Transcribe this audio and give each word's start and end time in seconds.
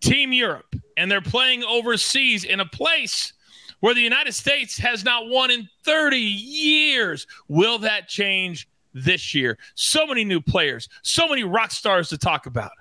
Team 0.03 0.35
Europe, 0.35 0.77
and 0.99 1.11
they're 1.11 1.23
playing 1.23 1.65
overseas 1.65 2.45
in 2.45 2.61
a 2.61 2.67
place 2.67 3.33
where 3.81 3.95
the 3.95 4.01
United 4.01 4.33
States 4.33 4.79
has 4.79 5.05
not 5.05 5.29
won 5.29 5.51
in 5.51 5.69
30 5.85 6.19
years. 6.19 7.27
Will 7.49 7.79
that 7.79 8.09
change 8.09 8.69
this 8.95 9.35
year? 9.35 9.59
So 9.75 10.07
many 10.07 10.25
new 10.25 10.41
players, 10.41 10.89
so 11.03 11.29
many 11.29 11.45
rock 11.45 11.71
stars 11.71 12.09
to 12.11 12.19
talk 12.19 12.47
about. 12.47 12.73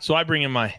So 0.00 0.14
I 0.14 0.24
bring 0.24 0.42
in 0.42 0.50
my 0.50 0.74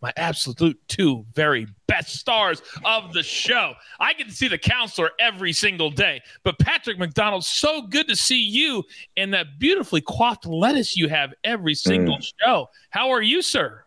my 0.00 0.12
absolute 0.16 0.80
two 0.86 1.26
very 1.34 1.66
best 1.88 2.14
stars 2.14 2.62
of 2.84 3.12
the 3.12 3.22
show. 3.22 3.74
I 3.98 4.12
get 4.12 4.28
to 4.28 4.34
see 4.34 4.46
the 4.46 4.58
counselor 4.58 5.10
every 5.18 5.52
single 5.52 5.90
day, 5.90 6.22
but 6.44 6.56
Patrick 6.60 7.00
McDonald, 7.00 7.44
so 7.44 7.82
good 7.82 8.06
to 8.06 8.14
see 8.14 8.40
you 8.40 8.84
and 9.16 9.34
that 9.34 9.58
beautifully 9.58 10.00
coiffed 10.00 10.46
lettuce 10.46 10.96
you 10.96 11.08
have 11.08 11.34
every 11.42 11.74
single 11.74 12.18
mm. 12.18 12.32
show. 12.40 12.68
How 12.90 13.10
are 13.10 13.22
you, 13.22 13.42
sir? 13.42 13.82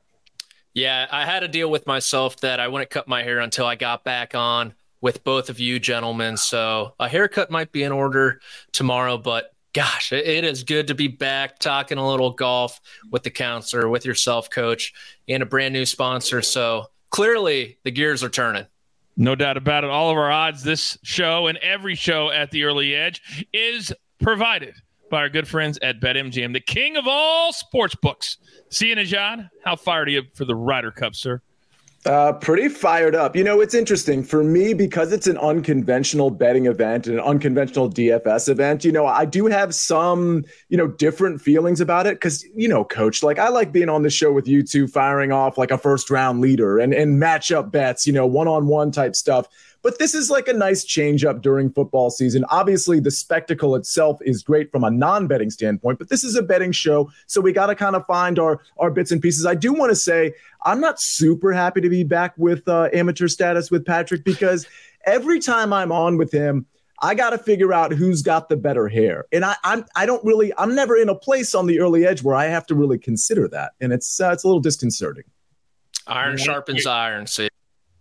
Yeah, 0.74 1.08
I 1.12 1.26
had 1.26 1.44
a 1.44 1.48
deal 1.48 1.70
with 1.70 1.88
myself 1.88 2.38
that 2.42 2.60
I 2.60 2.68
wouldn't 2.68 2.90
cut 2.90 3.08
my 3.08 3.24
hair 3.24 3.40
until 3.40 3.66
I 3.66 3.76
got 3.76 4.04
back 4.04 4.36
on 4.36 4.74
with 5.02 5.24
both 5.24 5.50
of 5.50 5.60
you 5.60 5.80
gentlemen. 5.80 6.38
So 6.38 6.94
a 7.00 7.10
haircut 7.10 7.52
might 7.52 7.72
be 7.72 7.84
in 7.84 7.92
order 7.92 8.40
tomorrow, 8.72 9.18
but 9.18 9.54
gosh, 9.74 10.12
it 10.12 10.44
is 10.44 10.64
good 10.64 10.88
to 10.88 10.96
be 10.96 11.08
back 11.08 11.60
talking 11.60 11.98
a 11.98 12.08
little 12.08 12.32
golf 12.32 12.80
with 13.10 13.24
the 13.24 13.30
counselor, 13.30 13.90
with 13.90 14.06
yourself, 14.06 14.50
coach, 14.50 14.94
and 15.28 15.42
a 15.42 15.46
brand 15.46 15.74
new 15.74 15.86
sponsor. 15.86 16.42
So 16.42 16.88
clearly 17.09 17.78
the 17.84 17.92
gears 17.92 18.24
are 18.24 18.30
turning. 18.30 18.66
No 19.18 19.36
doubt 19.36 19.58
about 19.58 19.84
it. 19.84 19.90
All 19.90 20.09
of 20.09 20.18
our 20.18 20.31
odds 20.31 20.64
this 20.64 20.98
show 21.04 21.48
and 21.48 21.58
every 21.59 21.96
show 21.96 22.31
at 22.31 22.52
the 22.52 22.64
early 22.64 22.96
edge 22.96 23.48
is 23.54 23.94
provided 24.22 24.75
by 25.09 25.20
our 25.20 25.30
good 25.30 25.48
friends 25.48 25.78
at 25.81 26.00
BetMGM, 26.00 26.54
the 26.54 26.62
king 26.62 26.96
of 26.96 27.06
all 27.06 27.52
sports 27.52 27.96
books. 27.96 28.38
See 28.70 28.90
you, 28.90 28.96
Nejad. 28.96 29.50
How 29.64 29.75
fired 29.75 30.08
are 30.08 30.12
you 30.12 30.24
for 30.34 30.46
the 30.46 30.56
Ryder 30.56 30.92
Cup, 30.92 31.16
sir? 31.16 31.42
Uh, 32.03 32.34
pretty 32.34 32.67
fired 32.67 33.13
up. 33.13 33.35
You 33.35 33.44
know, 33.44 33.62
it's 33.62 33.75
interesting 33.75 34.23
for 34.23 34.44
me 34.44 34.73
because 34.73 35.12
it's 35.12 35.28
an 35.28 35.38
unconventional 35.38 36.31
betting 36.31 36.66
event 36.66 37.06
and 37.06 37.19
an 37.19 37.23
unconventional 37.23 37.91
DFS 37.91 38.50
event. 38.50 38.84
You 38.84 38.91
know, 38.91 39.06
I 39.06 39.25
do 39.25 39.45
have 39.45 39.75
some, 39.75 40.44
you 40.69 40.78
know, 40.78 40.88
different 40.88 41.41
feelings 41.41 41.79
about 41.79 42.07
it 42.07 42.16
because, 42.16 42.44
you 42.56 42.67
know, 42.67 42.84
coach, 42.84 43.22
like 43.22 43.38
I 43.38 43.50
like 43.50 43.72
being 43.72 43.88
on 43.88 44.01
the 44.01 44.09
show 44.09 44.31
with 44.31 44.47
you 44.47 44.63
two, 44.63 44.88
firing 44.88 45.31
off 45.31 45.59
like 45.59 45.69
a 45.69 45.78
first 45.78 46.09
round 46.09 46.41
leader 46.41 46.79
and, 46.79 46.91
and 46.91 47.22
matchup 47.22 47.69
bets, 47.69 48.07
you 48.07 48.13
know, 48.13 48.25
one 48.25 48.47
on 48.47 48.66
one 48.66 48.91
type 48.91 49.16
stuff. 49.16 49.47
But 49.84 49.97
this 49.97 50.14
is 50.14 50.30
like 50.30 50.47
a 50.47 50.53
nice 50.53 50.84
change 50.84 51.25
up 51.25 51.42
during 51.42 51.72
football 51.72 52.09
season. 52.12 52.46
Obviously, 52.50 53.00
the 53.00 53.12
spectacle 53.12 53.75
itself 53.75 54.19
is 54.22 54.44
great 54.44 54.72
from 54.72 54.84
a 54.84 54.92
non 54.92 55.28
betting 55.28 55.50
standpoint, 55.50 55.97
but 55.97 56.09
this 56.09 56.24
is 56.24 56.36
a 56.36 56.44
betting 56.44 56.72
show. 56.72 57.09
So 57.25 57.42
we 57.42 57.52
got 57.52 57.68
to 57.68 57.75
kind 57.75 57.96
of 57.96 58.06
find 58.06 58.38
our, 58.38 58.62
our 58.78 58.92
bits 58.92 59.12
and 59.12 59.22
pieces. 59.22 59.46
I 59.46 59.56
do 59.56 59.74
want 59.74 59.90
to 59.90 59.96
say, 59.96 60.34
I'm 60.64 60.80
not 60.80 61.02
super 61.02 61.52
happy 61.52 61.81
to 61.81 61.90
be 61.90 62.03
back 62.03 62.34
with 62.38 62.68
uh, 62.68 62.90
amateur 62.94 63.28
status 63.28 63.72
with 63.72 63.86
Patrick 63.86 64.24
because 64.24 64.68
every 65.06 65.40
time 65.40 65.74
I'm 65.74 65.92
on 65.92 66.18
with 66.18 66.31
him, 66.31 66.68
I 67.02 67.16
got 67.16 67.31
to 67.31 67.38
figure 67.40 67.74
out 67.74 67.92
who's 67.92 68.22
got 68.22 68.48
the 68.48 68.56
better 68.56 68.88
hair, 68.88 69.25
and 69.31 69.44
I 69.44 69.56
I'm 69.63 69.86
I 69.96 70.06
don't 70.06 70.24
really 70.24 70.53
I'm 70.58 70.75
never 70.75 70.96
in 70.96 71.09
a 71.09 71.16
place 71.16 71.56
on 71.56 71.66
the 71.66 71.80
early 71.80 72.06
edge 72.06 72.22
where 72.22 72.36
I 72.36 72.46
have 72.46 72.68
to 72.68 72.75
really 72.75 73.00
consider 73.00 73.48
that, 73.48 73.72
and 73.81 73.92
it's 73.92 74.22
uh, 74.22 74.30
it's 74.31 74.44
a 74.44 74.48
little 74.48 74.62
disconcerting. 74.62 75.24
Iron 76.06 76.38
sharpens 76.38 76.86
iron. 76.86 77.25
See, 77.25 77.50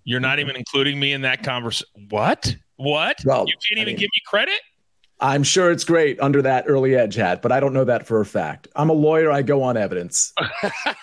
you're 0.05 0.21
not 0.21 0.39
even 0.39 0.57
including 0.57 0.99
me 0.99 1.13
in 1.13 1.23
that 1.23 1.43
conversation. 1.43 1.89
What? 2.09 2.57
What? 2.77 3.19
Well, 3.25 3.45
you 3.47 3.55
can't 3.69 3.81
even 3.81 3.83
I 3.83 3.87
mean, 3.87 3.97
give 3.97 4.09
me 4.13 4.21
credit? 4.27 4.61
I'm 5.23 5.43
sure 5.43 5.71
it's 5.71 5.85
great 5.85 6.19
under 6.21 6.41
that 6.43 6.65
early 6.67 6.97
edge 6.97 7.15
hat, 7.15 7.43
but 7.43 7.53
I 7.53 7.61
don't 7.61 7.75
know 7.75 7.85
that 7.85 8.07
for 8.07 8.21
a 8.21 8.27
fact. 8.27 8.69
I'm 8.75 8.89
a 8.89 8.95
lawyer. 8.95 9.31
I 9.31 9.43
go 9.43 9.63
on 9.63 9.77
evidence. 9.77 10.33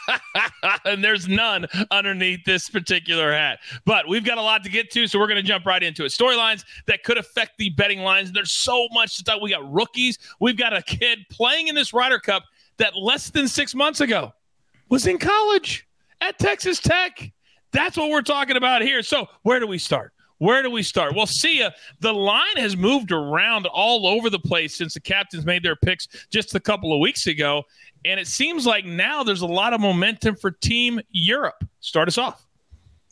and 0.85 1.03
there's 1.03 1.27
none 1.27 1.67
underneath 1.91 2.43
this 2.43 2.67
particular 2.67 3.31
hat. 3.31 3.59
But 3.85 4.07
we've 4.07 4.25
got 4.25 4.39
a 4.39 4.41
lot 4.41 4.63
to 4.63 4.71
get 4.71 4.89
to, 4.91 5.05
so 5.05 5.19
we're 5.19 5.27
going 5.27 5.37
to 5.37 5.43
jump 5.43 5.67
right 5.67 5.83
into 5.83 6.03
it. 6.03 6.07
Storylines 6.07 6.63
that 6.87 7.03
could 7.03 7.19
affect 7.19 7.59
the 7.59 7.69
betting 7.69 7.99
lines. 7.99 8.31
There's 8.31 8.51
so 8.51 8.87
much 8.91 9.17
to 9.17 9.23
talk. 9.23 9.39
We 9.39 9.51
got 9.51 9.71
rookies. 9.71 10.17
We've 10.39 10.57
got 10.57 10.75
a 10.75 10.81
kid 10.81 11.19
playing 11.29 11.67
in 11.67 11.75
this 11.75 11.93
Ryder 11.93 12.19
Cup 12.19 12.43
that 12.77 12.95
less 12.95 13.29
than 13.29 13.47
six 13.47 13.75
months 13.75 14.01
ago 14.01 14.33
was 14.89 15.05
in 15.05 15.19
college 15.19 15.87
at 16.21 16.39
Texas 16.39 16.79
Tech. 16.79 17.31
That's 17.71 17.97
what 17.97 18.09
we're 18.09 18.21
talking 18.21 18.57
about 18.57 18.81
here. 18.81 19.03
So, 19.03 19.27
where 19.43 19.59
do 19.59 19.67
we 19.67 19.77
start? 19.77 20.13
Where 20.39 20.61
do 20.61 20.69
we 20.69 20.83
start? 20.83 21.15
Well, 21.15 21.25
see. 21.25 21.67
The 21.99 22.13
line 22.13 22.57
has 22.57 22.77
moved 22.77 23.11
around 23.11 23.65
all 23.65 24.07
over 24.07 24.29
the 24.29 24.39
place 24.39 24.75
since 24.75 24.93
the 24.93 24.99
captains 24.99 25.45
made 25.45 25.63
their 25.63 25.75
picks 25.75 26.07
just 26.29 26.53
a 26.55 26.59
couple 26.59 26.93
of 26.93 26.99
weeks 26.99 27.27
ago. 27.27 27.63
And 28.05 28.19
it 28.19 28.27
seems 28.27 28.65
like 28.65 28.85
now 28.85 29.23
there's 29.23 29.41
a 29.41 29.47
lot 29.47 29.73
of 29.73 29.81
momentum 29.81 30.35
for 30.35 30.51
Team 30.51 31.01
Europe. 31.09 31.63
Start 31.79 32.07
us 32.07 32.17
off. 32.17 32.46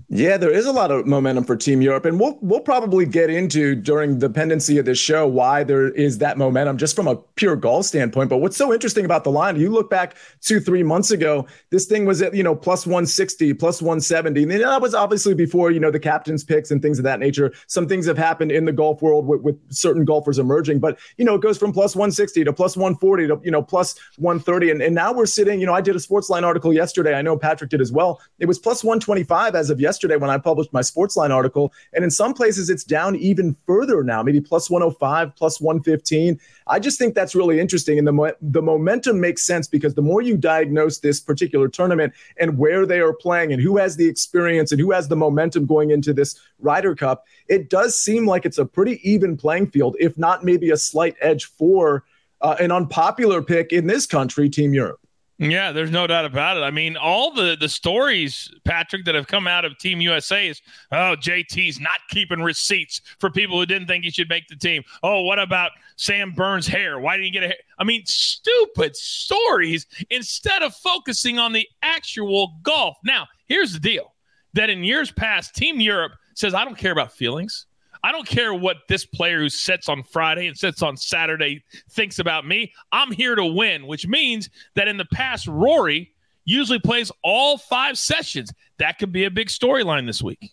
Yeah, 0.08 0.38
there 0.38 0.52
is 0.52 0.68
a 0.68 0.72
lot 0.72 0.92
of 0.92 1.08
momentum 1.08 1.46
for 1.46 1.56
Team 1.56 1.82
Europe, 1.82 2.06
and 2.06 2.20
we'll 2.20 2.38
we'll 2.40 2.60
probably 2.60 3.08
get 3.08 3.32
into 3.32 3.74
during 3.74 4.20
the 4.20 4.30
pendency 4.30 4.78
of 4.78 4.86
this 4.86 5.00
show 5.00 5.26
why 5.26 5.64
there 5.64 5.90
is 5.90 6.20
that 6.20 6.38
momentum 6.38 6.78
just 6.78 6.96
from 6.96 7.08
a 7.08 7.16
pure 7.16 7.56
golf 7.56 7.88
standpoint. 7.88 8.30
But 8.30 8.38
what's 8.38 8.56
so 8.56 8.72
interesting 8.72 9.04
about 9.04 9.24
the 9.24 9.32
line? 9.32 9.60
You 9.60 9.72
look 9.72 9.90
back 9.90 10.16
two 10.42 10.60
three 10.60 10.84
months 10.84 11.10
ago, 11.10 11.48
this 11.72 11.88
thing 11.88 12.06
was 12.06 12.22
at 12.22 12.36
you 12.36 12.44
know 12.44 12.56
plus 12.56 12.86
one 12.86 13.08
sixty, 13.08 13.52
plus 13.52 13.82
one 13.82 14.00
seventy, 14.00 14.44
and 14.44 14.52
that 14.52 14.80
was 14.80 14.94
obviously 14.94 15.34
before 15.34 15.72
you 15.72 15.80
know 15.80 15.90
the 15.90 16.00
captain's 16.00 16.44
picks 16.44 16.70
and 16.70 16.84
things 16.84 17.00
of 17.00 17.04
that 17.04 17.20
nature. 17.20 17.52
Some 17.66 17.88
things 17.88 18.06
have 18.06 18.18
happened 18.18 18.52
in 18.52 18.66
the 18.66 18.74
golf 18.74 19.02
world 19.02 19.26
with, 19.26 19.42
with 19.42 19.74
certain 19.74 20.06
golfers 20.06 20.38
emerging, 20.38 20.82
but 20.82 21.00
you 21.18 21.26
know 21.26 21.34
it 21.34 21.42
goes 21.42 21.58
from 21.58 21.74
plus 21.74 21.96
one 21.96 22.12
sixty 22.12 22.44
to 22.44 22.53
plus 22.53 22.78
one 22.78 22.96
forty 22.96 23.26
to 23.26 23.41
you 23.44 23.50
know 23.50 23.64
plus 23.64 23.96
one 24.18 24.40
thirty, 24.40 24.70
and 24.70 24.84
and 24.84 24.94
now 24.94 25.12
we're 25.12 25.26
sitting. 25.26 25.59
You 25.59 25.66
know, 25.66 25.74
I 25.74 25.82
did 25.82 25.96
a 25.96 26.00
Sportsline 26.00 26.44
article 26.44 26.72
yesterday. 26.72 27.16
I 27.16 27.24
know 27.24 27.35
Patrick 27.35 27.72
did 27.72 27.82
as 27.82 27.91
well. 27.91 28.22
It 28.38 28.46
was 28.46 28.59
plus 28.59 28.84
one 28.84 29.00
twenty 29.00 29.24
five 29.24 29.56
as 29.56 29.72
of 29.72 29.79
yesterday 29.79 29.95
yesterday 29.96 30.18
when 30.18 30.30
I 30.30 30.38
published 30.38 30.74
my 30.74 30.82
Sportsline 30.82 31.30
article. 31.30 31.74
And 31.94 32.03
in 32.03 32.12
some 32.12 32.34
places, 32.34 32.70
it's 32.70 32.84
down 32.84 33.16
even 33.16 33.56
further 33.66 34.03
now, 34.03 34.22
maybe 34.22 34.42
plus 34.42 34.70
105, 34.70 35.34
plus 35.38 35.62
115. 35.62 36.38
I 36.68 36.80
just 36.80 37.00
think 37.00 37.16
that's 37.16 37.34
really 37.34 37.62
interesting. 37.62 37.97
And 37.97 38.06
the, 38.06 38.36
the 38.42 38.62
momentum 38.62 39.22
makes 39.22 39.44
sense 39.44 39.70
because 39.70 39.94
the 39.94 40.02
more 40.02 40.22
you 40.22 40.36
diagnose 40.36 41.00
this 41.00 41.22
particular 41.22 41.70
tournament 41.70 42.14
and 42.38 42.58
where 42.58 42.86
they 42.86 43.00
are 43.00 43.14
playing 43.14 43.53
and 43.53 43.62
who 43.62 43.78
has 43.78 43.96
the 43.96 44.06
experience 44.06 44.74
and 44.74 44.82
who 44.82 44.92
has 44.92 45.08
the 45.08 45.16
momentum 45.16 45.66
going 45.66 45.92
into 45.92 46.12
this 46.12 46.38
Ryder 46.59 46.94
Cup, 46.94 47.26
it 47.48 47.70
does 47.70 47.98
seem 47.98 48.28
like 48.28 48.46
it's 48.46 48.58
a 48.58 48.66
pretty 48.66 49.00
even 49.09 49.38
playing 49.38 49.68
field, 49.68 49.96
if 49.98 50.18
not 50.18 50.44
maybe 50.44 50.72
a 50.72 50.78
slight 50.78 51.16
edge 51.22 51.46
for 51.46 52.03
uh, 52.41 52.58
an 52.59 52.72
unpopular 52.72 53.41
pick 53.41 53.72
in 53.72 53.88
this 53.88 54.06
country, 54.06 54.50
Team 54.50 54.74
Europe. 54.74 55.00
Yeah, 55.37 55.73
there's 55.73 55.91
no 55.91 56.08
doubt 56.08 56.23
about 56.23 56.55
it. 56.55 56.61
I 56.61 56.72
mean, 56.72 56.96
all 56.96 57.34
the 57.34 57.58
the 57.59 57.67
stories, 57.67 58.49
Patrick, 58.64 59.03
that 59.03 59.16
have 59.16 59.28
come 59.28 59.47
out 59.47 59.66
of 59.66 59.78
Team 59.78 59.99
USA 59.99 60.47
is, 60.47 60.61
oh, 60.93 61.16
JT's 61.20 61.78
not 61.79 61.99
keeping 62.09 62.41
receipts 62.41 63.02
for 63.20 63.29
people 63.29 63.59
who 63.59 63.66
didn't 63.66 63.87
think 63.87 64.05
he 64.05 64.11
should 64.11 64.29
make 64.29 64.47
the 64.47 64.55
team. 64.55 64.82
Oh, 65.03 65.23
what 65.23 65.37
about 65.37 65.72
Sam 65.97 66.32
Burns' 66.32 66.67
hair? 66.67 66.99
Why 67.02 67.17
didn't 67.17 67.26
he 67.26 67.32
get 67.32 67.43
a 67.43 67.47
hair? 67.47 67.58
I 67.78 67.84
mean, 67.84 68.03
stupid 68.05 68.96
stories 68.96 69.87
instead 70.09 70.61
of 70.61 70.73
focusing 70.73 71.38
on 71.38 71.52
the 71.52 71.67
actual 71.81 72.55
golf. 72.64 72.96
Now, 73.03 73.28
here's 73.47 73.73
the 73.73 73.79
deal: 73.79 74.14
that 74.53 74.70
in 74.70 74.85
years 74.85 75.11
past, 75.11 75.53
Team 75.53 75.81
Europe 75.81 76.14
says, 76.34 76.53
I 76.53 76.64
don't 76.64 76.78
care 76.78 76.93
about 76.93 77.11
feelings. 77.11 77.66
I 78.05 78.11
don't 78.11 78.28
care 78.28 78.53
what 78.53 78.87
this 78.87 79.03
player 79.03 79.40
who 79.40 79.49
sits 79.49 79.90
on 79.90 80.03
Friday 80.03 80.46
and 80.46 80.55
sits 80.55 80.84
on 80.84 80.96
Saturday 80.96 81.63
thinks 81.90 82.19
about 82.19 82.46
me. 82.46 82.72
I'm 82.91 83.11
here 83.11 83.34
to 83.34 83.43
win, 83.43 83.87
which 83.87 84.05
means 84.05 84.47
that 84.75 84.87
in 84.87 84.97
the 84.97 85.05
past, 85.05 85.47
Rory 85.47 86.13
usually 86.43 86.78
plays 86.78 87.11
all 87.23 87.57
five 87.57 87.97
sessions. 87.97 88.53
That 88.78 88.99
could 88.99 89.11
be 89.11 89.23
a 89.23 89.31
big 89.31 89.47
storyline 89.47 90.05
this 90.05 90.22
week. 90.22 90.52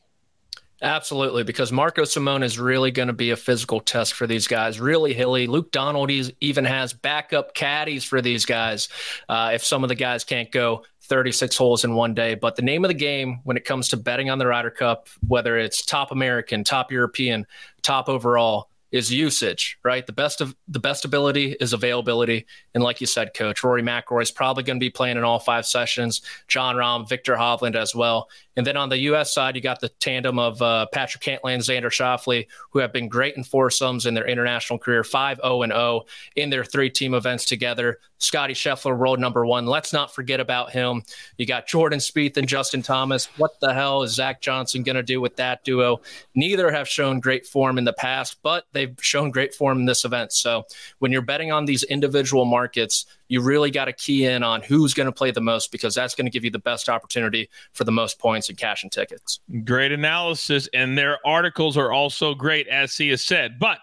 Absolutely, 0.81 1.44
because 1.44 1.70
Marco 1.70 2.04
Simone 2.04 2.43
is 2.43 2.58
really 2.58 2.90
going 2.90 3.08
to 3.08 3.12
be 3.12 3.32
a 3.32 3.37
physical 3.37 3.81
test 3.81 4.14
for 4.14 4.26
these 4.26 4.49
guys. 4.49 4.81
Really 4.81 5.12
hilly. 5.12 5.46
Luke 5.46 5.72
Donald 5.72 6.10
even 6.40 6.64
has 6.64 6.94
backup 6.94 7.52
caddies 7.52 8.02
for 8.02 8.22
these 8.22 8.46
guys 8.46 8.88
uh, 9.28 9.50
if 9.52 9.62
some 9.62 9.82
of 9.82 9.90
the 9.90 9.94
guys 9.94 10.25
can't 10.25 10.50
go. 10.50 10.84
36 11.02 11.56
holes 11.56 11.84
in 11.84 11.94
one 11.94 12.14
day. 12.14 12.34
But 12.34 12.56
the 12.56 12.62
name 12.62 12.84
of 12.84 12.88
the 12.88 12.94
game 12.94 13.40
when 13.44 13.56
it 13.56 13.64
comes 13.64 13.88
to 13.88 13.96
betting 13.96 14.31
on 14.31 14.38
the 14.38 14.46
Ryder 14.46 14.70
Cup, 14.70 15.08
whether 15.26 15.58
it's 15.58 15.84
top 15.84 16.12
American, 16.12 16.64
top 16.64 16.93
European, 16.93 17.46
top 17.82 18.08
overall, 18.08 18.69
is 18.93 19.11
usage, 19.11 19.79
right? 19.83 20.06
The 20.06 20.12
best 20.12 20.43
of 20.43 20.55
the 20.69 20.79
best 20.79 21.05
ability 21.05 21.56
is 21.61 21.73
availability. 21.73 22.47
And 22.75 22.85
like 22.85 23.00
you 23.00 23.06
said, 23.06 23.35
coach, 23.35 23.65
Rory 23.65 23.83
McIlroy 23.83 24.23
is 24.23 24.31
probably 24.31 24.62
going 24.62 24.79
to 24.79 24.85
be 24.85 24.91
playing 24.91 25.17
in 25.17 25.25
all 25.25 25.39
five 25.39 25.67
sessions. 25.67 26.21
Jon 26.47 26.77
Rahm, 26.77 27.09
Viktor 27.09 27.35
Hovland 27.35 27.75
as 27.75 27.94
well. 27.94 28.29
And 28.56 28.67
then 28.67 28.77
on 28.77 28.91
the 28.91 28.99
U.S. 28.99 29.33
side, 29.33 29.56
you 29.56 29.62
got 29.62 29.81
the 29.81 29.89
tandem 29.89 30.39
of 30.39 30.61
uh, 30.61 30.87
Patrick 30.93 31.23
Cantlay 31.23 31.55
and 31.55 31.62
Xander 31.62 31.91
Schauffele, 31.91 32.47
who 32.71 32.81
have 32.81 32.93
been 32.93 33.09
great 33.09 33.35
in 33.37 33.44
foursomes 33.44 34.05
in 34.05 34.12
their 34.12 34.27
international 34.27 34.79
career, 34.79 35.03
5 35.03 35.41
0 35.43 35.62
and 35.62 35.73
0 35.73 36.03
in 36.37 36.50
their 36.50 36.65
three 36.65 36.91
team 36.91 37.15
events 37.15 37.47
together. 37.47 37.99
Scotty 38.19 38.55
Scheffler, 38.55 38.97
world 38.97 39.19
number 39.19 39.45
one. 39.45 39.67
Let's 39.67 39.93
not 39.93 40.15
forget 40.15 40.38
about 40.38 40.71
him. 40.71 41.03
You 41.38 41.47
got 41.47 41.67
Jordan 41.67 41.99
Spieth 41.99 42.37
and 42.37 42.47
Justin 42.47 42.83
Thomas. 42.83 43.27
What 43.37 43.59
the 43.61 43.75
hell 43.75 44.03
is 44.03 44.12
Zach 44.12 44.41
Johnson 44.41 44.85
going 44.85 44.97
to 44.97 45.03
do 45.03 45.21
with 45.21 45.37
that 45.37 45.65
duo? 45.65 46.03
Neither 46.35 46.71
have 46.71 46.87
shown 46.87 47.19
great 47.19 47.47
form 47.47 47.79
in 47.79 47.85
the 47.85 47.93
past, 47.93 48.37
but 48.43 48.65
they've 48.82 49.05
shown 49.05 49.31
great 49.31 49.55
form 49.55 49.79
in 49.81 49.84
this 49.84 50.05
event. 50.05 50.32
So 50.32 50.64
when 50.99 51.12
you're 51.12 51.23
betting 51.23 51.52
on 51.52 51.64
these 51.64 51.82
individual 51.84 52.44
markets, 52.44 53.06
you 53.29 53.40
really 53.40 53.70
got 53.70 53.87
to 53.87 53.93
key 53.93 54.26
in 54.26 54.43
on 54.43 54.62
who's 54.62 54.94
going 54.94 55.06
to 55.06 55.12
play 55.12 55.31
the 55.31 55.40
most 55.40 55.73
because 55.73 55.94
that's 55.94 56.14
going 56.14 56.26
to 56.26 56.31
give 56.31 56.44
you 56.44 56.50
the 56.50 56.58
best 56.58 56.88
opportunity 56.88 57.49
for 57.73 57.84
the 57.84 57.93
most 57.93 58.19
points 58.19 58.49
and 58.49 58.58
cash 58.58 58.82
and 58.82 58.93
tickets. 58.93 59.40
Great 59.64 59.93
analysis. 59.93 60.69
And 60.75 60.99
their 60.99 61.19
articles 61.26 61.76
are 61.76 61.93
also 61.93 62.34
great, 62.34 62.69
as 62.69 62.96
has 62.99 63.25
said. 63.25 63.58
But 63.58 63.79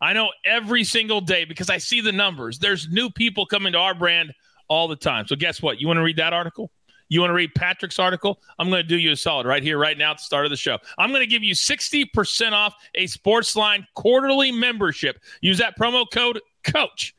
I 0.00 0.12
know 0.12 0.30
every 0.44 0.84
single 0.84 1.20
day 1.20 1.44
because 1.44 1.70
I 1.70 1.78
see 1.78 2.00
the 2.00 2.12
numbers, 2.12 2.58
there's 2.58 2.88
new 2.88 3.10
people 3.10 3.46
coming 3.46 3.72
to 3.72 3.78
our 3.78 3.94
brand 3.94 4.34
all 4.68 4.88
the 4.88 4.96
time. 4.96 5.26
So 5.26 5.36
guess 5.36 5.62
what? 5.62 5.80
You 5.80 5.86
want 5.86 5.98
to 5.98 6.02
read 6.02 6.16
that 6.16 6.32
article? 6.32 6.70
You 7.12 7.20
want 7.20 7.28
to 7.28 7.34
read 7.34 7.54
Patrick's 7.54 7.98
article? 7.98 8.40
I'm 8.58 8.70
going 8.70 8.80
to 8.80 8.88
do 8.88 8.96
you 8.96 9.12
a 9.12 9.16
solid 9.16 9.46
right 9.46 9.62
here, 9.62 9.76
right 9.76 9.98
now 9.98 10.12
at 10.12 10.16
the 10.16 10.22
start 10.22 10.46
of 10.46 10.50
the 10.50 10.56
show. 10.56 10.78
I'm 10.96 11.10
going 11.10 11.20
to 11.20 11.26
give 11.26 11.42
you 11.42 11.52
60% 11.52 12.52
off 12.52 12.74
a 12.94 13.04
Sportsline 13.04 13.84
quarterly 13.92 14.50
membership. 14.50 15.20
Use 15.42 15.58
that 15.58 15.78
promo 15.78 16.06
code 16.10 16.40
COACH. 16.64 17.14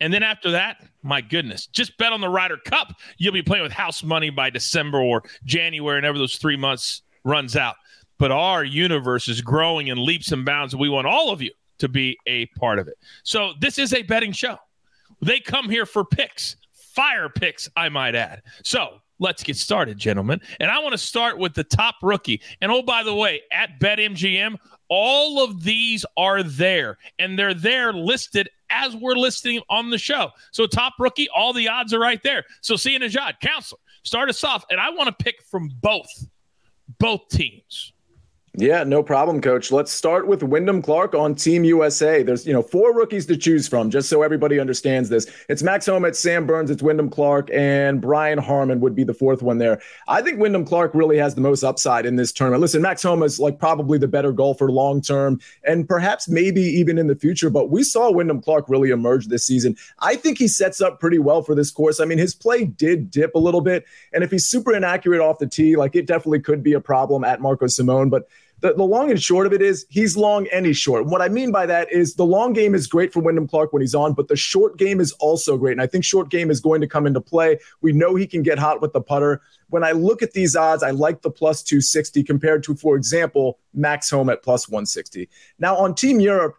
And 0.00 0.12
then 0.12 0.24
after 0.24 0.50
that, 0.50 0.84
my 1.04 1.20
goodness, 1.20 1.68
just 1.68 1.96
bet 1.96 2.12
on 2.12 2.20
the 2.20 2.28
Ryder 2.28 2.56
Cup. 2.64 2.94
You'll 3.18 3.32
be 3.32 3.40
playing 3.40 3.62
with 3.62 3.70
house 3.70 4.02
money 4.02 4.30
by 4.30 4.50
December 4.50 4.98
or 4.98 5.22
January, 5.44 5.98
whenever 5.98 6.18
those 6.18 6.38
three 6.38 6.56
months 6.56 7.02
runs 7.24 7.54
out. 7.54 7.76
But 8.18 8.32
our 8.32 8.64
universe 8.64 9.28
is 9.28 9.42
growing 9.42 9.86
in 9.86 10.04
leaps 10.04 10.32
and 10.32 10.44
bounds, 10.44 10.74
and 10.74 10.80
we 10.80 10.88
want 10.88 11.06
all 11.06 11.30
of 11.30 11.40
you 11.40 11.52
to 11.78 11.88
be 11.88 12.18
a 12.26 12.46
part 12.46 12.80
of 12.80 12.88
it. 12.88 12.98
So 13.22 13.52
this 13.60 13.78
is 13.78 13.94
a 13.94 14.02
betting 14.02 14.32
show. 14.32 14.56
They 15.22 15.38
come 15.38 15.70
here 15.70 15.86
for 15.86 16.04
picks, 16.04 16.56
fire 16.72 17.28
picks, 17.28 17.68
I 17.76 17.90
might 17.90 18.16
add. 18.16 18.42
So 18.64 19.02
let's 19.18 19.42
get 19.42 19.56
started, 19.56 19.98
gentlemen. 19.98 20.40
And 20.60 20.70
I 20.70 20.78
want 20.78 20.92
to 20.92 20.98
start 20.98 21.38
with 21.38 21.54
the 21.54 21.64
top 21.64 21.96
rookie. 22.02 22.40
And 22.60 22.70
oh, 22.70 22.82
by 22.82 23.02
the 23.02 23.14
way, 23.14 23.42
at 23.52 23.80
BetMGM, 23.80 24.56
all 24.88 25.42
of 25.42 25.62
these 25.62 26.04
are 26.16 26.42
there, 26.42 26.98
and 27.18 27.38
they're 27.38 27.54
there 27.54 27.92
listed 27.92 28.48
as 28.70 28.94
we're 28.96 29.14
listing 29.14 29.60
on 29.68 29.90
the 29.90 29.98
show. 29.98 30.30
So, 30.52 30.66
top 30.66 30.94
rookie, 30.98 31.28
all 31.34 31.52
the 31.52 31.68
odds 31.68 31.92
are 31.92 31.98
right 31.98 32.22
there. 32.22 32.44
So, 32.60 32.76
Sia 32.76 32.98
Nejad, 32.98 33.40
counselor, 33.40 33.80
start 34.04 34.28
us 34.28 34.44
off. 34.44 34.64
And 34.70 34.80
I 34.80 34.90
want 34.90 35.08
to 35.08 35.24
pick 35.24 35.42
from 35.42 35.70
both, 35.80 36.08
both 36.98 37.28
teams. 37.30 37.92
Yeah, 38.58 38.84
no 38.84 39.02
problem, 39.02 39.42
coach. 39.42 39.70
Let's 39.70 39.92
start 39.92 40.26
with 40.26 40.42
Wyndham 40.42 40.80
Clark 40.80 41.14
on 41.14 41.34
Team 41.34 41.62
USA. 41.64 42.22
There's, 42.22 42.46
you 42.46 42.54
know, 42.54 42.62
four 42.62 42.94
rookies 42.96 43.26
to 43.26 43.36
choose 43.36 43.68
from, 43.68 43.90
just 43.90 44.08
so 44.08 44.22
everybody 44.22 44.58
understands 44.58 45.10
this. 45.10 45.26
It's 45.50 45.62
Max 45.62 45.84
Homa, 45.84 46.08
it's 46.08 46.18
Sam 46.18 46.46
Burns, 46.46 46.70
it's 46.70 46.82
Wyndham 46.82 47.10
Clark, 47.10 47.50
and 47.52 48.00
Brian 48.00 48.38
Harman 48.38 48.80
would 48.80 48.94
be 48.94 49.04
the 49.04 49.12
fourth 49.12 49.42
one 49.42 49.58
there. 49.58 49.82
I 50.08 50.22
think 50.22 50.40
Wyndham 50.40 50.64
Clark 50.64 50.94
really 50.94 51.18
has 51.18 51.34
the 51.34 51.42
most 51.42 51.64
upside 51.64 52.06
in 52.06 52.16
this 52.16 52.32
tournament. 52.32 52.62
Listen, 52.62 52.80
Max 52.80 53.02
Homa 53.02 53.26
is 53.26 53.38
like 53.38 53.58
probably 53.58 53.98
the 53.98 54.08
better 54.08 54.32
golfer 54.32 54.70
long 54.70 55.02
term 55.02 55.38
and 55.64 55.86
perhaps 55.86 56.26
maybe 56.26 56.62
even 56.62 56.96
in 56.96 57.08
the 57.08 57.14
future, 57.14 57.50
but 57.50 57.68
we 57.68 57.82
saw 57.82 58.10
Wyndham 58.10 58.40
Clark 58.40 58.70
really 58.70 58.88
emerge 58.88 59.26
this 59.26 59.46
season. 59.46 59.76
I 59.98 60.16
think 60.16 60.38
he 60.38 60.48
sets 60.48 60.80
up 60.80 60.98
pretty 60.98 61.18
well 61.18 61.42
for 61.42 61.54
this 61.54 61.70
course. 61.70 62.00
I 62.00 62.06
mean, 62.06 62.16
his 62.16 62.34
play 62.34 62.64
did 62.64 63.10
dip 63.10 63.34
a 63.34 63.38
little 63.38 63.60
bit, 63.60 63.84
and 64.14 64.24
if 64.24 64.30
he's 64.30 64.46
super 64.46 64.74
inaccurate 64.74 65.20
off 65.20 65.40
the 65.40 65.46
tee, 65.46 65.76
like 65.76 65.94
it 65.94 66.06
definitely 66.06 66.40
could 66.40 66.62
be 66.62 66.72
a 66.72 66.80
problem 66.80 67.22
at 67.22 67.42
Marco 67.42 67.66
Simone, 67.66 68.08
but 68.08 68.26
the, 68.60 68.72
the 68.74 68.82
long 68.82 69.10
and 69.10 69.22
short 69.22 69.46
of 69.46 69.52
it 69.52 69.60
is 69.60 69.86
he's 69.88 70.16
long 70.16 70.46
and 70.52 70.64
he's 70.64 70.78
short. 70.78 71.06
what 71.06 71.20
I 71.20 71.28
mean 71.28 71.52
by 71.52 71.66
that 71.66 71.92
is 71.92 72.14
the 72.14 72.24
long 72.24 72.52
game 72.52 72.74
is 72.74 72.86
great 72.86 73.12
for 73.12 73.20
Wyndham 73.20 73.46
Clark 73.46 73.72
when 73.72 73.82
he's 73.82 73.94
on, 73.94 74.14
but 74.14 74.28
the 74.28 74.36
short 74.36 74.78
game 74.78 75.00
is 75.00 75.12
also 75.12 75.58
great. 75.58 75.72
And 75.72 75.82
I 75.82 75.86
think 75.86 76.04
short 76.04 76.30
game 76.30 76.50
is 76.50 76.60
going 76.60 76.80
to 76.80 76.86
come 76.86 77.06
into 77.06 77.20
play. 77.20 77.58
We 77.82 77.92
know 77.92 78.14
he 78.14 78.26
can 78.26 78.42
get 78.42 78.58
hot 78.58 78.80
with 78.80 78.92
the 78.92 79.00
putter. 79.00 79.42
When 79.68 79.84
I 79.84 79.92
look 79.92 80.22
at 80.22 80.32
these 80.32 80.56
odds, 80.56 80.82
I 80.82 80.90
like 80.90 81.22
the 81.22 81.30
plus 81.30 81.62
260 81.62 82.22
compared 82.22 82.62
to, 82.64 82.74
for 82.74 82.96
example, 82.96 83.58
Max 83.74 84.10
Homa 84.10 84.32
at 84.32 84.42
plus 84.42 84.68
160. 84.68 85.28
Now 85.58 85.76
on 85.76 85.94
Team 85.94 86.20
Europe, 86.20 86.56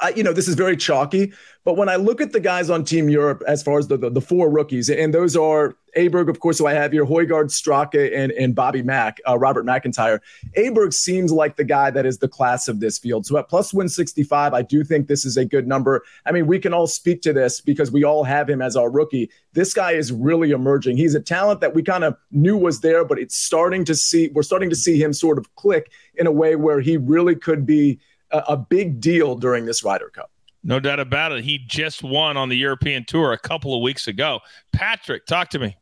I, 0.00 0.10
you 0.10 0.22
know, 0.22 0.32
this 0.32 0.48
is 0.48 0.54
very 0.54 0.76
chalky, 0.76 1.32
but 1.64 1.76
when 1.76 1.88
I 1.88 1.96
look 1.96 2.20
at 2.20 2.32
the 2.32 2.40
guys 2.40 2.70
on 2.70 2.84
Team 2.84 3.08
Europe, 3.08 3.42
as 3.46 3.62
far 3.62 3.78
as 3.78 3.88
the, 3.88 3.96
the, 3.96 4.10
the 4.10 4.20
four 4.20 4.50
rookies, 4.50 4.90
and 4.90 5.14
those 5.14 5.36
are 5.36 5.76
Aberg, 5.96 6.28
of 6.28 6.40
course, 6.40 6.58
who 6.58 6.66
I 6.66 6.72
have 6.72 6.92
here, 6.92 7.04
Højgaard, 7.04 7.50
Straka, 7.50 8.16
and, 8.16 8.32
and 8.32 8.54
Bobby 8.54 8.82
Mack, 8.82 9.20
uh, 9.28 9.38
Robert 9.38 9.66
McIntyre. 9.66 10.20
Aberg 10.56 10.94
seems 10.94 11.30
like 11.30 11.56
the 11.56 11.64
guy 11.64 11.90
that 11.90 12.06
is 12.06 12.18
the 12.18 12.28
class 12.28 12.66
of 12.66 12.80
this 12.80 12.98
field. 12.98 13.26
So 13.26 13.36
at 13.36 13.48
plus 13.48 13.74
165, 13.74 14.54
I 14.54 14.62
do 14.62 14.82
think 14.82 15.06
this 15.06 15.24
is 15.24 15.36
a 15.36 15.44
good 15.44 15.68
number. 15.68 16.02
I 16.24 16.32
mean, 16.32 16.46
we 16.46 16.58
can 16.58 16.72
all 16.72 16.86
speak 16.86 17.20
to 17.22 17.32
this 17.32 17.60
because 17.60 17.92
we 17.92 18.04
all 18.04 18.24
have 18.24 18.48
him 18.48 18.62
as 18.62 18.74
our 18.74 18.90
rookie. 18.90 19.30
This 19.52 19.74
guy 19.74 19.92
is 19.92 20.10
really 20.10 20.50
emerging. 20.50 20.96
He's 20.96 21.14
a 21.14 21.20
talent 21.20 21.60
that 21.60 21.74
we 21.74 21.82
kind 21.82 22.04
of 22.04 22.16
knew 22.30 22.56
was 22.56 22.80
there, 22.80 23.04
but 23.04 23.18
it's 23.18 23.36
starting 23.36 23.84
to 23.84 23.94
see, 23.94 24.30
we're 24.32 24.42
starting 24.42 24.70
to 24.70 24.76
see 24.76 25.00
him 25.00 25.12
sort 25.12 25.36
of 25.36 25.54
click 25.56 25.92
in 26.14 26.26
a 26.26 26.32
way 26.32 26.56
where 26.56 26.80
he 26.80 26.96
really 26.96 27.36
could 27.36 27.66
be– 27.66 28.00
a, 28.32 28.38
a 28.48 28.56
big 28.56 29.00
deal 29.00 29.36
during 29.36 29.66
this 29.66 29.84
Ryder 29.84 30.10
Cup. 30.10 30.30
No 30.64 30.78
doubt 30.78 31.00
about 31.00 31.32
it. 31.32 31.44
He 31.44 31.58
just 31.58 32.02
won 32.02 32.36
on 32.36 32.48
the 32.48 32.56
European 32.56 33.04
Tour 33.04 33.32
a 33.32 33.38
couple 33.38 33.74
of 33.74 33.82
weeks 33.82 34.06
ago. 34.06 34.40
Patrick, 34.72 35.26
talk 35.26 35.50
to 35.50 35.58
me. 35.58 35.76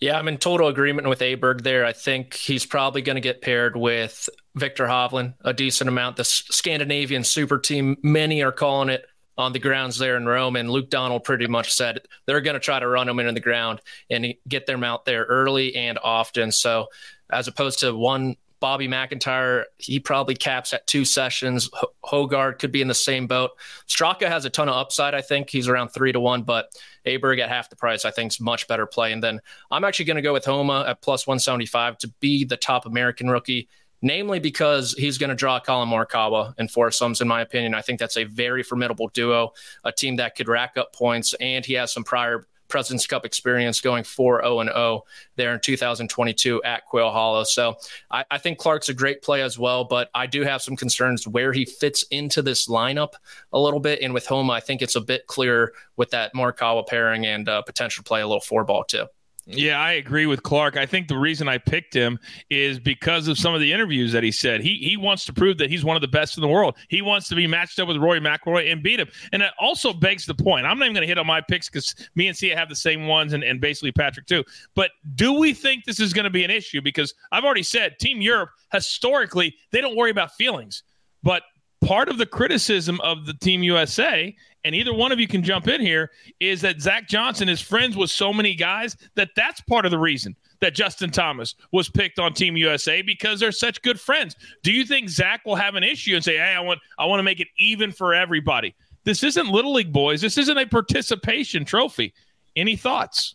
Yeah, 0.00 0.18
I'm 0.18 0.26
in 0.26 0.38
total 0.38 0.68
agreement 0.68 1.08
with 1.08 1.20
Aberg 1.20 1.62
there. 1.62 1.84
I 1.84 1.92
think 1.92 2.34
he's 2.34 2.66
probably 2.66 3.00
going 3.00 3.14
to 3.14 3.20
get 3.20 3.40
paired 3.40 3.76
with 3.76 4.28
Viktor 4.56 4.86
Hovland 4.86 5.34
a 5.44 5.52
decent 5.52 5.88
amount. 5.88 6.16
The 6.16 6.24
Scandinavian 6.24 7.22
super 7.22 7.58
team, 7.58 7.96
many 8.02 8.42
are 8.42 8.52
calling 8.52 8.88
it 8.88 9.06
on 9.38 9.52
the 9.52 9.58
grounds 9.60 9.96
there 9.98 10.16
in 10.16 10.26
Rome. 10.26 10.56
And 10.56 10.70
Luke 10.70 10.90
Donald 10.90 11.24
pretty 11.24 11.46
much 11.46 11.72
said 11.72 12.00
they're 12.26 12.40
going 12.40 12.54
to 12.54 12.60
try 12.60 12.80
to 12.80 12.88
run 12.88 13.06
them 13.06 13.20
into 13.20 13.32
the 13.32 13.40
ground 13.40 13.80
and 14.10 14.34
get 14.48 14.66
them 14.66 14.82
out 14.82 15.04
there 15.04 15.24
early 15.24 15.74
and 15.76 15.98
often. 16.02 16.52
So, 16.52 16.88
as 17.30 17.48
opposed 17.48 17.80
to 17.80 17.96
one 17.96 18.36
Bobby 18.64 18.88
McIntyre, 18.88 19.64
he 19.76 20.00
probably 20.00 20.34
caps 20.34 20.72
at 20.72 20.86
two 20.86 21.04
sessions. 21.04 21.68
H- 21.76 21.82
Højgaard 22.02 22.58
could 22.58 22.72
be 22.72 22.80
in 22.80 22.88
the 22.88 22.94
same 22.94 23.26
boat. 23.26 23.50
Straka 23.86 24.26
has 24.26 24.46
a 24.46 24.48
ton 24.48 24.70
of 24.70 24.74
upside. 24.74 25.12
I 25.12 25.20
think 25.20 25.50
he's 25.50 25.68
around 25.68 25.90
three 25.90 26.12
to 26.12 26.18
one, 26.18 26.44
but 26.44 26.70
Aberg 27.04 27.40
at 27.40 27.50
half 27.50 27.68
the 27.68 27.76
price, 27.76 28.06
I 28.06 28.10
think, 28.10 28.32
is 28.32 28.40
much 28.40 28.66
better 28.66 28.86
play. 28.86 29.12
And 29.12 29.22
then 29.22 29.42
I'm 29.70 29.84
actually 29.84 30.06
going 30.06 30.16
to 30.16 30.22
go 30.22 30.32
with 30.32 30.46
Homa 30.46 30.82
at 30.88 31.02
plus 31.02 31.26
175 31.26 31.98
to 31.98 32.08
be 32.20 32.46
the 32.46 32.56
top 32.56 32.86
American 32.86 33.28
rookie 33.28 33.68
namely 34.00 34.38
because 34.38 34.92
he's 34.94 35.18
going 35.18 35.30
to 35.30 35.36
draw 35.36 35.58
Collin 35.60 35.88
Morikawa 35.88 36.54
and 36.58 36.70
foursomes, 36.70 37.22
in 37.22 37.28
my 37.28 37.42
opinion. 37.42 37.74
I 37.74 37.80
think 37.80 37.98
that's 37.98 38.18
a 38.18 38.24
very 38.24 38.62
formidable 38.62 39.08
duo, 39.08 39.52
a 39.82 39.92
team 39.92 40.16
that 40.16 40.36
could 40.36 40.48
rack 40.48 40.76
up 40.76 40.94
points, 40.94 41.34
and 41.34 41.64
he 41.64 41.72
has 41.74 41.92
some 41.92 42.04
prior 42.04 42.46
President's 42.74 43.06
Cup 43.06 43.24
experience 43.24 43.80
going 43.80 44.02
4 44.02 44.42
0 44.42 44.64
0 44.64 45.04
there 45.36 45.54
in 45.54 45.60
2022 45.60 46.60
at 46.64 46.84
Quail 46.86 47.12
Hollow. 47.12 47.44
So 47.44 47.76
I, 48.10 48.24
I, 48.32 48.38
think 48.38 48.58
Clark's 48.58 48.88
a 48.88 48.94
great 48.94 49.22
play 49.22 49.42
as 49.42 49.56
well, 49.56 49.84
but 49.84 50.10
I 50.12 50.26
do 50.26 50.42
have 50.42 50.60
some 50.60 50.74
concerns 50.74 51.28
where 51.28 51.52
he 51.52 51.66
fits 51.66 52.02
into 52.10 52.42
this 52.42 52.66
lineup 52.66 53.12
a 53.52 53.60
little 53.60 53.78
bit. 53.78 54.00
And 54.02 54.12
with 54.12 54.26
Homa, 54.26 54.54
I 54.54 54.58
think 54.58 54.82
it's 54.82 54.96
a 54.96 55.00
bit 55.00 55.28
clearer 55.28 55.72
with 55.94 56.10
that 56.10 56.34
Morikawa 56.34 56.84
pairing 56.84 57.24
and 57.26 57.48
uh, 57.48 57.62
potential 57.62 58.02
play 58.02 58.22
a 58.22 58.26
little 58.26 58.40
four 58.40 58.64
ball 58.64 58.82
too. 58.82 59.06
Yeah, 59.46 59.78
I 59.78 59.92
agree 59.92 60.24
with 60.24 60.42
Clark. 60.42 60.78
I 60.78 60.86
think 60.86 61.06
the 61.06 61.18
reason 61.18 61.48
I 61.48 61.58
picked 61.58 61.92
him 61.92 62.18
is 62.48 62.78
because 62.78 63.28
of 63.28 63.38
some 63.38 63.54
of 63.54 63.60
the 63.60 63.72
interviews 63.72 64.10
that 64.12 64.22
he 64.22 64.32
said. 64.32 64.62
He 64.62 64.76
he 64.76 64.96
wants 64.96 65.26
to 65.26 65.34
prove 65.34 65.58
that 65.58 65.68
he's 65.68 65.84
one 65.84 65.96
of 65.96 66.00
the 66.00 66.08
best 66.08 66.38
in 66.38 66.40
the 66.40 66.48
world. 66.48 66.76
He 66.88 67.02
wants 67.02 67.28
to 67.28 67.34
be 67.34 67.46
matched 67.46 67.78
up 67.78 67.86
with 67.86 67.98
Rory 67.98 68.20
McIlroy 68.20 68.72
and 68.72 68.82
beat 68.82 68.98
him. 68.98 69.08
And 69.32 69.42
it 69.42 69.50
also 69.58 69.92
begs 69.92 70.24
the 70.24 70.34
point. 70.34 70.64
I'm 70.64 70.78
not 70.78 70.86
even 70.86 70.94
going 70.94 71.02
to 71.02 71.08
hit 71.08 71.18
on 71.18 71.26
my 71.26 71.42
picks 71.42 71.68
because 71.68 71.94
me 72.14 72.28
and 72.28 72.36
Sia 72.36 72.56
have 72.56 72.70
the 72.70 72.76
same 72.76 73.06
ones, 73.06 73.34
and, 73.34 73.44
and 73.44 73.60
basically 73.60 73.92
Patrick 73.92 74.26
too. 74.26 74.44
But 74.74 74.92
do 75.14 75.34
we 75.34 75.52
think 75.52 75.84
this 75.84 76.00
is 76.00 76.14
going 76.14 76.24
to 76.24 76.30
be 76.30 76.44
an 76.44 76.50
issue? 76.50 76.80
Because 76.80 77.12
I've 77.30 77.44
already 77.44 77.62
said 77.62 77.98
Team 77.98 78.22
Europe 78.22 78.50
historically 78.72 79.54
they 79.72 79.80
don't 79.80 79.96
worry 79.96 80.10
about 80.10 80.32
feelings, 80.32 80.82
but 81.22 81.42
part 81.84 82.08
of 82.08 82.16
the 82.16 82.26
criticism 82.26 83.00
of 83.02 83.26
the 83.26 83.34
Team 83.34 83.62
USA 83.62 84.34
and 84.64 84.74
either 84.74 84.92
one 84.94 85.12
of 85.12 85.20
you 85.20 85.28
can 85.28 85.42
jump 85.42 85.68
in 85.68 85.80
here, 85.80 86.10
is 86.40 86.60
that 86.62 86.80
Zach 86.80 87.08
Johnson 87.08 87.48
is 87.48 87.60
friends 87.60 87.96
with 87.96 88.10
so 88.10 88.32
many 88.32 88.54
guys 88.54 88.96
that 89.14 89.30
that's 89.36 89.60
part 89.62 89.84
of 89.84 89.90
the 89.90 89.98
reason 89.98 90.34
that 90.60 90.74
Justin 90.74 91.10
Thomas 91.10 91.54
was 91.72 91.88
picked 91.90 92.18
on 92.18 92.32
Team 92.32 92.56
USA 92.56 93.02
because 93.02 93.40
they're 93.40 93.52
such 93.52 93.82
good 93.82 94.00
friends. 94.00 94.36
Do 94.62 94.72
you 94.72 94.84
think 94.84 95.08
Zach 95.08 95.44
will 95.44 95.56
have 95.56 95.74
an 95.74 95.84
issue 95.84 96.14
and 96.14 96.24
say, 96.24 96.36
"Hey, 96.36 96.54
I 96.54 96.60
want 96.60 96.80
I 96.98 97.04
want 97.04 97.18
to 97.18 97.24
make 97.24 97.40
it 97.40 97.48
even 97.58 97.92
for 97.92 98.14
everybody"? 98.14 98.74
This 99.04 99.22
isn't 99.22 99.48
little 99.48 99.74
league 99.74 99.92
boys. 99.92 100.20
This 100.20 100.38
isn't 100.38 100.56
a 100.56 100.66
participation 100.66 101.64
trophy. 101.64 102.14
Any 102.56 102.76
thoughts? 102.76 103.34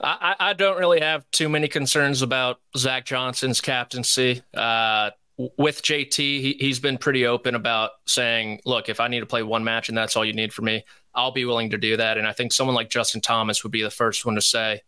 I, 0.00 0.36
I 0.38 0.52
don't 0.52 0.78
really 0.78 1.00
have 1.00 1.28
too 1.32 1.48
many 1.48 1.66
concerns 1.66 2.22
about 2.22 2.60
Zach 2.76 3.04
Johnson's 3.04 3.60
captaincy. 3.60 4.42
Uh, 4.54 5.10
with 5.38 5.82
JT, 5.82 6.16
he, 6.16 6.56
he's 6.58 6.80
been 6.80 6.98
pretty 6.98 7.26
open 7.26 7.54
about 7.54 7.92
saying, 8.06 8.60
look, 8.64 8.88
if 8.88 8.98
I 8.98 9.06
need 9.06 9.20
to 9.20 9.26
play 9.26 9.44
one 9.44 9.62
match 9.62 9.88
and 9.88 9.96
that's 9.96 10.16
all 10.16 10.24
you 10.24 10.32
need 10.32 10.52
for 10.52 10.62
me, 10.62 10.84
I'll 11.14 11.30
be 11.30 11.44
willing 11.44 11.70
to 11.70 11.78
do 11.78 11.96
that. 11.96 12.18
And 12.18 12.26
I 12.26 12.32
think 12.32 12.52
someone 12.52 12.74
like 12.74 12.90
Justin 12.90 13.20
Thomas 13.20 13.62
would 13.62 13.72
be 13.72 13.82
the 13.82 13.90
first 13.90 14.26
one 14.26 14.34
to 14.34 14.40
say, 14.40 14.80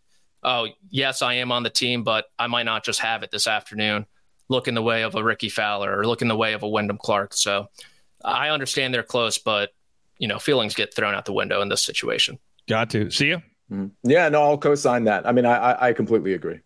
oh, 0.43 0.69
yes, 0.89 1.23
I 1.23 1.35
am 1.35 1.53
on 1.53 1.63
the 1.63 1.71
team, 1.71 2.03
but 2.03 2.27
I 2.39 2.49
might 2.49 2.65
not 2.65 2.85
just 2.85 3.01
have 3.01 3.23
it 3.23 3.31
this 3.31 3.47
afternoon. 3.47 4.07
Look 4.49 4.67
in 4.67 4.75
the 4.75 4.83
way 4.83 5.03
of 5.03 5.15
a 5.15 5.23
Rickie 5.23 5.49
Fowler 5.49 5.97
or 5.97 6.07
look 6.07 6.23
in 6.23 6.29
the 6.29 6.37
way 6.37 6.55
of 6.55 6.65
a 6.65 6.69
Wyndham 6.69 6.99
Clark. 6.99 7.35
So 7.35 7.69
I 8.25 8.49
understand 8.49 8.93
they're 8.93 9.05
close, 9.05 9.39
but, 9.39 9.71
you 10.19 10.27
know, 10.27 10.41
feelings 10.41 10.75
get 10.75 10.95
thrown 10.95 11.15
out 11.15 11.27
the 11.27 11.33
window 11.33 11.61
in 11.61 11.69
this 11.69 11.85
situation. 11.85 12.41
Got 12.69 12.91
to. 12.91 13.11
Sia. 13.11 13.45
Mm-hmm. 13.71 14.11
Yeah, 14.11 14.29
no, 14.31 14.43
I'll 14.43 14.59
co 14.59 14.75
sign 14.75 15.05
that. 15.05 15.29
I 15.29 15.33
mean, 15.33 15.47
I, 15.47 15.89
I 15.89 15.93
completely 15.93 16.35
agree. 16.35 16.59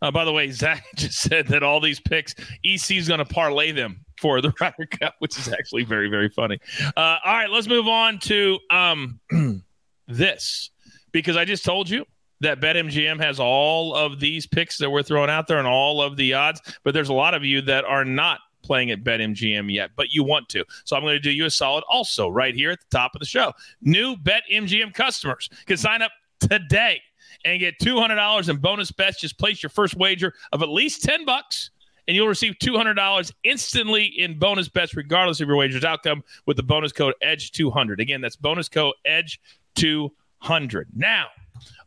Uh, 0.00 0.10
by 0.10 0.24
the 0.24 0.32
way, 0.32 0.50
Zach 0.50 0.84
just 0.96 1.20
said 1.20 1.46
that 1.48 1.62
all 1.62 1.80
these 1.80 2.00
picks, 2.00 2.34
EC 2.64 2.92
is 2.92 3.08
going 3.08 3.18
to 3.18 3.24
parlay 3.24 3.72
them 3.72 4.04
for 4.20 4.40
the 4.40 4.52
Ryder 4.60 4.86
Cup, 4.86 5.14
which 5.18 5.38
is 5.38 5.48
actually 5.48 5.84
very, 5.84 6.08
very 6.08 6.28
funny. 6.28 6.58
Uh, 6.96 7.18
all 7.24 7.34
right, 7.34 7.50
let's 7.50 7.68
move 7.68 7.88
on 7.88 8.18
to 8.20 8.58
um, 8.70 9.20
this 10.08 10.70
because 11.12 11.36
I 11.36 11.44
just 11.44 11.64
told 11.64 11.88
you 11.88 12.04
that 12.40 12.60
BetMGM 12.60 13.20
has 13.20 13.38
all 13.38 13.94
of 13.94 14.18
these 14.18 14.46
picks 14.46 14.78
that 14.78 14.90
we're 14.90 15.02
throwing 15.02 15.30
out 15.30 15.46
there 15.46 15.58
and 15.58 15.66
all 15.66 16.02
of 16.02 16.16
the 16.16 16.34
odds, 16.34 16.60
but 16.84 16.92
there's 16.92 17.08
a 17.08 17.14
lot 17.14 17.34
of 17.34 17.44
you 17.44 17.60
that 17.62 17.84
are 17.84 18.04
not 18.04 18.40
playing 18.62 18.90
at 18.90 19.02
BetMGM 19.02 19.72
yet, 19.72 19.90
but 19.96 20.10
you 20.10 20.24
want 20.24 20.48
to. 20.50 20.64
So 20.84 20.96
I'm 20.96 21.02
going 21.02 21.14
to 21.14 21.20
do 21.20 21.30
you 21.30 21.46
a 21.46 21.50
solid 21.50 21.84
also 21.88 22.28
right 22.28 22.54
here 22.54 22.70
at 22.70 22.80
the 22.80 22.96
top 22.96 23.12
of 23.14 23.20
the 23.20 23.26
show. 23.26 23.52
New 23.80 24.16
BetMGM 24.16 24.94
customers 24.94 25.48
can 25.66 25.76
sign 25.76 26.02
up 26.02 26.12
today 26.40 27.00
and 27.44 27.60
get 27.60 27.78
$200 27.80 28.48
in 28.48 28.56
bonus 28.56 28.90
bets. 28.90 29.20
Just 29.20 29.38
place 29.38 29.62
your 29.62 29.70
first 29.70 29.96
wager 29.96 30.34
of 30.52 30.62
at 30.62 30.68
least 30.68 31.02
10 31.02 31.24
bucks 31.24 31.70
and 32.08 32.16
you'll 32.16 32.28
receive 32.28 32.54
$200 32.62 33.32
instantly 33.44 34.04
in 34.04 34.38
bonus 34.38 34.68
bets 34.68 34.94
regardless 34.94 35.40
of 35.40 35.48
your 35.48 35.56
wager's 35.56 35.84
outcome 35.84 36.22
with 36.46 36.56
the 36.56 36.62
bonus 36.62 36.92
code 36.92 37.14
EDGE200. 37.22 38.00
Again, 38.00 38.20
that's 38.20 38.36
bonus 38.36 38.68
code 38.68 38.94
EDGE200. 39.06 40.84
Now, 40.94 41.26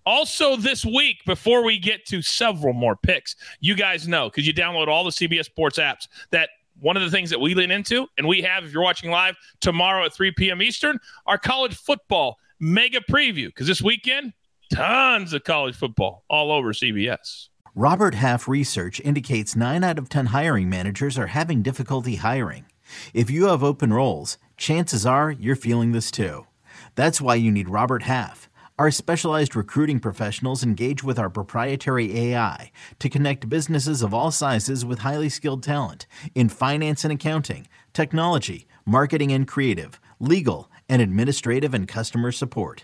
also 0.05 0.55
this 0.55 0.85
week, 0.85 1.17
before 1.25 1.63
we 1.63 1.77
get 1.77 2.05
to 2.05 2.21
several 2.21 2.73
more 2.73 2.95
picks, 2.95 3.35
you 3.59 3.75
guys 3.75 4.07
know 4.07 4.29
because 4.29 4.47
you 4.47 4.53
download 4.53 4.87
all 4.87 5.03
the 5.03 5.11
CBS 5.11 5.45
Sports 5.45 5.79
apps 5.79 6.07
that 6.31 6.49
one 6.79 6.97
of 6.97 7.03
the 7.03 7.09
things 7.09 7.29
that 7.29 7.39
we 7.39 7.55
lean 7.55 7.71
into, 7.71 8.05
and 8.17 8.27
we 8.27 8.41
have 8.41 8.65
if 8.65 8.73
you're 8.73 8.83
watching 8.83 9.09
live 9.09 9.35
tomorrow 9.61 10.05
at 10.05 10.13
3 10.13 10.31
p.m. 10.31 10.61
Eastern, 10.61 10.99
our 11.25 11.37
college 11.37 11.75
football 11.75 12.37
mega 12.59 12.99
preview 12.99 13.47
because 13.47 13.67
this 13.67 13.81
weekend 13.81 14.33
tons 14.75 15.31
of 15.31 15.43
college 15.43 15.75
football 15.75 16.25
all 16.29 16.51
over 16.51 16.73
CBS. 16.73 17.47
Robert 17.75 18.15
Half 18.15 18.47
research 18.47 18.99
indicates 19.01 19.55
9 19.55 19.83
out 19.83 19.97
of 19.97 20.09
10 20.09 20.27
hiring 20.27 20.69
managers 20.69 21.17
are 21.17 21.27
having 21.27 21.61
difficulty 21.61 22.15
hiring. 22.15 22.65
If 23.13 23.29
you 23.29 23.45
have 23.45 23.63
open 23.63 23.93
roles, 23.93 24.37
chances 24.57 25.05
are 25.05 25.31
you're 25.31 25.55
feeling 25.55 25.91
this 25.91 26.11
too. 26.11 26.47
That's 26.95 27.21
why 27.21 27.35
you 27.35 27.51
need 27.51 27.69
Robert 27.69 28.03
Half. 28.03 28.49
Our 28.77 28.91
specialized 28.91 29.55
recruiting 29.55 30.01
professionals 30.01 30.61
engage 30.61 31.01
with 31.01 31.17
our 31.17 31.29
proprietary 31.29 32.17
AI 32.17 32.71
to 32.99 33.09
connect 33.09 33.47
businesses 33.47 34.01
of 34.01 34.13
all 34.13 34.31
sizes 34.31 34.83
with 34.83 34.99
highly 34.99 35.29
skilled 35.29 35.63
talent 35.63 36.05
in 36.33 36.49
finance 36.49 37.05
and 37.05 37.13
accounting, 37.13 37.67
technology, 37.93 38.67
marketing 38.85 39.31
and 39.31 39.47
creative, 39.47 40.01
legal, 40.19 40.69
and 40.89 41.01
administrative 41.01 41.73
and 41.73 41.87
customer 41.87 42.33
support. 42.33 42.83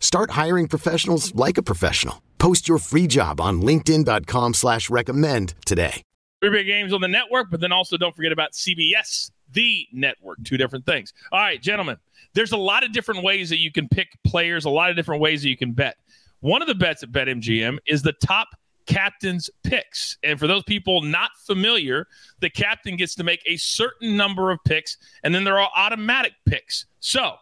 Start 0.00 0.30
hiring 0.30 0.68
professionals 0.68 1.34
like 1.34 1.58
a 1.58 1.62
professional. 1.62 2.22
Post 2.38 2.68
your 2.68 2.78
free 2.78 3.06
job 3.06 3.40
on 3.40 3.60
LinkedIn.com 3.60 4.54
slash 4.54 4.88
recommend 4.88 5.54
today. 5.64 6.02
Three 6.40 6.50
big 6.50 6.66
games 6.66 6.92
on 6.92 7.00
the 7.00 7.08
network, 7.08 7.50
but 7.50 7.60
then 7.60 7.72
also 7.72 7.96
don't 7.96 8.14
forget 8.14 8.30
about 8.30 8.52
CBS, 8.52 9.30
the 9.52 9.86
network. 9.92 10.38
Two 10.44 10.56
different 10.56 10.84
things. 10.84 11.12
All 11.32 11.40
right, 11.40 11.60
gentlemen, 11.60 11.96
there's 12.34 12.52
a 12.52 12.56
lot 12.58 12.84
of 12.84 12.92
different 12.92 13.24
ways 13.24 13.48
that 13.50 13.58
you 13.58 13.72
can 13.72 13.88
pick 13.88 14.08
players, 14.24 14.64
a 14.64 14.70
lot 14.70 14.90
of 14.90 14.96
different 14.96 15.22
ways 15.22 15.42
that 15.42 15.48
you 15.48 15.56
can 15.56 15.72
bet. 15.72 15.96
One 16.40 16.60
of 16.60 16.68
the 16.68 16.74
bets 16.74 17.02
at 17.02 17.10
BetMGM 17.10 17.78
is 17.86 18.02
the 18.02 18.12
top 18.12 18.48
captain's 18.86 19.50
picks. 19.64 20.18
And 20.22 20.38
for 20.38 20.46
those 20.46 20.62
people 20.64 21.02
not 21.02 21.30
familiar, 21.46 22.06
the 22.40 22.50
captain 22.50 22.96
gets 22.96 23.14
to 23.16 23.24
make 23.24 23.42
a 23.46 23.56
certain 23.56 24.16
number 24.16 24.50
of 24.50 24.58
picks, 24.64 24.96
and 25.24 25.34
then 25.34 25.44
there 25.44 25.58
are 25.58 25.70
automatic 25.74 26.32
picks. 26.44 26.86
So 27.00 27.32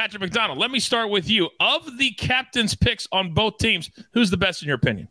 Patrick 0.00 0.22
McDonald, 0.22 0.56
let 0.56 0.70
me 0.70 0.80
start 0.80 1.10
with 1.10 1.28
you. 1.28 1.50
Of 1.60 1.98
the 1.98 2.12
captain's 2.12 2.74
picks 2.74 3.06
on 3.12 3.34
both 3.34 3.58
teams, 3.58 3.90
who's 4.14 4.30
the 4.30 4.38
best 4.38 4.62
in 4.62 4.66
your 4.66 4.76
opinion? 4.76 5.08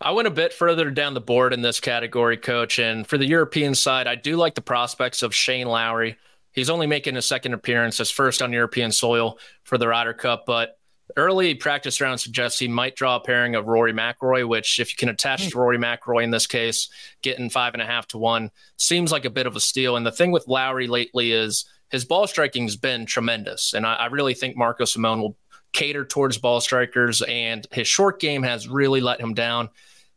I 0.00 0.10
went 0.10 0.26
a 0.26 0.32
bit 0.32 0.52
further 0.52 0.90
down 0.90 1.14
the 1.14 1.20
board 1.20 1.52
in 1.52 1.62
this 1.62 1.78
category, 1.78 2.36
coach. 2.36 2.80
And 2.80 3.06
for 3.06 3.18
the 3.18 3.28
European 3.28 3.72
side, 3.76 4.08
I 4.08 4.16
do 4.16 4.34
like 4.34 4.56
the 4.56 4.62
prospects 4.62 5.22
of 5.22 5.32
Shane 5.32 5.68
Lowry. 5.68 6.16
He's 6.50 6.70
only 6.70 6.88
making 6.88 7.16
a 7.16 7.22
second 7.22 7.52
appearance, 7.52 7.98
his 7.98 8.10
first 8.10 8.42
on 8.42 8.52
European 8.52 8.90
soil 8.90 9.38
for 9.62 9.78
the 9.78 9.86
Ryder 9.86 10.14
Cup, 10.14 10.42
but 10.44 10.76
early 11.16 11.54
practice 11.54 12.00
round 12.00 12.18
suggests 12.18 12.58
he 12.58 12.66
might 12.66 12.96
draw 12.96 13.14
a 13.14 13.20
pairing 13.20 13.54
of 13.54 13.68
Rory 13.68 13.92
McIlroy, 13.92 14.48
which, 14.48 14.80
if 14.80 14.90
you 14.90 14.96
can 14.96 15.08
attach 15.08 15.48
to 15.48 15.56
Rory 15.56 15.78
McIlroy 15.78 16.24
in 16.24 16.32
this 16.32 16.48
case, 16.48 16.88
getting 17.22 17.48
five 17.48 17.74
and 17.74 17.82
a 17.82 17.86
half 17.86 18.08
to 18.08 18.18
one 18.18 18.50
seems 18.76 19.12
like 19.12 19.24
a 19.24 19.30
bit 19.30 19.46
of 19.46 19.54
a 19.54 19.60
steal. 19.60 19.94
And 19.94 20.04
the 20.04 20.10
thing 20.10 20.32
with 20.32 20.48
Lowry 20.48 20.88
lately 20.88 21.30
is 21.30 21.64
his 21.94 22.04
ball 22.04 22.26
striking 22.26 22.64
has 22.64 22.74
been 22.74 23.06
tremendous. 23.06 23.72
And 23.72 23.86
I, 23.86 23.94
I 23.94 24.06
really 24.06 24.34
think 24.34 24.56
Marco 24.56 24.84
Simone 24.84 25.20
will 25.20 25.36
cater 25.72 26.04
towards 26.04 26.38
ball 26.38 26.60
strikers, 26.60 27.22
and 27.22 27.64
his 27.70 27.86
short 27.86 28.18
game 28.18 28.42
has 28.42 28.68
really 28.68 29.00
let 29.00 29.20
him 29.20 29.32
down. 29.32 29.68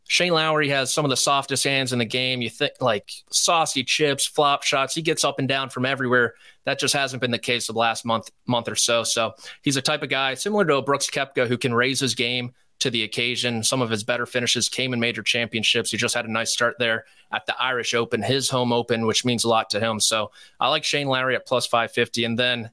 Shane 0.07 0.34
Lowry 0.34 0.69
has 0.69 0.91
some 0.91 1.05
of 1.05 1.10
the 1.10 1.17
softest 1.17 1.63
hands 1.63 1.93
in 1.93 2.00
the 2.00 2.05
game. 2.05 2.41
You 2.41 2.50
think 2.50 2.74
like 2.79 3.12
saucy 3.29 3.84
chips, 3.84 4.25
flop 4.25 4.63
shots. 4.63 4.96
He 4.96 5.03
gets 5.03 5.24
up 5.24 5.38
and 5.38 5.48
down 5.48 5.69
from 5.69 5.86
everywhere. 5.86 6.34
That 6.65 6.79
just 6.79 6.96
hasn't 6.96 7.22
been 7.22 7.29
the 7.31 7.38
case 7.38 7.67
the 7.67 7.74
last 7.74 8.05
month, 8.05 8.31
month 8.48 8.69
or 8.69 8.75
so. 8.75 9.03
So 9.03 9.36
he's 9.62 9.77
a 9.77 9.81
type 9.81 10.01
of 10.01 10.10
guy 10.10 10.34
similar 10.34 10.65
to 10.65 10.77
a 10.77 10.81
Brooks 10.81 11.12
Koepka 11.12 11.48
who 11.48 11.57
can 11.60 11.75
raise 11.75 12.00
his 12.00 12.15
game 12.15 12.53
to 12.79 12.89
the 12.89 13.03
occasion. 13.03 13.63
Some 13.63 13.81
of 13.81 13.89
his 13.89 14.03
better 14.03 14.25
finishes 14.25 14.69
came 14.69 14.93
in 14.93 15.00
major 15.00 15.24
championships. 15.24 15.91
He 15.91 15.98
just 15.98 16.15
had 16.15 16.25
a 16.25 16.31
nice 16.31 16.51
start 16.51 16.75
there 16.79 17.05
at 17.31 17.46
the 17.46 17.60
Irish 17.60 17.93
Open, 17.93 18.22
his 18.22 18.50
home 18.50 18.72
open, 18.72 19.05
which 19.05 19.25
means 19.25 19.43
a 19.43 19.50
lot 19.50 19.69
to 19.72 19.79
him. 19.79 20.00
So 20.00 20.31
I 20.60 20.69
like 20.69 20.84
Shane 20.84 21.07
Lowry 21.07 21.36
at 21.36 21.46
plus 21.48 21.65
550. 21.65 22.25
And 22.25 22.39
then 22.39 22.72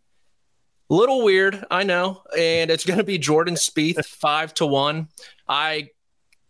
Little 0.89 1.25
weird, 1.25 1.65
I 1.71 1.83
know. 1.83 2.23
And 2.37 2.71
it's 2.71 2.85
going 2.85 2.99
to 2.99 3.05
be 3.05 3.19
Jordan 3.19 3.55
Spieth 3.55 4.05
five 4.07 4.53
to 4.55 4.67
one. 4.67 5.09
I 5.49 5.91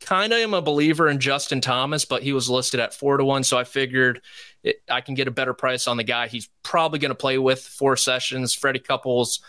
kind 0.00 0.32
of 0.32 0.38
am 0.38 0.54
a 0.54 0.60
believer 0.60 1.08
in 1.08 1.20
Justin 1.20 1.60
Thomas, 1.60 2.04
but 2.04 2.22
he 2.22 2.32
was 2.32 2.50
listed 2.50 2.80
at 2.80 2.94
four 2.94 3.16
to 3.16 3.24
one. 3.24 3.44
So 3.44 3.56
I 3.56 3.64
figured 3.64 4.20
it, 4.62 4.82
I 4.90 5.00
can 5.00 5.14
get 5.14 5.28
a 5.28 5.30
better 5.30 5.54
price 5.54 5.86
on 5.86 5.96
the 5.96 6.04
guy 6.04 6.26
he's 6.26 6.48
probably 6.62 6.98
going 6.98 7.10
to 7.10 7.14
play 7.14 7.38
with 7.38 7.60
four 7.60 7.96
sessions. 7.96 8.52
Freddie 8.54 8.80
Couples 8.80 9.40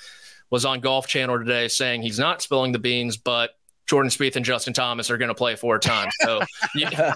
was 0.51 0.65
on 0.65 0.81
Golf 0.81 1.07
Channel 1.07 1.39
today 1.39 1.67
saying 1.67 2.03
he's 2.03 2.19
not 2.19 2.41
spilling 2.41 2.71
the 2.71 2.79
beans, 2.79 3.17
but 3.17 3.51
Jordan 3.87 4.09
Spieth 4.09 4.35
and 4.35 4.45
Justin 4.45 4.73
Thomas 4.73 5.11
are 5.11 5.17
going 5.17 5.29
to 5.29 5.35
play 5.35 5.55
four 5.55 5.79
times. 5.79 6.13
So 6.21 6.41
yeah, 6.75 7.15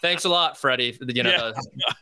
thanks 0.00 0.24
a 0.24 0.28
lot, 0.28 0.58
Freddie. 0.58 0.96
You 1.00 1.22
know, 1.22 1.52
yeah. 1.56 1.92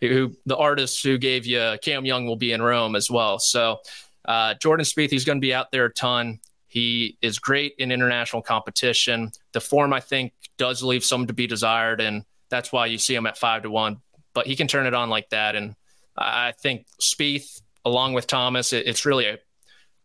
the, 0.00 0.08
who 0.08 0.36
the 0.46 0.56
artist 0.56 1.02
who 1.02 1.18
gave 1.18 1.46
you 1.46 1.76
Cam 1.82 2.04
Young 2.04 2.26
will 2.26 2.36
be 2.36 2.52
in 2.52 2.62
Rome 2.62 2.96
as 2.96 3.10
well. 3.10 3.38
So 3.38 3.78
uh, 4.24 4.54
Jordan 4.54 4.84
Spieth, 4.84 5.10
he's 5.10 5.24
going 5.24 5.38
to 5.38 5.44
be 5.44 5.54
out 5.54 5.70
there 5.70 5.86
a 5.86 5.92
ton. 5.92 6.40
He 6.66 7.16
is 7.22 7.38
great 7.38 7.74
in 7.78 7.90
international 7.90 8.42
competition. 8.42 9.32
The 9.52 9.60
form, 9.60 9.92
I 9.92 10.00
think, 10.00 10.32
does 10.58 10.82
leave 10.82 11.02
some 11.02 11.26
to 11.26 11.32
be 11.32 11.46
desired, 11.46 12.00
and 12.00 12.24
that's 12.50 12.70
why 12.70 12.86
you 12.86 12.98
see 12.98 13.14
him 13.14 13.26
at 13.26 13.38
five 13.38 13.62
to 13.62 13.70
one. 13.70 14.02
But 14.34 14.46
he 14.46 14.54
can 14.54 14.68
turn 14.68 14.86
it 14.86 14.92
on 14.92 15.08
like 15.08 15.30
that, 15.30 15.56
and 15.56 15.74
I 16.16 16.52
think 16.52 16.86
Spieth, 17.00 17.62
along 17.84 18.12
with 18.12 18.26
Thomas, 18.26 18.72
it, 18.72 18.86
it's 18.86 19.06
really 19.06 19.26
a 19.26 19.38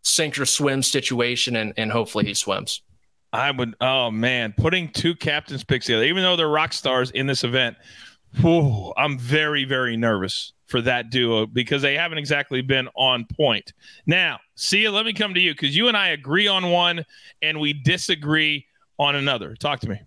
sink 0.03 0.39
or 0.39 0.45
swim 0.45 0.83
situation, 0.83 1.57
and, 1.57 1.73
and 1.75 1.91
hopefully 1.91 2.25
he 2.25 2.33
swims. 2.33 2.81
I 3.33 3.49
would. 3.51 3.75
Oh 3.81 4.11
man, 4.11 4.53
putting 4.55 4.89
two 4.89 5.15
captains 5.15 5.63
picks 5.63 5.87
together, 5.87 6.05
even 6.05 6.23
though 6.23 6.35
they're 6.35 6.47
rock 6.47 6.71
stars 6.71 7.09
in 7.11 7.25
this 7.25 7.43
event, 7.43 7.75
whew, 8.39 8.93
I'm 8.95 9.17
very, 9.17 9.65
very 9.65 9.97
nervous 9.97 10.53
for 10.67 10.81
that 10.81 11.09
duo 11.09 11.45
because 11.45 11.81
they 11.81 11.95
haven't 11.95 12.19
exactly 12.19 12.61
been 12.61 12.87
on 12.95 13.25
point. 13.35 13.73
Now, 14.05 14.39
Sia, 14.55 14.91
let 14.91 15.05
me 15.05 15.13
come 15.13 15.33
to 15.33 15.39
you 15.39 15.53
because 15.53 15.75
you 15.75 15.87
and 15.87 15.97
I 15.97 16.09
agree 16.09 16.47
on 16.47 16.69
one 16.69 17.05
and 17.41 17.59
we 17.59 17.73
disagree 17.73 18.67
on 18.99 19.15
another. 19.15 19.55
Talk 19.55 19.79
to 19.81 19.89
me. 19.89 19.99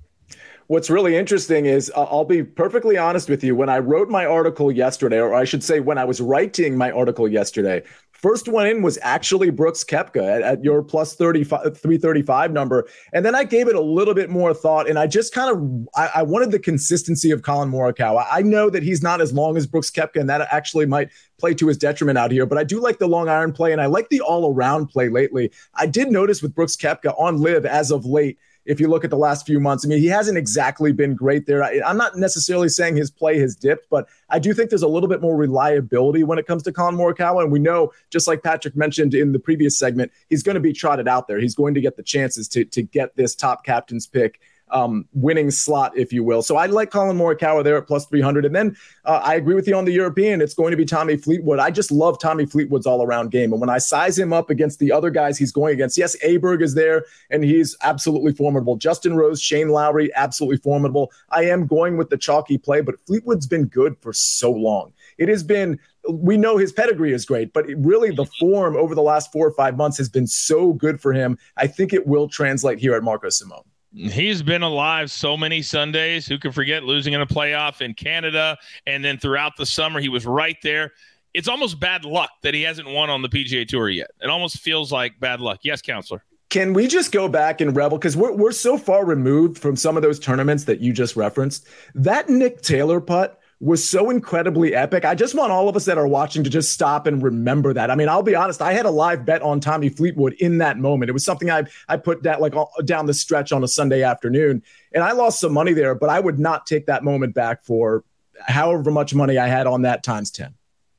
What's 0.69 0.91
really 0.91 1.17
interesting 1.17 1.67
is 1.67 1.93
uh, 1.95 2.03
I'll 2.05 2.25
be 2.25 2.43
perfectly 2.43 2.99
honest 2.99 3.29
with 3.29 3.45
you. 3.45 3.55
When 3.55 3.69
I 3.69 3.79
wrote 3.79 4.09
my 4.09 4.27
article 4.27 4.73
yesterday, 4.73 5.21
or 5.21 5.33
I 5.33 5.45
should 5.45 5.63
say, 5.63 5.79
when 5.79 5.97
I 5.97 6.05
was 6.05 6.21
writing 6.21 6.77
my 6.77 6.91
article 6.91 7.29
yesterday, 7.29 7.85
First 8.27 8.49
one 8.49 8.67
in 8.67 8.83
was 8.83 8.99
actually 9.03 9.51
Brooks 9.51 9.85
Koepka 9.85 10.17
at, 10.17 10.43
at, 10.43 10.65
your 10.65 10.83
plus 10.83 11.15
35, 11.15 11.79
335 11.79 12.51
number. 12.51 12.89
And 13.13 13.25
then 13.25 13.37
I 13.37 13.45
gave 13.45 13.69
it 13.69 13.77
a 13.77 13.81
little 13.81 14.15
bit 14.15 14.31
more 14.31 14.53
thought 14.53 14.91
and 14.91 14.99
I 14.99 15.07
just 15.07 15.33
kind 15.33 15.57
of, 15.57 15.89
I, 15.95 16.11
I 16.17 16.23
wanted 16.25 16.51
the 16.51 16.59
consistency 16.59 17.31
of 17.31 17.43
Collin 17.43 17.71
Morikawa. 17.71 18.27
I 18.29 18.43
know 18.43 18.69
that 18.69 18.83
he's 18.83 19.01
not 19.01 19.21
as 19.21 19.33
long 19.33 19.57
as 19.57 19.69
Brooks 19.69 19.93
Koepka 19.93 20.19
and 20.19 20.29
that 20.29 20.49
actually 20.51 20.87
might 20.87 21.11
play 21.39 21.55
to 21.55 21.69
his 21.69 21.79
detriment 21.79 22.19
out 22.19 22.33
here, 22.33 22.47
but 22.47 22.59
I 22.59 22.65
do 22.65 22.81
like 22.81 22.99
the 22.99 23.07
long 23.07 23.29
iron 23.29 23.53
play 23.53 23.71
and 23.71 23.81
I 23.81 23.87
like 23.87 24.09
the 24.09 24.21
all 24.23 24.53
around 24.53 24.89
play 24.89 25.09
lately. 25.09 25.53
I 25.75 25.87
did 25.87 26.11
notice 26.11 26.43
with 26.43 26.53
Brooks 26.53 26.75
Koepka 26.75 27.15
on 27.17 27.37
LIV 27.37 27.65
as 27.65 27.93
of 27.93 28.07
late, 28.07 28.41
if 28.67 28.81
you 28.81 28.89
look 28.89 29.05
at 29.05 29.11
the 29.11 29.17
last 29.17 29.47
few 29.47 29.61
months. 29.61 29.85
I 29.85 29.89
mean, 29.89 30.01
he 30.01 30.07
hasn't 30.07 30.37
exactly 30.37 30.93
been 30.93 31.15
great 31.15 31.47
there. 31.47 31.63
I, 31.63 31.81
am 31.85 31.97
not 31.97 32.17
necessarily 32.17 32.69
saying 32.69 32.97
his 32.97 33.11
play 33.11 33.39
has 33.39 33.55
dipped, 33.55 33.89
but 33.89 34.09
I 34.29 34.39
do 34.39 34.53
think 34.53 34.71
there's 34.71 34.83
a 34.83 34.89
little 34.89 35.09
bit 35.09 35.21
more 35.21 35.37
reliability 35.37 36.25
when 36.25 36.39
it 36.39 36.47
comes 36.47 36.63
to 36.65 36.73
Collin 36.73 36.97
Morikawa. 36.97 37.43
And 37.43 37.53
we 37.53 37.61
know, 37.61 37.93
just 38.11 38.27
like 38.27 38.43
Patrick 38.43 38.77
mentioned 38.77 39.15
in 39.15 39.33
the 39.33 39.39
previous 39.39 39.79
segment, 39.79 40.13
he's 40.29 40.43
going 40.43 40.55
to 40.55 40.61
be 40.61 40.73
trotted 40.73 41.09
out 41.09 41.29
there. 41.29 41.39
He's 41.39 41.55
going 41.55 41.75
to 41.75 41.81
get 41.81 41.97
the 41.97 42.03
chances 42.03 42.49
to, 42.49 42.65
to 42.65 42.83
get 42.83 43.17
this 43.17 43.35
top 43.35 43.65
captain's 43.65 44.07
pick 44.07 44.41
um, 44.71 45.07
winning 45.13 45.51
slot, 45.51 45.97
if 45.97 46.13
you 46.13 46.25
will. 46.25 46.43
So 46.43 46.57
I 46.57 46.67
like 46.67 46.91
Collin 46.91 47.17
Morikawa 47.17 47.63
there 47.63 47.77
at 47.77 47.87
plus 47.87 48.07
300. 48.07 48.45
And 48.45 48.55
then 48.55 48.77
uh, 49.05 49.21
I 49.23 49.35
agree 49.35 49.55
with 49.55 49.69
you 49.69 49.77
on 49.77 49.85
the 49.85 49.93
European. 49.93 50.41
It's 50.41 50.55
going 50.55 50.71
to 50.73 50.77
be 50.77 50.85
Tommy 50.85 51.17
Fleetwood. 51.17 51.59
I 51.59 51.71
just 51.71 51.91
love 51.91 52.19
Tommy 52.19 52.47
Fleetwood's 52.47 52.87
all 52.87 53.03
around 53.03 53.31
game. 53.31 53.53
And 53.53 53.61
when 53.61 53.71
I 53.71 53.79
size 53.79 54.19
him 54.19 54.33
up 54.33 54.51
against 54.51 54.79
the 54.79 54.91
other 54.91 55.11
guys 55.11 55.39
he's 55.39 55.53
going 55.53 55.75
against, 55.75 55.97
yes, 55.97 56.17
Aberg 56.25 56.63
is 56.63 56.75
there 56.75 57.05
and 57.31 57.45
he's 57.45 57.77
absolutely 57.83 58.33
formidable. 58.33 58.77
Justin 58.77 59.17
Rose, 59.17 59.41
Shane 59.41 59.69
Lowry, 59.69 60.11
absolutely 60.15 60.59
formidable. 60.59 61.13
I 61.31 61.45
am 61.45 61.67
going 61.67 61.97
with 61.97 62.11
the 62.11 62.19
chalky 62.19 62.59
play, 62.59 62.81
but 62.81 62.97
Fleetwood's 63.07 63.47
been 63.47 63.67
good 63.67 63.97
for 64.01 64.13
so 64.13 64.51
long. 64.51 64.93
It 65.19 65.29
has 65.29 65.43
been 65.43 65.79
we 66.09 66.37
know 66.37 66.57
his 66.57 66.73
pedigree 66.73 67.13
is 67.13 67.25
great, 67.25 67.53
but 67.53 67.67
really 67.79 68.13
the 68.13 68.27
form 68.39 68.77
over 68.77 68.95
the 68.95 69.03
last 69.03 69.33
four 69.33 69.47
or 69.47 69.53
five 69.53 69.77
months 69.77 69.99
has 69.99 70.09
been 70.09 70.27
so 70.27 70.73
good 70.73 71.01
for 71.01 71.13
him. 71.13 71.37
I 71.57 71.67
think 71.67 71.93
it 71.93 72.07
will 72.07 72.29
translate 72.29 72.79
here 72.79 72.95
at 72.95 73.03
Marco 73.03 73.29
Simone. 73.29 73.65
He's 73.97 74.43
been 74.43 74.63
alive 74.63 75.11
so 75.11 75.37
many 75.37 75.63
Sundays. 75.63 76.27
Who 76.27 76.39
can 76.39 76.53
forget 76.53 76.85
losing 76.85 77.15
in 77.15 77.23
a 77.23 77.27
playoff 77.27 77.81
in 77.81 77.95
Canada? 77.95 78.59
And 78.87 79.03
then 79.03 79.17
throughout 79.17 79.57
the 79.57 79.65
summer, 79.65 80.01
he 80.01 80.11
was 80.11 80.27
right 80.27 80.59
there. 80.63 80.93
It's 81.33 81.49
almost 81.49 81.81
bad 81.81 82.05
luck 82.05 82.31
that 82.43 82.53
he 82.53 82.63
hasn't 82.63 82.89
won 82.89 83.09
on 83.09 83.23
the 83.23 83.29
PGA 83.29 83.67
Tour 83.67 83.89
yet. 83.89 84.11
It 84.21 84.29
almost 84.29 84.59
feels 84.59 84.93
like 84.93 85.19
bad 85.19 85.41
luck. 85.41 85.61
Yes, 85.63 85.81
counselor. 85.81 86.25
Can 86.51 86.75
we 86.75 86.87
just 86.87 87.11
go 87.11 87.27
back 87.27 87.61
and 87.61 87.75
revel? 87.75 87.99
Because 87.99 88.17
we're, 88.17 88.33
we're 88.33 88.53
so 88.53 88.79
far 88.79 89.05
removed 89.05 89.59
from 89.59 89.77
some 89.77 89.97
of 89.97 90.03
those 90.03 90.21
tournaments 90.21 90.65
that 90.65 90.81
you 90.81 90.93
just 90.93 91.17
referenced. 91.17 91.67
That 91.95 92.29
Nick 92.29 92.63
Taylor 92.63 93.01
putt 93.01 93.41
was 93.59 93.87
so 93.89 94.11
incredibly 94.11 94.75
epic. 94.75 95.05
I 95.05 95.15
just 95.15 95.35
want 95.35 95.51
all 95.51 95.69
of 95.69 95.77
us 95.77 95.87
that 95.87 95.97
are 95.97 96.07
watching 96.07 96.45
to 96.45 96.51
just 96.51 96.73
stop 96.73 97.07
and 97.07 97.23
remember 97.23 97.73
that. 97.73 97.91
I 97.91 97.95
mean, 97.95 98.09
I'll 98.09 98.23
be 98.23 98.35
honest, 98.35 98.61
I 98.61 98.75
had 98.75 98.85
a 98.85 98.91
live 98.91 99.25
bet 99.25 99.41
on 99.41 99.61
Tommy 99.61 99.89
Fleetwood 99.89 100.35
in 100.35 100.59
that 100.59 100.79
moment. 100.79 101.09
It 101.09 101.13
was 101.13 101.25
something 101.25 101.51
I 101.51 101.65
I 101.89 101.97
put 101.97 102.23
that 102.25 102.41
like 102.41 102.55
uh, 102.55 102.67
down 102.85 103.07
the 103.07 103.15
stretch 103.15 103.53
on 103.53 103.65
a 103.65 103.69
Sunday 103.69 104.03
afternoon, 104.03 104.63
and 104.93 105.03
I 105.03 105.13
lost 105.13 105.41
some 105.41 105.53
money 105.53 105.73
there, 105.73 105.95
but 105.95 106.11
I 106.11 106.21
would 106.21 106.39
not 106.39 106.67
take 106.67 106.87
that 106.87 107.03
moment 107.03 107.35
back 107.35 107.63
for 107.63 108.05
however 108.41 108.91
much 108.91 109.15
money 109.15 109.39
I 109.39 109.47
had 109.47 109.67
on 109.67 109.83
that 109.83 110.03
times 110.03 110.31
10. 110.31 110.55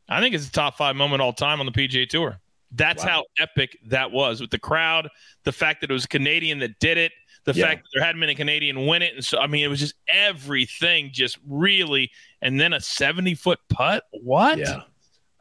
I 0.10 0.22
think 0.22 0.34
it's 0.34 0.48
a 0.48 0.52
top 0.52 0.78
5 0.78 0.96
moment 0.96 1.22
all 1.22 1.34
time 1.34 1.60
on 1.60 1.65
the 1.65 1.72
PGA 1.72 2.08
Tour. 2.10 2.39
That's 2.72 3.04
wow. 3.04 3.10
how 3.10 3.24
epic 3.39 3.78
that 3.88 4.12
was 4.12 4.41
with 4.41 4.50
the 4.50 4.60
crowd, 4.60 5.10
the 5.43 5.52
fact 5.52 5.82
that 5.82 5.89
it 5.89 5.93
was 5.93 6.06
Canadian 6.06 6.60
that 6.60 6.80
did 6.80 6.98
it 6.98 7.12
the 7.48 7.54
yeah. 7.54 7.66
fact 7.66 7.84
that 7.84 7.90
there 7.94 8.06
hadn't 8.06 8.20
been 8.20 8.30
a 8.30 8.36
Canadian 8.36 8.86
win 8.86 9.02
it. 9.02 9.16
And 9.16 9.24
so, 9.24 9.40
I 9.40 9.48
mean, 9.48 9.64
it 9.64 9.70
was 9.70 9.80
just 9.80 9.96
everything 10.10 11.12
just 11.14 11.40
really, 11.48 12.12
and 12.42 12.60
then 12.60 12.74
a 12.74 12.82
70 12.82 13.36
foot 13.36 13.60
putt. 13.70 14.04
What? 14.12 14.58
Yeah. 14.60 14.82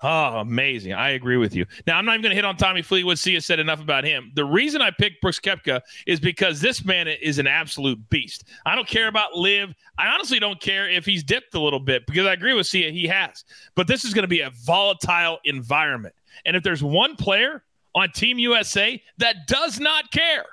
Oh, 0.02 0.38
amazing. 0.38 0.92
I 0.92 1.10
agree 1.10 1.36
with 1.36 1.52
you. 1.54 1.66
Now, 1.86 1.98
I'm 1.98 2.04
not 2.04 2.12
even 2.12 2.22
going 2.22 2.30
to 2.30 2.36
hit 2.36 2.44
on 2.44 2.56
Tommy 2.56 2.82
Fleetwood. 2.82 3.18
Sia 3.18 3.40
said 3.40 3.58
enough 3.58 3.80
about 3.80 4.04
him. 4.04 4.30
The 4.36 4.44
reason 4.44 4.80
I 4.80 4.92
picked 4.92 5.20
Brooks 5.20 5.40
Koepka 5.40 5.80
is 6.06 6.20
because 6.20 6.60
this 6.60 6.84
man 6.84 7.08
is 7.08 7.40
an 7.40 7.48
absolute 7.48 7.98
beast. 8.08 8.44
I 8.66 8.76
don't 8.76 8.86
care 8.86 9.08
about 9.08 9.34
LIV. 9.34 9.74
I 9.98 10.06
honestly 10.06 10.38
don't 10.38 10.60
care 10.60 10.88
if 10.88 11.04
he's 11.04 11.24
dipped 11.24 11.54
a 11.54 11.60
little 11.60 11.80
bit 11.80 12.06
because 12.06 12.26
I 12.26 12.34
agree 12.34 12.54
with 12.54 12.68
Sia, 12.68 12.92
he 12.92 13.06
has. 13.08 13.44
But 13.74 13.88
this 13.88 14.04
is 14.04 14.14
going 14.14 14.22
to 14.24 14.28
be 14.28 14.42
a 14.42 14.50
volatile 14.50 15.38
environment. 15.44 16.14
And 16.44 16.54
if 16.54 16.62
there's 16.62 16.84
one 16.84 17.16
player 17.16 17.64
on 17.96 18.12
Team 18.12 18.38
USA 18.38 19.02
that 19.18 19.48
does 19.48 19.80
not 19.80 20.12
care, 20.12 20.44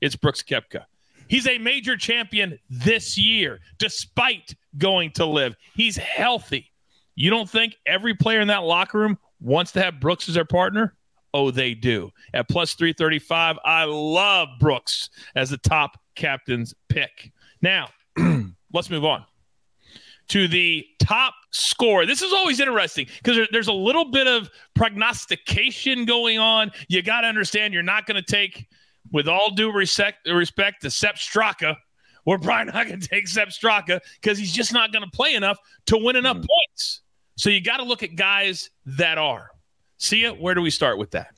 it's 0.00 0.16
Brooks 0.16 0.42
Koepka. 0.42 0.84
He's 1.28 1.46
a 1.46 1.58
major 1.58 1.96
champion 1.96 2.58
this 2.68 3.18
year, 3.18 3.60
despite 3.78 4.54
going 4.78 5.10
to 5.12 5.26
LIV. 5.26 5.56
He's 5.74 5.96
healthy. 5.96 6.70
You 7.14 7.30
don't 7.30 7.48
think 7.48 7.76
every 7.86 8.14
player 8.14 8.40
in 8.40 8.48
that 8.48 8.64
locker 8.64 8.98
room 8.98 9.18
wants 9.40 9.72
to 9.72 9.82
have 9.82 10.00
Brooks 10.00 10.28
as 10.28 10.34
their 10.34 10.44
partner? 10.44 10.96
Oh, 11.32 11.50
they 11.50 11.74
do. 11.74 12.10
At 12.32 12.48
plus 12.48 12.74
335, 12.74 13.58
I 13.64 13.84
love 13.84 14.48
Brooks 14.60 15.10
as 15.34 15.50
the 15.50 15.58
top 15.58 15.98
captain's 16.14 16.74
pick. 16.88 17.32
Now, 17.60 17.88
let's 18.72 18.90
move 18.90 19.04
on 19.04 19.24
to 20.28 20.48
the 20.48 20.86
top 21.00 21.34
score. 21.50 22.06
This 22.06 22.22
is 22.22 22.32
always 22.32 22.60
interesting 22.60 23.06
because 23.18 23.36
there, 23.36 23.48
there's 23.50 23.68
a 23.68 23.72
little 23.72 24.10
bit 24.10 24.26
of 24.26 24.48
prognostication 24.74 26.04
going 26.04 26.38
on. 26.38 26.70
You 26.88 27.02
got 27.02 27.22
to 27.22 27.26
understand 27.26 27.74
you're 27.74 27.82
not 27.82 28.06
going 28.06 28.22
to 28.22 28.32
take– 28.32 28.68
with 29.12 29.28
all 29.28 29.50
due 29.54 29.72
respect, 29.72 30.28
respect 30.28 30.82
to 30.82 30.90
Sepp 30.90 31.16
Straka, 31.16 31.76
we're 32.26 32.38
probably 32.38 32.72
not 32.72 32.88
going 32.88 33.00
to 33.00 33.08
take 33.08 33.28
Sepp 33.28 33.48
Straka 33.48 34.00
because 34.20 34.38
he's 34.38 34.52
just 34.52 34.72
not 34.72 34.92
going 34.92 35.04
to 35.04 35.10
play 35.10 35.34
enough 35.34 35.58
to 35.86 35.98
win 35.98 36.16
enough 36.16 36.38
mm. 36.38 36.46
points. 36.46 37.02
So 37.36 37.50
you 37.50 37.60
got 37.60 37.78
to 37.78 37.84
look 37.84 38.02
at 38.02 38.16
guys 38.16 38.70
that 38.86 39.18
are. 39.18 39.50
Sia. 39.98 40.32
where 40.32 40.54
do 40.54 40.60
we 40.60 40.70
start 40.70 40.98
with 40.98 41.12
that? 41.12 41.28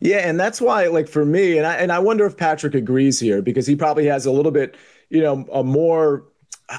Yeah, 0.00 0.18
and 0.18 0.38
that's 0.38 0.60
why, 0.60 0.86
like 0.86 1.08
for 1.08 1.24
me, 1.24 1.56
and 1.56 1.66
I 1.66 1.74
and 1.76 1.90
I 1.90 1.98
wonder 1.98 2.26
if 2.26 2.36
Patrick 2.36 2.74
agrees 2.74 3.18
here 3.18 3.40
because 3.40 3.66
he 3.66 3.74
probably 3.74 4.06
has 4.06 4.26
a 4.26 4.30
little 4.30 4.52
bit, 4.52 4.76
you 5.08 5.22
know, 5.22 5.46
a 5.52 5.64
more 5.64 6.24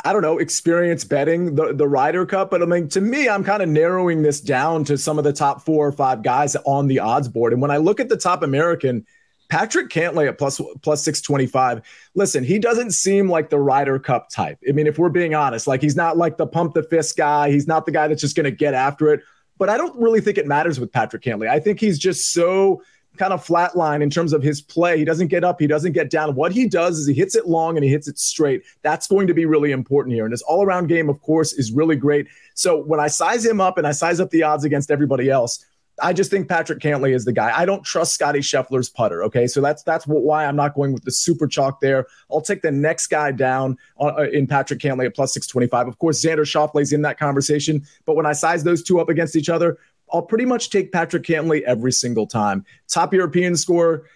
I 0.03 0.11
don't 0.11 0.21
know, 0.21 0.37
experience 0.37 1.05
betting 1.05 1.55
the, 1.55 1.73
the 1.73 1.87
Ryder 1.87 2.25
Cup. 2.25 2.51
But 2.51 2.61
I 2.61 2.65
mean, 2.65 2.89
to 2.89 2.99
me, 2.99 3.29
I'm 3.29 3.43
kind 3.43 3.63
of 3.63 3.69
narrowing 3.69 4.21
this 4.21 4.41
down 4.41 4.83
to 4.85 4.97
some 4.97 5.17
of 5.17 5.23
the 5.23 5.31
top 5.31 5.61
four 5.63 5.87
or 5.87 5.91
five 5.93 6.23
guys 6.23 6.57
on 6.65 6.87
the 6.87 6.99
odds 6.99 7.29
board. 7.29 7.53
And 7.53 7.61
when 7.61 7.71
I 7.71 7.77
look 7.77 7.99
at 7.99 8.09
the 8.09 8.17
top 8.17 8.43
American, 8.43 9.05
Patrick 9.49 9.89
Cantlay 9.89 10.27
at 10.27 10.37
plus 10.37 10.61
plus 10.81 11.03
625. 11.03 11.81
Listen, 12.15 12.43
he 12.43 12.59
doesn't 12.59 12.91
seem 12.91 13.29
like 13.29 13.49
the 13.49 13.59
Ryder 13.59 13.99
Cup 13.99 14.29
type. 14.29 14.59
I 14.67 14.71
mean, 14.71 14.87
if 14.87 14.97
we're 14.97 15.09
being 15.09 15.35
honest, 15.35 15.67
like 15.67 15.81
he's 15.81 15.95
not 15.95 16.17
like 16.17 16.37
the 16.37 16.47
pump 16.47 16.73
the 16.73 16.83
fist 16.83 17.15
guy. 17.17 17.49
He's 17.51 17.67
not 17.67 17.85
the 17.85 17.91
guy 17.91 18.07
that's 18.07 18.21
just 18.21 18.35
going 18.35 18.45
to 18.45 18.51
get 18.51 18.73
after 18.73 19.13
it. 19.13 19.21
But 19.57 19.69
I 19.69 19.77
don't 19.77 19.95
really 19.99 20.21
think 20.21 20.37
it 20.37 20.45
matters 20.45 20.79
with 20.79 20.91
Patrick 20.91 21.23
Cantlay. 21.23 21.49
I 21.49 21.59
think 21.59 21.79
he's 21.79 21.97
just 21.97 22.31
so 22.33 22.81
kind 23.17 23.33
of 23.33 23.45
flatline 23.45 24.03
in 24.03 24.09
terms 24.09 24.31
of 24.31 24.43
his 24.43 24.61
play. 24.61 24.97
He 24.97 25.05
doesn't 25.05 25.27
get 25.27 25.43
up, 25.43 25.59
he 25.59 25.65
doesn't 25.65 25.93
get 25.93 26.09
down. 26.09 26.35
What 26.35 26.51
he 26.51 26.67
does 26.67 26.99
is 26.99 27.07
he 27.07 27.13
hits 27.13 27.35
it 27.35 27.47
long 27.47 27.75
and 27.75 27.83
he 27.83 27.89
hits 27.89 28.07
it 28.07 28.19
straight. 28.19 28.63
That's 28.83 29.07
going 29.07 29.27
to 29.27 29.33
be 29.33 29.45
really 29.45 29.71
important 29.71 30.13
here. 30.13 30.25
And 30.25 30.31
his 30.31 30.43
all 30.43 30.63
around 30.63 30.87
game, 30.87 31.09
of 31.09 31.21
course, 31.21 31.53
is 31.53 31.71
really 31.71 31.95
great. 31.95 32.27
So 32.53 32.83
when 32.83 32.99
I 32.99 33.07
size 33.07 33.43
him 33.45 33.59
up 33.59 33.77
and 33.77 33.87
I 33.87 33.91
size 33.91 34.19
up 34.19 34.29
the 34.29 34.43
odds 34.43 34.63
against 34.63 34.91
everybody 34.91 35.29
else, 35.29 35.65
I 36.01 36.13
just 36.13 36.29
think 36.29 36.47
Patrick 36.47 36.79
Cantlay 36.79 37.13
is 37.13 37.25
the 37.25 37.33
guy. 37.33 37.51
I 37.55 37.65
don't 37.65 37.83
trust 37.83 38.13
Scotty 38.13 38.39
Scheffler's 38.39 38.89
putter. 38.89 39.23
Okay, 39.23 39.47
so 39.47 39.61
that's 39.61 39.83
that's 39.83 40.05
why 40.05 40.45
I'm 40.45 40.55
not 40.55 40.75
going 40.75 40.93
with 40.93 41.03
the 41.03 41.11
super 41.11 41.47
chalk 41.47 41.81
there. 41.81 42.05
I'll 42.31 42.41
take 42.41 42.61
the 42.61 42.71
next 42.71 43.07
guy 43.07 43.31
down 43.31 43.77
uh, 43.99 44.29
in 44.31 44.45
Patrick 44.47 44.79
Cantlay 44.79 45.07
at 45.07 45.15
plus 45.15 45.33
six 45.33 45.47
twenty 45.47 45.67
five. 45.67 45.87
Of 45.87 45.97
course, 45.97 46.21
Xander 46.21 46.45
Schauffele's 46.45 46.93
in 46.93 47.01
that 47.01 47.17
conversation, 47.17 47.83
but 48.05 48.15
when 48.15 48.25
I 48.25 48.33
size 48.33 48.63
those 48.63 48.83
two 48.83 48.99
up 48.99 49.09
against 49.09 49.35
each 49.35 49.49
other, 49.49 49.79
I'll 50.13 50.21
pretty 50.21 50.45
much 50.45 50.69
take 50.69 50.91
Patrick 50.91 51.23
Cantlay 51.23 51.61
every 51.63 51.91
single 51.91 52.27
time. 52.27 52.65
Top 52.87 53.13
European 53.13 53.55
score. 53.55 54.07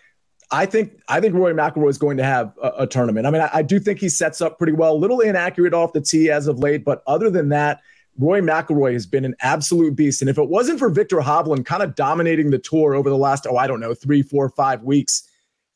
I 0.51 0.65
think 0.65 0.99
I 1.07 1.19
think 1.19 1.33
Rory 1.33 1.53
McIlroy 1.53 1.89
is 1.89 1.97
going 1.97 2.17
to 2.17 2.23
have 2.23 2.53
a, 2.61 2.71
a 2.79 2.87
tournament. 2.87 3.25
I 3.25 3.31
mean, 3.31 3.41
I, 3.41 3.49
I 3.53 3.61
do 3.61 3.79
think 3.79 3.99
he 3.99 4.09
sets 4.09 4.41
up 4.41 4.57
pretty 4.57 4.73
well. 4.73 4.93
A 4.93 4.99
little 4.99 5.21
inaccurate 5.21 5.73
off 5.73 5.93
the 5.93 6.01
tee 6.01 6.29
as 6.29 6.47
of 6.47 6.59
late, 6.59 6.83
but 6.83 7.01
other 7.07 7.29
than 7.29 7.49
that 7.49 7.81
Roy 8.17 8.41
McIlroy 8.41 8.93
has 8.93 9.05
been 9.05 9.25
an 9.25 9.35
absolute 9.41 9.95
beast. 9.95 10.21
And 10.21 10.29
if 10.29 10.37
it 10.37 10.49
wasn't 10.49 10.79
for 10.79 10.89
Viktor 10.89 11.17
Hovland 11.17 11.65
kind 11.65 11.81
of 11.81 11.95
dominating 11.95 12.49
the 12.49 12.59
tour 12.59 12.93
over 12.93 13.09
the 13.09 13.17
last, 13.17 13.47
oh, 13.49 13.57
I 13.57 13.67
don't 13.67 13.79
know, 13.79 13.93
three, 13.93 14.21
four, 14.21 14.49
five 14.49 14.83
weeks, 14.83 15.27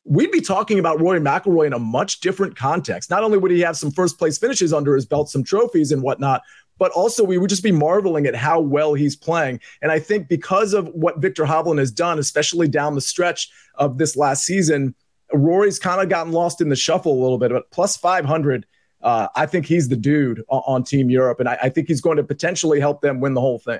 we'd 0.04 0.30
be 0.30 0.40
talking 0.40 0.78
about 0.78 1.00
Roy 1.00 1.18
McIlroy 1.18 1.66
in 1.66 1.72
a 1.72 1.78
much 1.78 2.20
different 2.20 2.56
context. 2.56 3.10
Not 3.10 3.24
only 3.24 3.38
would 3.38 3.50
he 3.50 3.60
have 3.60 3.76
some 3.76 3.90
first 3.90 4.18
place 4.18 4.38
finishes 4.38 4.72
under 4.72 4.94
his 4.94 5.06
belt, 5.06 5.30
some 5.30 5.42
trophies 5.42 5.92
and 5.92 6.02
whatnot, 6.02 6.42
but 6.78 6.92
also 6.92 7.24
we 7.24 7.38
would 7.38 7.50
just 7.50 7.62
be 7.62 7.72
marveling 7.72 8.26
at 8.26 8.34
how 8.34 8.60
well 8.60 8.94
he's 8.94 9.16
playing. 9.16 9.60
And 9.82 9.90
I 9.90 9.98
think 9.98 10.28
because 10.28 10.74
of 10.74 10.88
what 10.88 11.20
Viktor 11.20 11.44
Hovland 11.44 11.78
has 11.78 11.90
done, 11.90 12.18
especially 12.18 12.68
down 12.68 12.94
the 12.94 13.00
stretch 13.00 13.50
of 13.76 13.98
this 13.98 14.16
last 14.16 14.44
season, 14.44 14.94
Rory's 15.32 15.78
kind 15.78 16.00
of 16.00 16.08
gotten 16.08 16.32
lost 16.32 16.60
in 16.60 16.68
the 16.68 16.76
shuffle 16.76 17.12
a 17.12 17.22
little 17.22 17.38
bit. 17.38 17.50
But 17.50 17.70
plus 17.70 17.96
500 17.96 18.66
uh, 19.06 19.28
I 19.36 19.46
think 19.46 19.66
he's 19.66 19.88
the 19.88 19.96
dude 19.96 20.42
on, 20.48 20.62
on 20.66 20.84
Team 20.84 21.08
Europe, 21.10 21.38
and 21.38 21.48
I, 21.48 21.56
I 21.62 21.68
think 21.68 21.86
he's 21.86 22.00
going 22.00 22.16
to 22.16 22.24
potentially 22.24 22.80
help 22.80 23.00
them 23.00 23.20
win 23.20 23.34
the 23.34 23.40
whole 23.40 23.60
thing. 23.60 23.78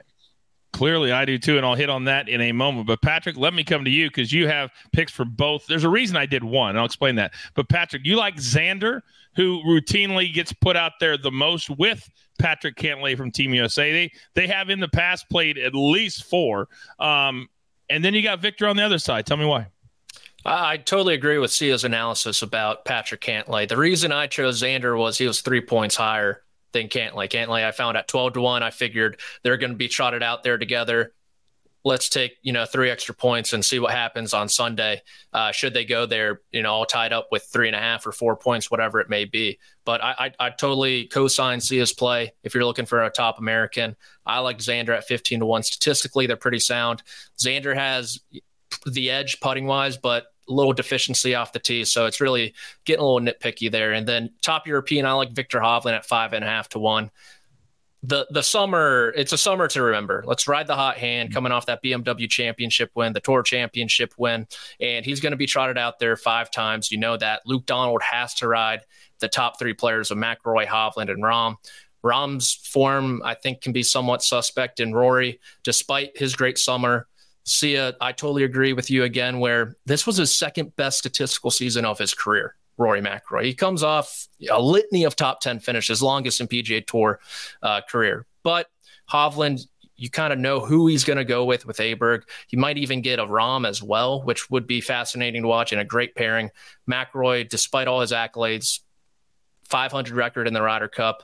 Clearly, 0.73 1.11
I 1.11 1.25
do 1.25 1.37
too, 1.37 1.57
and 1.57 1.67
I'll 1.67 1.75
hit 1.75 1.91
on 1.91 2.05
that 2.05 2.29
in 2.29 2.41
a 2.41 2.53
moment. 2.53 2.87
But 2.87 3.03
Patrick, 3.03 3.37
let 3.37 3.53
me 3.53 3.65
come 3.65 3.85
to 3.85 3.91
you 3.91 4.09
because 4.09 4.33
you 4.33 4.47
have 4.47 4.71
picks 4.93 5.11
for 5.11 5.25
both. 5.25 5.67
There's 5.67 5.83
a 5.83 5.89
reason 5.89 6.17
I 6.17 6.27
did 6.27 6.45
one. 6.45 6.77
I'll 6.77 6.85
explain 6.85 7.17
that. 7.17 7.33
But 7.55 7.69
Patrick, 7.69 8.03
you 8.05 8.17
like 8.17 8.37
Xander, 8.37 9.01
who 9.35 9.63
routinely 9.65 10.33
gets 10.33 10.53
put 10.53 10.77
out 10.77 10.93
there 11.01 11.19
the 11.19 11.33
most 11.33 11.71
with 11.71 12.09
Patrick 12.39 12.77
Cantlay 12.77 13.17
from 13.17 13.33
Team 13.33 13.53
USA. 13.53 13.91
They 13.91 14.13
they 14.35 14.47
have 14.47 14.71
in 14.71 14.79
the 14.79 14.89
past 14.89 15.29
played 15.29 15.59
at 15.59 15.75
least 15.75 16.25
four, 16.25 16.69
um, 17.01 17.49
and 17.91 18.05
then 18.05 18.15
you 18.15 18.23
got 18.23 18.41
Viktor 18.41 18.69
on 18.69 18.77
the 18.77 18.85
other 18.85 18.99
side. 18.99 19.27
Tell 19.27 19.39
me 19.39 19.47
why. 19.47 19.67
I 20.49 20.77
totally 20.77 21.15
agree 21.15 21.39
with 21.39 21.51
Sia's 21.51 21.83
analysis 21.83 22.41
about 22.41 22.85
Patrick 22.85 23.21
Cantlay. 23.21 23.67
The 23.67 23.77
reason 23.77 24.13
I 24.13 24.29
chose 24.29 24.63
Xander 24.63 24.97
was 24.97 25.19
he 25.19 25.27
was 25.27 25.41
three 25.41 25.61
points 25.61 25.97
higher 25.97 26.45
than 26.73 26.89
Cantlay. 26.89 27.29
Cantlay, 27.29 27.65
I 27.67 27.73
found 27.73 27.97
at 27.97 28.07
12 28.07 28.35
to 28.35 28.41
1. 28.41 28.63
I 28.63 28.71
figured 28.71 29.19
they're 29.43 29.57
going 29.57 29.73
to 29.73 29.77
be 29.77 29.89
trotted 29.89 30.23
out 30.23 30.45
there 30.45 30.57
together. 30.57 31.13
Let's 31.85 32.09
take, 32.09 32.37
you 32.43 32.53
know, 32.53 32.65
three 32.65 32.91
extra 32.91 33.13
points 33.13 33.55
and 33.55 33.65
see 33.65 33.81
what 33.81 33.91
happens 33.91 34.35
on 34.35 34.49
Sunday. 34.49 35.03
Uh, 35.33 35.51
should 35.51 35.75
they 35.75 35.85
go 35.85 36.07
there, 36.07 36.43
you 36.53 36.63
know, 36.63 36.73
all 36.73 36.87
tied 36.87 37.13
up 37.13 37.29
with 37.33 37.43
three 37.45 37.67
and 37.67 37.77
a 37.77 37.81
half 37.81 38.07
or 38.07 38.13
four 38.13 38.37
points, 38.37 38.71
whatever 38.71 39.01
it 39.01 39.09
may 39.09 39.25
be. 39.25 39.59
But 39.85 40.03
I, 40.03 40.15
I, 40.39 40.47
I 40.47 40.51
totally 40.51 41.07
co 41.07 41.27
sign 41.27 41.61
Sia's 41.61 41.93
play 41.93 42.35
if 42.45 42.55
you're 42.55 42.65
looking 42.65 42.87
for 42.87 43.03
a 43.03 43.11
top 43.11 43.39
American. 43.41 43.97
I 44.25 44.39
like 44.41 44.59
Xander 44.59 44.97
at 44.97 45.09
15 45.09 45.41
to 45.41 45.47
1. 45.47 45.63
Statistically, 45.65 46.29
they're 46.29 46.37
pretty 46.37 46.61
sound. 46.61 47.03
Xander 47.37 47.75
has 47.75 48.21
the 48.85 49.11
edge 49.11 49.41
putting 49.41 49.67
wise, 49.67 49.97
but 49.97 50.27
little 50.49 50.73
deficiency 50.73 51.35
off 51.35 51.53
the 51.53 51.59
tee. 51.59 51.85
So 51.85 52.07
it's 52.07 52.21
really 52.21 52.55
getting 52.85 53.03
a 53.03 53.07
little 53.07 53.21
nitpicky 53.21 53.71
there. 53.71 53.93
And 53.93 54.07
then 54.07 54.31
top 54.43 54.67
European, 54.67 55.07
I 55.07 55.13
like 55.13 55.33
Viktor 55.33 55.61
Hovland 55.61 55.97
at 55.97 56.07
five 56.07 56.33
and 56.33 56.45
a 56.45 56.49
half 56.49 56.69
to 56.71 56.79
one. 56.79 57.11
The 58.03 58.27
the 58.31 58.43
summer, 58.43 59.13
it's 59.17 59.33
a 59.33 59.39
summer 59.39 59.67
to 59.69 59.83
remember. 59.83 60.23
Let's 60.27 60.47
ride 60.47 60.69
the 60.69 60.77
hot 60.77 60.97
hand 60.97 61.33
coming 61.33 61.51
off 61.51 61.67
that 61.67 61.83
BMW 61.83 62.29
championship 62.29 62.91
win, 62.95 63.13
the 63.13 63.21
tour 63.21 63.43
championship 63.43 64.15
win. 64.17 64.47
And 64.81 65.05
he's 65.05 65.21
going 65.21 65.33
to 65.33 65.37
be 65.37 65.47
trotted 65.47 65.79
out 65.79 65.99
there 65.99 66.17
five 66.17 66.51
times. 66.51 66.93
You 66.93 66.99
know 66.99 67.17
that. 67.17 67.43
Luke 67.47 67.67
Donald 67.67 68.03
has 68.03 68.35
to 68.35 68.49
ride 68.49 68.83
the 69.19 69.29
top 69.29 69.59
three 69.59 69.75
players 69.75 70.11
of 70.11 70.19
McIlroy, 70.19 70.67
Hovland, 70.67 71.11
and 71.11 71.23
Rahm. 71.23 71.57
Rahm's 72.05 72.55
form, 72.55 73.23
I 73.25 73.35
think, 73.35 73.61
can 73.61 73.73
be 73.73 73.83
somewhat 73.83 74.23
suspect 74.23 74.79
in 74.79 74.95
Rory, 74.95 75.41
despite 75.65 76.17
his 76.17 76.37
great 76.37 76.59
summer. 76.59 77.09
Sia, 77.47 77.95
I 78.01 78.13
totally 78.13 78.43
agree 78.43 78.73
with 78.73 78.91
you 78.91 79.05
again, 79.05 79.39
where 79.39 79.77
this 79.87 80.07
was 80.07 80.17
his 80.17 80.37
second 80.37 80.75
best 80.77 80.99
statistical 80.99 81.51
season 81.51 81.85
of 81.85 81.99
his 81.99 82.13
career. 82.13 82.57
Rory 82.79 83.01
McIlroy. 83.01 83.45
He 83.45 83.55
comes 83.55 83.83
off 83.83 84.29
a 84.51 84.61
litany 84.61 85.05
of 85.05 85.17
top 85.17 85.41
10 85.41 85.61
finishes, 85.61 86.03
longest 86.03 86.41
in 86.41 86.49
PGA 86.49 86.87
Tour 86.87 87.21
uh, 87.63 87.81
career. 87.89 88.27
But 88.43 88.67
Hovland, 89.11 89.67
you 89.97 90.11
kind 90.11 90.33
of 90.33 90.39
know 90.39 90.61
who 90.61 90.87
he's 90.87 91.05
going 91.05 91.17
to 91.17 91.25
go 91.25 91.45
with 91.45 91.67
with 91.67 91.79
Aberg. 91.79 92.23
He 92.49 92.57
might 92.57 92.77
even 92.77 93.01
get 93.01 93.19
a 93.19 93.25
Rahm 93.25 93.67
as 93.67 93.83
well, 93.83 94.23
which 94.23 94.51
would 94.51 94.67
be 94.67 94.83
fascinating 94.83 95.43
to 95.43 95.49
watch 95.49 95.73
and 95.73 95.81
a 95.81 95.85
great 95.85 96.15
pairing. 96.15 96.51
McIlroy, 96.91 97.49
despite 97.49 97.89
all 97.89 98.03
his 98.03 98.13
accolades, 98.13 98.81
500 99.65 100.15
record 100.15 100.47
in 100.47 100.55
the 100.55 100.63
Ryder 100.63 100.89
Cup, 100.89 101.23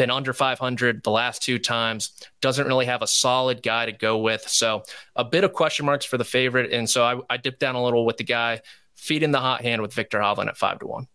been 0.00 0.10
under 0.10 0.32
500 0.32 1.02
the 1.02 1.10
last 1.10 1.42
two 1.42 1.58
times, 1.58 2.12
doesn't 2.40 2.66
really 2.66 2.86
have 2.86 3.02
a 3.02 3.06
solid 3.06 3.62
guy 3.62 3.84
to 3.84 3.92
go 3.92 4.16
with. 4.16 4.48
So 4.48 4.82
a 5.14 5.24
bit 5.24 5.44
of 5.44 5.52
question 5.52 5.84
marks 5.84 6.06
for 6.06 6.16
the 6.16 6.24
favorite. 6.24 6.72
And 6.72 6.88
so 6.88 7.04
I, 7.04 7.20
I 7.28 7.36
dipped 7.36 7.60
down 7.60 7.74
a 7.74 7.84
little 7.84 8.06
with 8.06 8.16
the 8.16 8.24
guy 8.24 8.62
feeding 8.96 9.30
the 9.30 9.40
hot 9.40 9.60
hand 9.60 9.82
with 9.82 9.92
Viktor 9.92 10.18
Hovland 10.18 10.48
at 10.48 10.56
five 10.56 10.78
to 10.78 10.86
one. 10.86 11.06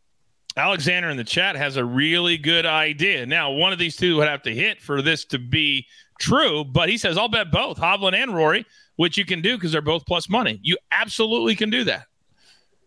Alexander 0.56 1.10
in 1.10 1.17
the 1.17 1.24
chat 1.24 1.56
has 1.56 1.78
a 1.78 1.84
really 1.84 2.38
good 2.38 2.67
idea. 2.67 3.26
Now, 3.26 3.54
one 3.54 3.74
of 3.74 3.80
these 3.80 3.95
two 3.95 4.17
would 4.17 4.28
have 4.28 4.43
to 4.43 4.54
hit 4.54 4.80
for 4.80 5.02
this 5.02 5.26
to 5.26 5.39
be 5.39 5.88
true, 6.19 6.63
but 6.63 6.88
he 6.88 7.00
says, 7.00 7.17
I'll 7.17 7.28
bet 7.28 7.52
both 7.52 7.80
Hovland 7.80 8.13
and 8.13 8.36
Rory, 8.36 8.67
which 8.98 9.17
you 9.17 9.26
can 9.26 9.41
do 9.41 9.58
because 9.58 9.71
they're 9.71 9.82
both 9.82 10.06
plus 10.06 10.30
money. 10.30 10.60
You 10.62 10.78
absolutely 10.91 11.56
can 11.56 11.71
do 11.71 11.86
that. 11.86 12.06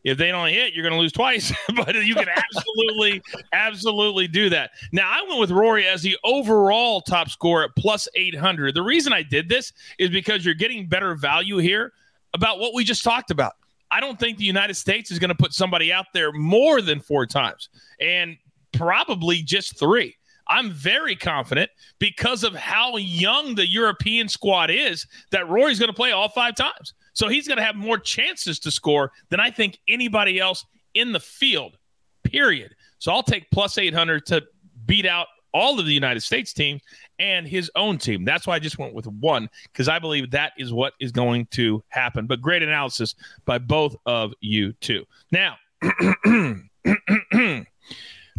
If 0.08 0.18
they 0.18 0.30
don't 0.30 0.48
hit, 0.48 0.74
you're 0.74 0.82
going 0.82 0.94
to 0.94 1.00
lose 1.00 1.12
twice. 1.12 1.52
but 1.76 1.94
you 1.94 2.14
can 2.14 2.28
absolutely, 2.28 3.22
absolutely 3.52 4.28
do 4.28 4.50
that. 4.50 4.70
Now, 4.92 5.10
I 5.10 5.22
went 5.28 5.40
with 5.40 5.50
Rory 5.50 5.86
as 5.86 6.02
the 6.02 6.16
overall 6.24 7.00
top 7.00 7.30
scorer 7.30 7.64
at 7.64 7.70
plus 7.76 8.08
800. 8.14 8.74
The 8.74 8.82
reason 8.82 9.12
I 9.12 9.22
did 9.22 9.48
this 9.48 9.72
is 9.98 10.10
because 10.10 10.44
you're 10.44 10.54
getting 10.54 10.88
better 10.88 11.14
value 11.14 11.58
here 11.58 11.92
about 12.34 12.58
what 12.58 12.74
we 12.74 12.84
just 12.84 13.04
talked 13.04 13.30
about. 13.30 13.54
I 13.90 14.00
don't 14.00 14.18
think 14.18 14.38
the 14.38 14.44
United 14.44 14.74
States 14.74 15.10
is 15.10 15.18
going 15.18 15.30
to 15.30 15.34
put 15.34 15.54
somebody 15.54 15.92
out 15.92 16.06
there 16.12 16.30
more 16.32 16.82
than 16.82 17.00
four 17.00 17.26
times 17.26 17.70
and 18.00 18.36
probably 18.72 19.42
just 19.42 19.78
three. 19.78 20.14
I'm 20.48 20.70
very 20.70 21.14
confident 21.14 21.70
because 21.98 22.42
of 22.42 22.54
how 22.54 22.96
young 22.96 23.54
the 23.54 23.66
European 23.66 24.28
squad 24.28 24.70
is 24.70 25.06
that 25.30 25.48
Rory's 25.48 25.78
going 25.78 25.90
to 25.90 25.96
play 25.96 26.12
all 26.12 26.28
five 26.28 26.54
times. 26.54 26.94
So 27.18 27.26
he's 27.26 27.48
going 27.48 27.58
to 27.58 27.64
have 27.64 27.74
more 27.74 27.98
chances 27.98 28.60
to 28.60 28.70
score 28.70 29.10
than 29.28 29.40
I 29.40 29.50
think 29.50 29.80
anybody 29.88 30.38
else 30.38 30.64
in 30.94 31.10
the 31.10 31.18
field, 31.18 31.76
period. 32.22 32.76
So 33.00 33.10
I'll 33.10 33.24
take 33.24 33.50
plus 33.50 33.76
800 33.76 34.24
to 34.26 34.44
beat 34.86 35.04
out 35.04 35.26
all 35.52 35.80
of 35.80 35.86
the 35.86 35.92
United 35.92 36.20
States 36.20 36.52
teams 36.52 36.80
and 37.18 37.44
his 37.44 37.72
own 37.74 37.98
team. 37.98 38.24
That's 38.24 38.46
why 38.46 38.54
I 38.54 38.60
just 38.60 38.78
went 38.78 38.94
with 38.94 39.08
one 39.08 39.50
because 39.64 39.88
I 39.88 39.98
believe 39.98 40.30
that 40.30 40.52
is 40.58 40.72
what 40.72 40.92
is 41.00 41.10
going 41.10 41.46
to 41.46 41.82
happen. 41.88 42.28
But 42.28 42.40
great 42.40 42.62
analysis 42.62 43.16
by 43.44 43.58
both 43.58 43.96
of 44.06 44.32
you, 44.40 44.72
too. 44.74 45.04
Now, 45.32 45.56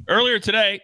earlier 0.08 0.39
today, 0.39 0.80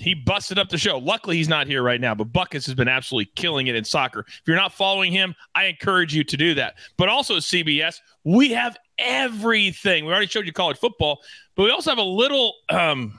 he 0.00 0.14
busted 0.14 0.58
up 0.58 0.68
the 0.68 0.78
show. 0.78 0.98
Luckily, 0.98 1.36
he's 1.36 1.48
not 1.48 1.66
here 1.66 1.82
right 1.82 2.00
now, 2.00 2.14
but 2.14 2.32
Buckets 2.32 2.66
has 2.66 2.74
been 2.74 2.88
absolutely 2.88 3.30
killing 3.36 3.66
it 3.66 3.74
in 3.74 3.84
soccer. 3.84 4.24
If 4.26 4.42
you're 4.46 4.56
not 4.56 4.72
following 4.72 5.12
him, 5.12 5.34
I 5.54 5.64
encourage 5.66 6.14
you 6.14 6.24
to 6.24 6.36
do 6.36 6.54
that. 6.54 6.74
But 6.96 7.08
also, 7.08 7.36
CBS, 7.36 7.96
we 8.24 8.50
have 8.52 8.76
everything. 8.98 10.04
We 10.04 10.12
already 10.12 10.26
showed 10.26 10.46
you 10.46 10.52
college 10.52 10.78
football, 10.78 11.20
but 11.54 11.64
we 11.64 11.70
also 11.70 11.90
have 11.90 11.98
a 11.98 12.02
little 12.02 12.54
um, 12.70 13.18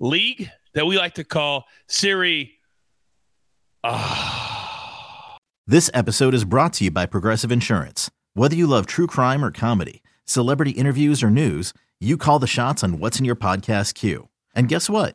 league 0.00 0.50
that 0.74 0.86
we 0.86 0.98
like 0.98 1.14
to 1.14 1.24
call 1.24 1.64
Siri. 1.86 2.58
Ah. 3.84 5.36
This 5.66 5.90
episode 5.92 6.34
is 6.34 6.44
brought 6.44 6.72
to 6.74 6.84
you 6.84 6.90
by 6.90 7.06
Progressive 7.06 7.52
Insurance. 7.52 8.10
Whether 8.34 8.56
you 8.56 8.66
love 8.66 8.86
true 8.86 9.06
crime 9.06 9.44
or 9.44 9.50
comedy, 9.50 10.02
celebrity 10.24 10.70
interviews 10.72 11.22
or 11.22 11.30
news, 11.30 11.74
you 12.00 12.16
call 12.16 12.38
the 12.38 12.46
shots 12.46 12.82
on 12.82 12.98
what's 12.98 13.18
in 13.18 13.24
your 13.24 13.36
podcast 13.36 13.94
queue. 13.94 14.28
And 14.54 14.68
guess 14.68 14.88
what? 14.88 15.14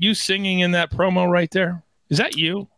you 0.00 0.14
singing 0.14 0.60
in 0.60 0.72
that 0.72 0.90
promo 0.90 1.30
right 1.30 1.50
there? 1.50 1.82
Is 2.08 2.18
that 2.18 2.36
you? 2.36 2.68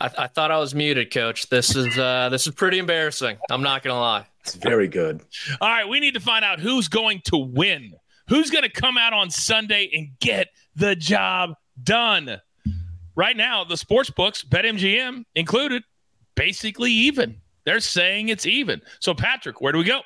I, 0.00 0.10
I 0.18 0.26
thought 0.26 0.50
I 0.50 0.58
was 0.58 0.74
muted, 0.74 1.12
Coach. 1.12 1.48
This 1.48 1.76
is 1.76 1.96
uh, 1.96 2.28
this 2.30 2.46
is 2.46 2.54
pretty 2.54 2.78
embarrassing. 2.78 3.38
I'm 3.50 3.62
not 3.62 3.82
gonna 3.82 4.00
lie. 4.00 4.26
It's 4.40 4.54
very 4.54 4.88
good. 4.88 5.22
All 5.60 5.68
right, 5.68 5.88
we 5.88 6.00
need 6.00 6.14
to 6.14 6.20
find 6.20 6.44
out 6.44 6.60
who's 6.60 6.88
going 6.88 7.22
to 7.26 7.36
win. 7.36 7.94
Who's 8.28 8.50
going 8.50 8.64
to 8.64 8.70
come 8.70 8.96
out 8.98 9.12
on 9.12 9.30
Sunday 9.30 9.90
and 9.92 10.08
get 10.20 10.48
the 10.76 10.96
job 10.96 11.54
done? 11.82 12.40
Right 13.16 13.36
now, 13.36 13.64
the 13.64 13.76
sports 13.76 14.10
books, 14.10 14.42
BetMGM 14.42 15.24
included, 15.34 15.82
basically 16.34 16.90
even. 16.90 17.40
They're 17.64 17.80
saying 17.80 18.28
it's 18.28 18.44
even. 18.44 18.82
So, 19.00 19.14
Patrick, 19.14 19.60
where 19.60 19.72
do 19.72 19.78
we 19.78 19.84
go? 19.84 20.00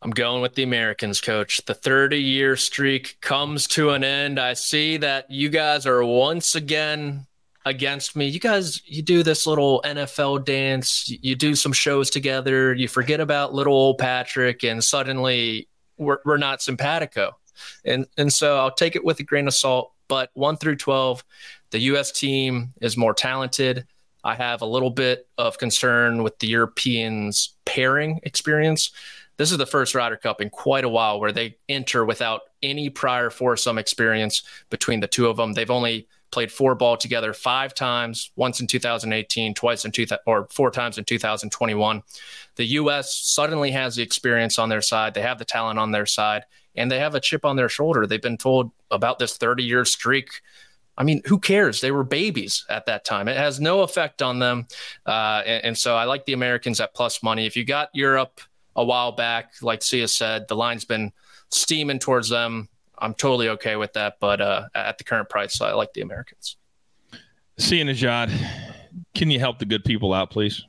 I'm 0.00 0.10
going 0.10 0.42
with 0.42 0.54
the 0.54 0.62
Americans, 0.62 1.20
coach. 1.20 1.60
The 1.66 1.74
30 1.74 2.22
year 2.22 2.56
streak 2.56 3.20
comes 3.20 3.66
to 3.68 3.90
an 3.90 4.04
end. 4.04 4.38
I 4.38 4.54
see 4.54 4.96
that 4.98 5.30
you 5.30 5.48
guys 5.48 5.86
are 5.86 6.04
once 6.04 6.54
again 6.54 7.26
against 7.64 8.14
me. 8.14 8.28
You 8.28 8.38
guys, 8.38 8.80
you 8.86 9.02
do 9.02 9.22
this 9.22 9.46
little 9.46 9.82
NFL 9.84 10.44
dance, 10.44 11.08
you 11.08 11.34
do 11.34 11.54
some 11.54 11.72
shows 11.72 12.10
together, 12.10 12.72
you 12.72 12.88
forget 12.88 13.20
about 13.20 13.54
little 13.54 13.74
old 13.74 13.98
Patrick, 13.98 14.62
and 14.62 14.82
suddenly 14.82 15.68
we're, 15.96 16.18
we're 16.24 16.38
not 16.38 16.62
simpatico. 16.62 17.36
And, 17.84 18.06
and 18.16 18.32
so 18.32 18.56
I'll 18.56 18.74
take 18.74 18.94
it 18.94 19.04
with 19.04 19.18
a 19.20 19.24
grain 19.24 19.48
of 19.48 19.54
salt. 19.54 19.92
But 20.06 20.30
one 20.34 20.56
through 20.56 20.76
12, 20.76 21.22
the 21.70 21.80
U.S. 21.80 22.12
team 22.12 22.72
is 22.80 22.96
more 22.96 23.12
talented. 23.12 23.86
I 24.24 24.34
have 24.36 24.62
a 24.62 24.66
little 24.66 24.90
bit 24.90 25.28
of 25.36 25.58
concern 25.58 26.22
with 26.22 26.38
the 26.38 26.46
Europeans' 26.46 27.54
pairing 27.66 28.20
experience. 28.22 28.90
This 29.38 29.52
is 29.52 29.58
the 29.58 29.66
first 29.66 29.94
Ryder 29.94 30.16
Cup 30.16 30.40
in 30.40 30.50
quite 30.50 30.84
a 30.84 30.88
while 30.88 31.20
where 31.20 31.32
they 31.32 31.56
enter 31.68 32.04
without 32.04 32.42
any 32.60 32.90
prior 32.90 33.30
foursome 33.30 33.78
experience 33.78 34.42
between 34.68 34.98
the 34.98 35.06
two 35.06 35.28
of 35.28 35.36
them. 35.36 35.52
They've 35.52 35.70
only 35.70 36.08
played 36.30 36.50
four 36.50 36.74
ball 36.74 36.96
together 36.96 37.32
five 37.32 37.72
times, 37.72 38.32
once 38.36 38.60
in 38.60 38.66
2018, 38.66 39.54
twice 39.54 39.84
in 39.84 39.92
two 39.92 40.06
or 40.26 40.48
four 40.50 40.72
times 40.72 40.98
in 40.98 41.04
2021. 41.04 42.02
The 42.56 42.64
U.S. 42.64 43.14
suddenly 43.14 43.70
has 43.70 43.96
the 43.96 44.02
experience 44.02 44.58
on 44.58 44.68
their 44.68 44.82
side. 44.82 45.14
They 45.14 45.22
have 45.22 45.38
the 45.38 45.44
talent 45.44 45.78
on 45.78 45.92
their 45.92 46.06
side, 46.06 46.42
and 46.74 46.90
they 46.90 46.98
have 46.98 47.14
a 47.14 47.20
chip 47.20 47.44
on 47.44 47.56
their 47.56 47.68
shoulder. 47.68 48.06
They've 48.06 48.20
been 48.20 48.36
told 48.38 48.72
about 48.90 49.20
this 49.20 49.36
30 49.36 49.62
year 49.62 49.84
streak. 49.84 50.28
I 50.98 51.04
mean, 51.04 51.22
who 51.26 51.38
cares? 51.38 51.80
They 51.80 51.92
were 51.92 52.02
babies 52.02 52.66
at 52.68 52.86
that 52.86 53.04
time. 53.04 53.28
It 53.28 53.36
has 53.36 53.60
no 53.60 53.82
effect 53.82 54.20
on 54.20 54.40
them. 54.40 54.66
Uh, 55.06 55.42
and, 55.46 55.64
and 55.66 55.78
so 55.78 55.96
I 55.96 56.04
like 56.04 56.26
the 56.26 56.32
Americans 56.32 56.80
at 56.80 56.92
plus 56.92 57.22
money. 57.22 57.46
If 57.46 57.56
you 57.56 57.64
got 57.64 57.88
Europe 57.94 58.40
a 58.78 58.84
while 58.84 59.12
back, 59.12 59.52
like 59.60 59.82
Sia 59.82 60.06
said, 60.06 60.46
the 60.46 60.54
line's 60.54 60.84
been 60.84 61.12
steaming 61.50 61.98
towards 61.98 62.28
them. 62.28 62.68
I'm 62.96 63.12
totally 63.12 63.48
okay 63.50 63.76
with 63.76 63.92
that. 63.94 64.18
But 64.20 64.40
uh, 64.40 64.68
at 64.74 64.98
the 64.98 65.04
current 65.04 65.28
price, 65.28 65.60
I 65.60 65.72
like 65.72 65.92
the 65.92 66.00
Americans. 66.00 66.56
Sia 67.58 67.84
Nejad, 67.84 68.30
can 69.14 69.30
you 69.30 69.40
help 69.40 69.58
the 69.58 69.64
good 69.64 69.84
people 69.84 70.14
out, 70.14 70.30
please? 70.30 70.64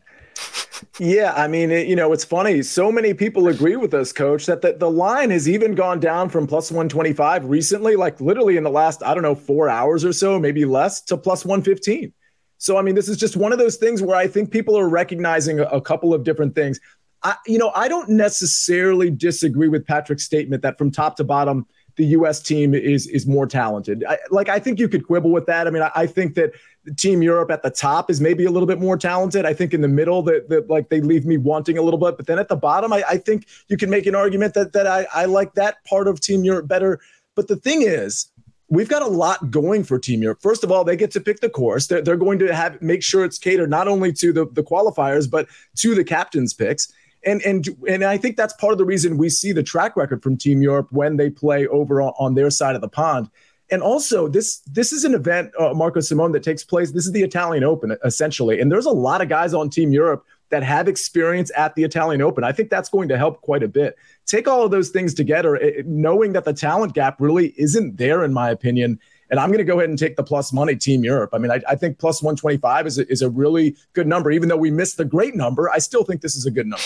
Yeah, 0.97 1.33
I 1.35 1.47
mean, 1.47 1.69
it, 1.69 1.87
you 1.87 1.95
know, 1.95 2.11
it's 2.13 2.23
funny. 2.23 2.63
So 2.63 2.91
many 2.91 3.13
people 3.13 3.47
agree 3.47 3.75
with 3.75 3.93
us, 3.93 4.11
coach, 4.11 4.45
that 4.47 4.61
the, 4.61 4.73
the 4.73 4.89
line 4.89 5.29
has 5.29 5.47
even 5.47 5.75
gone 5.75 5.99
down 5.99 6.29
from 6.29 6.47
plus 6.47 6.71
125 6.71 7.45
recently, 7.45 7.95
like 7.95 8.19
literally 8.19 8.57
in 8.57 8.63
the 8.63 8.69
last, 8.71 9.03
I 9.03 9.13
don't 9.13 9.23
know, 9.23 9.35
four 9.35 9.69
hours 9.69 10.03
or 10.03 10.13
so, 10.13 10.39
maybe 10.39 10.65
less, 10.65 11.01
to 11.01 11.17
plus 11.17 11.45
115. 11.45 12.13
So, 12.57 12.77
I 12.77 12.81
mean, 12.81 12.95
this 12.95 13.07
is 13.07 13.17
just 13.17 13.37
one 13.37 13.51
of 13.53 13.59
those 13.59 13.77
things 13.77 14.01
where 14.01 14.15
I 14.15 14.27
think 14.27 14.51
people 14.51 14.77
are 14.77 14.89
recognizing 14.89 15.59
a, 15.59 15.63
a 15.65 15.81
couple 15.81 16.13
of 16.13 16.23
different 16.23 16.55
things. 16.55 16.79
I, 17.23 17.35
you 17.45 17.57
know, 17.57 17.71
I 17.75 17.87
don't 17.87 18.09
necessarily 18.09 19.09
disagree 19.09 19.67
with 19.67 19.85
Patrick's 19.85 20.23
statement 20.23 20.61
that 20.63 20.77
from 20.77 20.91
top 20.91 21.17
to 21.17 21.23
bottom, 21.23 21.67
the 21.95 22.05
U.S. 22.05 22.41
team 22.41 22.73
is 22.73 23.07
is 23.07 23.27
more 23.27 23.45
talented. 23.45 24.05
I, 24.07 24.19
like 24.29 24.47
I 24.47 24.57
think 24.57 24.79
you 24.79 24.87
could 24.87 25.05
quibble 25.05 25.31
with 25.31 25.45
that. 25.47 25.67
I 25.67 25.69
mean, 25.69 25.83
I, 25.83 25.91
I, 25.95 26.07
think 26.07 26.35
that 26.35 26.53
Team 26.95 27.21
Europe 27.21 27.51
at 27.51 27.61
the 27.61 27.69
top 27.69 28.09
is 28.09 28.21
maybe 28.21 28.45
a 28.45 28.51
little 28.51 28.67
bit 28.67 28.79
more 28.79 28.95
talented. 28.95 29.45
I 29.45 29.53
think 29.53 29.73
in 29.73 29.81
the 29.81 29.89
middle 29.89 30.21
that, 30.23 30.47
that 30.47 30.69
like 30.69 30.87
they 30.87 31.01
leave 31.01 31.25
me 31.25 31.35
wanting 31.35 31.77
a 31.77 31.81
little 31.81 31.99
bit, 31.99 32.15
but 32.15 32.25
then 32.25 32.39
at 32.39 32.47
the 32.47 32.55
bottom, 32.55 32.93
I, 32.93 33.03
I 33.09 33.17
think 33.17 33.47
you 33.67 33.75
can 33.75 33.89
make 33.89 34.05
an 34.05 34.15
argument 34.15 34.53
that 34.53 34.71
that 34.71 34.87
I, 34.87 35.07
I 35.13 35.25
like 35.25 35.55
that 35.55 35.83
part 35.83 36.07
of 36.07 36.21
Team 36.21 36.45
Europe 36.45 36.69
better. 36.69 37.01
But 37.35 37.49
the 37.49 37.57
thing 37.57 37.81
is, 37.81 38.31
we've 38.69 38.87
got 38.87 39.01
a 39.01 39.07
lot 39.07 39.51
going 39.51 39.83
for 39.83 39.99
Team 39.99 40.21
Europe. 40.21 40.41
First 40.41 40.63
of 40.63 40.71
all, 40.71 40.83
they 40.83 40.95
get 40.95 41.11
to 41.11 41.19
pick 41.19 41.41
the 41.41 41.49
course. 41.49 41.87
They're, 41.87 42.01
they're 42.01 42.17
going 42.17 42.39
to 42.39 42.55
have 42.55 42.81
make 42.81 43.03
sure 43.03 43.25
it's 43.25 43.37
catered 43.37 43.69
not 43.69 43.87
only 43.87 44.13
to 44.13 44.31
the, 44.31 44.45
the 44.45 44.63
qualifiers, 44.63 45.29
but 45.29 45.47
to 45.77 45.95
the 45.95 46.03
captain's 46.03 46.53
picks. 46.53 46.93
And 47.25 47.41
and 47.41 47.67
and 47.87 48.03
I 48.03 48.17
think 48.17 48.37
that's 48.37 48.53
part 48.53 48.71
of 48.71 48.77
the 48.77 48.85
reason 48.85 49.17
we 49.17 49.29
see 49.29 49.51
the 49.51 49.63
track 49.63 49.97
record 49.97 50.23
from 50.23 50.37
Team 50.37 50.61
Europe 50.61 50.87
when 50.91 51.17
they 51.17 51.29
play 51.29 51.67
over 51.67 52.01
on, 52.01 52.13
on 52.17 52.35
their 52.35 52.49
side 52.49 52.75
of 52.75 52.81
the 52.81 52.87
pond. 52.87 53.29
And 53.71 53.81
also, 53.81 54.27
this 54.27 54.59
this 54.59 54.91
is 54.91 55.03
an 55.03 55.13
event, 55.13 55.51
uh, 55.59 55.73
Marco 55.73 55.99
Simone, 55.99 56.31
that 56.31 56.43
takes 56.43 56.63
place. 56.63 56.91
This 56.91 57.05
is 57.05 57.11
the 57.11 57.21
Italian 57.21 57.63
Open, 57.63 57.95
essentially. 58.03 58.59
And 58.59 58.71
there's 58.71 58.85
a 58.85 58.91
lot 58.91 59.21
of 59.21 59.29
guys 59.29 59.53
on 59.53 59.69
Team 59.69 59.91
Europe 59.91 60.25
that 60.49 60.63
have 60.63 60.87
experience 60.87 61.51
at 61.55 61.75
the 61.75 61.83
Italian 61.83 62.21
Open. 62.21 62.43
I 62.43 62.51
think 62.51 62.69
that's 62.69 62.89
going 62.89 63.09
to 63.09 63.17
help 63.17 63.41
quite 63.41 63.61
a 63.61 63.67
bit. 63.67 63.95
Take 64.25 64.47
all 64.47 64.63
of 64.63 64.71
those 64.71 64.89
things 64.89 65.13
together, 65.13 65.55
it, 65.55 65.85
knowing 65.85 66.33
that 66.33 66.45
the 66.45 66.53
talent 66.53 66.93
gap 66.93 67.21
really 67.21 67.53
isn't 67.57 67.97
there, 67.97 68.23
in 68.23 68.33
my 68.33 68.49
opinion, 68.49 68.99
and 69.29 69.39
I'm 69.39 69.49
going 69.49 69.59
to 69.59 69.63
go 69.63 69.79
ahead 69.79 69.89
and 69.89 69.97
take 69.97 70.15
the 70.15 70.23
plus 70.23 70.51
money 70.51 70.75
Team 70.75 71.03
Europe. 71.03 71.31
I 71.33 71.37
mean, 71.37 71.51
I, 71.51 71.61
I 71.67 71.75
think 71.75 71.99
plus 71.99 72.21
125 72.21 72.87
is 72.87 72.97
a, 72.97 73.11
is 73.11 73.21
a 73.21 73.29
really 73.29 73.75
good 73.93 74.07
number. 74.07 74.31
Even 74.31 74.49
though 74.49 74.57
we 74.57 74.71
missed 74.71 74.97
the 74.97 75.05
great 75.05 75.35
number, 75.35 75.69
I 75.69 75.79
still 75.79 76.03
think 76.03 76.21
this 76.21 76.35
is 76.35 76.45
a 76.45 76.51
good 76.51 76.67
number. 76.67 76.83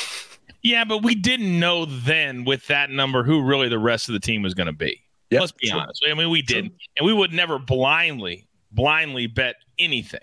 Yeah, 0.62 0.86
but 0.86 1.04
we 1.04 1.16
didn't 1.16 1.60
know 1.60 1.86
then 1.86 2.46
with 2.46 2.68
that 2.68 2.90
number 2.90 3.24
who 3.24 3.42
really 3.42 3.68
the 3.68 3.80
rest 3.80 4.08
of 4.08 4.14
the 4.14 4.20
team 4.20 4.42
was 4.42 4.54
going 4.54 4.68
to 4.68 4.74
be. 4.74 5.02
Yep, 5.30 5.40
Let's 5.42 5.52
be 5.52 5.70
true. 5.70 5.80
honest. 5.80 6.06
I 6.10 6.14
mean, 6.14 6.30
we 6.30 6.42
didn't, 6.42 6.70
true. 6.70 6.78
and 6.98 7.06
we 7.06 7.14
would 7.14 7.34
never 7.34 7.60
blindly, 7.60 8.48
blindly 8.72 9.28
bet 9.28 9.56
anything. 9.80 10.22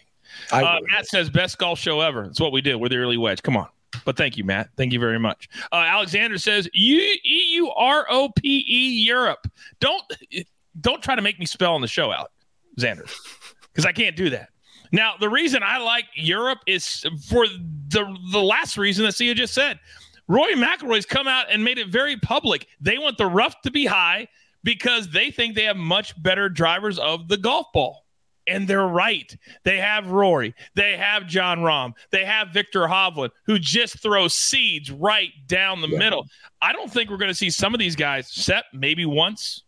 Uh, 0.52 0.78
Matt 0.88 1.06
says 1.06 1.28
best 1.28 1.58
golf 1.58 1.78
show 1.78 2.00
ever. 2.00 2.26
That's 2.26 2.40
what 2.40 2.52
we 2.52 2.60
did. 2.60 2.76
We're 2.76 2.88
the 2.88 2.96
early 2.96 3.16
wedge. 3.16 3.42
Come 3.42 3.56
on. 3.56 3.68
But 4.04 4.16
thank 4.16 4.36
you, 4.36 4.44
Matt. 4.44 4.70
Thank 4.76 4.92
you 4.92 5.00
very 5.00 5.18
much. 5.18 5.48
Uh, 5.72 5.76
Alexander 5.76 6.38
says 6.38 6.68
E 6.72 7.18
U 7.24 7.70
R 7.72 8.06
O 8.08 8.30
P 8.36 8.64
E 8.66 9.04
Europe. 9.04 9.46
Don't 9.80 10.02
don't 10.80 11.02
try 11.02 11.14
to 11.14 11.22
make 11.22 11.38
me 11.38 11.46
spell 11.46 11.74
on 11.74 11.80
the 11.80 11.88
show, 11.88 12.12
out, 12.12 12.30
Alexander, 12.72 13.06
because 13.72 13.86
I 13.86 13.92
can't 13.92 14.16
do 14.16 14.30
that. 14.30 14.50
Now, 14.92 15.14
the 15.18 15.28
reason 15.28 15.62
I 15.62 15.78
like 15.78 16.06
Europe 16.14 16.60
is 16.66 17.06
for 17.28 17.46
the 17.46 18.16
the 18.32 18.42
last 18.42 18.76
reason 18.76 19.04
that 19.04 19.12
Sia 19.12 19.34
just 19.34 19.54
said. 19.54 19.78
Rory 20.28 20.54
McIlroy's 20.54 21.06
come 21.06 21.26
out 21.26 21.46
and 21.50 21.64
made 21.64 21.78
it 21.78 21.88
very 21.88 22.16
public. 22.16 22.68
They 22.80 22.98
want 22.98 23.18
the 23.18 23.26
rough 23.26 23.60
to 23.62 23.70
be 23.70 23.84
high 23.84 24.28
because 24.62 25.10
they 25.10 25.32
think 25.32 25.56
they 25.56 25.64
have 25.64 25.76
much 25.76 26.20
better 26.22 26.48
drivers 26.48 27.00
of 27.00 27.26
the 27.26 27.36
golf 27.36 27.66
ball. 27.74 28.06
And 28.46 28.66
they're 28.66 28.86
right. 28.86 29.36
They 29.64 29.78
have 29.78 30.08
Rory. 30.08 30.54
They 30.74 30.96
have 30.96 31.26
Jon 31.26 31.58
Rahm. 31.60 31.92
They 32.10 32.24
have 32.24 32.48
Viktor 32.48 32.82
Hovland, 32.82 33.30
who 33.44 33.58
just 33.58 34.00
throws 34.00 34.34
seeds 34.34 34.90
right 34.90 35.30
down 35.46 35.80
the 35.80 35.88
yeah. 35.88 35.98
middle. 35.98 36.26
I 36.62 36.72
don't 36.72 36.90
think 36.92 37.10
we're 37.10 37.16
going 37.16 37.30
to 37.30 37.34
see 37.34 37.50
some 37.50 37.74
of 37.74 37.80
these 37.80 37.96
guys 37.96 38.30
set 38.30 38.64
maybe 38.72 39.04
once, 39.06 39.64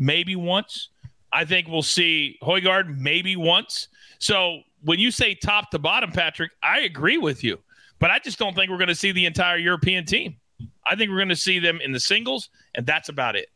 maybe 0.00 0.34
once. 0.34 0.88
I 1.32 1.44
think 1.44 1.68
we'll 1.68 1.82
see 1.82 2.38
Højgaard 2.42 2.98
maybe 2.98 3.36
once. 3.36 3.86
So 4.18 4.62
when 4.82 4.98
you 4.98 5.12
say 5.12 5.34
top 5.36 5.70
to 5.70 5.78
bottom, 5.78 6.10
Patrick, 6.10 6.50
I 6.62 6.80
agree 6.80 7.18
with 7.18 7.44
you. 7.44 7.60
But 8.00 8.10
I 8.10 8.18
just 8.18 8.38
don't 8.38 8.56
think 8.56 8.70
we're 8.70 8.78
going 8.78 8.88
to 8.88 8.94
see 8.94 9.12
the 9.12 9.26
entire 9.26 9.58
European 9.58 10.06
team. 10.06 10.36
I 10.90 10.96
think 10.96 11.10
we're 11.10 11.18
going 11.18 11.28
to 11.28 11.36
see 11.36 11.58
them 11.58 11.80
in 11.82 11.92
the 11.92 12.00
singles, 12.00 12.48
and 12.74 12.84
that's 12.86 13.10
about 13.10 13.36
it. 13.36 13.48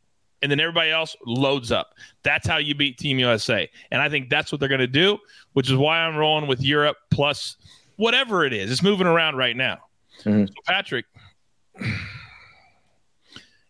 And 0.43 0.53
then 0.53 0.61
everybody 0.61 0.91
else 0.91 1.17
loads 1.27 1.73
up. 1.73 1.95
That's 2.23 2.47
how 2.47 2.59
you 2.59 2.75
beat 2.75 2.99
Team 2.99 3.19
USA. 3.19 3.69
And 3.91 4.03
I 4.03 4.11
think 4.11 4.29
that's 4.29 4.53
what 4.53 4.61
they're 4.61 4.69
going 4.69 4.81
to 4.81 4.87
do, 4.87 5.19
which 5.55 5.71
is 5.71 5.77
why 5.77 6.01
I'm 6.01 6.17
rolling 6.17 6.47
with 6.47 6.61
Europe 6.61 6.99
plus 7.11 7.57
whatever 7.97 8.45
it 8.45 8.53
is. 8.53 8.71
It's 8.71 8.83
moving 8.83 9.07
around 9.07 9.37
right 9.37 9.57
now. 9.57 9.79
Mm-hmm. 10.21 10.47
So, 10.47 10.55
Patrick, 10.67 11.07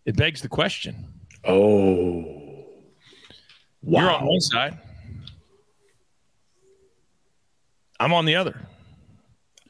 it 0.05 0.17
begs 0.17 0.43
the 0.43 0.49
question. 0.49 1.07
Oh. 1.45 2.34
Wow. 3.85 4.01
You're 4.01 4.11
on 4.13 4.27
one 4.27 4.41
side. 4.41 4.79
I'm 8.01 8.13
on 8.13 8.25
the 8.25 8.35
other. 8.35 8.61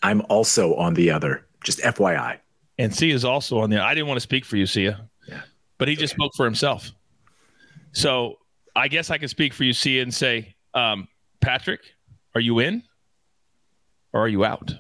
I'm 0.02 0.22
also 0.28 0.74
on 0.76 0.94
the 0.94 1.10
other. 1.10 1.46
Just 1.64 1.80
FYI. 1.80 2.38
And 2.78 2.94
Sia 2.94 3.14
is 3.14 3.24
also 3.24 3.58
on 3.58 3.70
the. 3.70 3.82
I 3.82 3.94
didn't 3.94 4.06
want 4.06 4.16
to 4.16 4.22
speak 4.22 4.44
for 4.44 4.56
you, 4.56 4.66
Sia, 4.66 5.08
yeah. 5.28 5.42
but 5.78 5.88
he 5.88 5.96
just 5.96 6.14
spoke 6.14 6.32
for 6.36 6.44
himself. 6.44 6.90
So 7.92 8.38
I 8.74 8.88
guess 8.88 9.10
I 9.10 9.18
can 9.18 9.28
speak 9.28 9.52
for 9.52 9.64
you, 9.64 9.72
Sia, 9.72 10.02
and 10.02 10.12
say, 10.12 10.54
um, 10.74 11.08
Patrick, 11.40 11.80
are 12.34 12.40
you 12.40 12.58
in 12.58 12.82
or 14.12 14.22
are 14.24 14.28
you 14.28 14.44
out? 14.44 14.74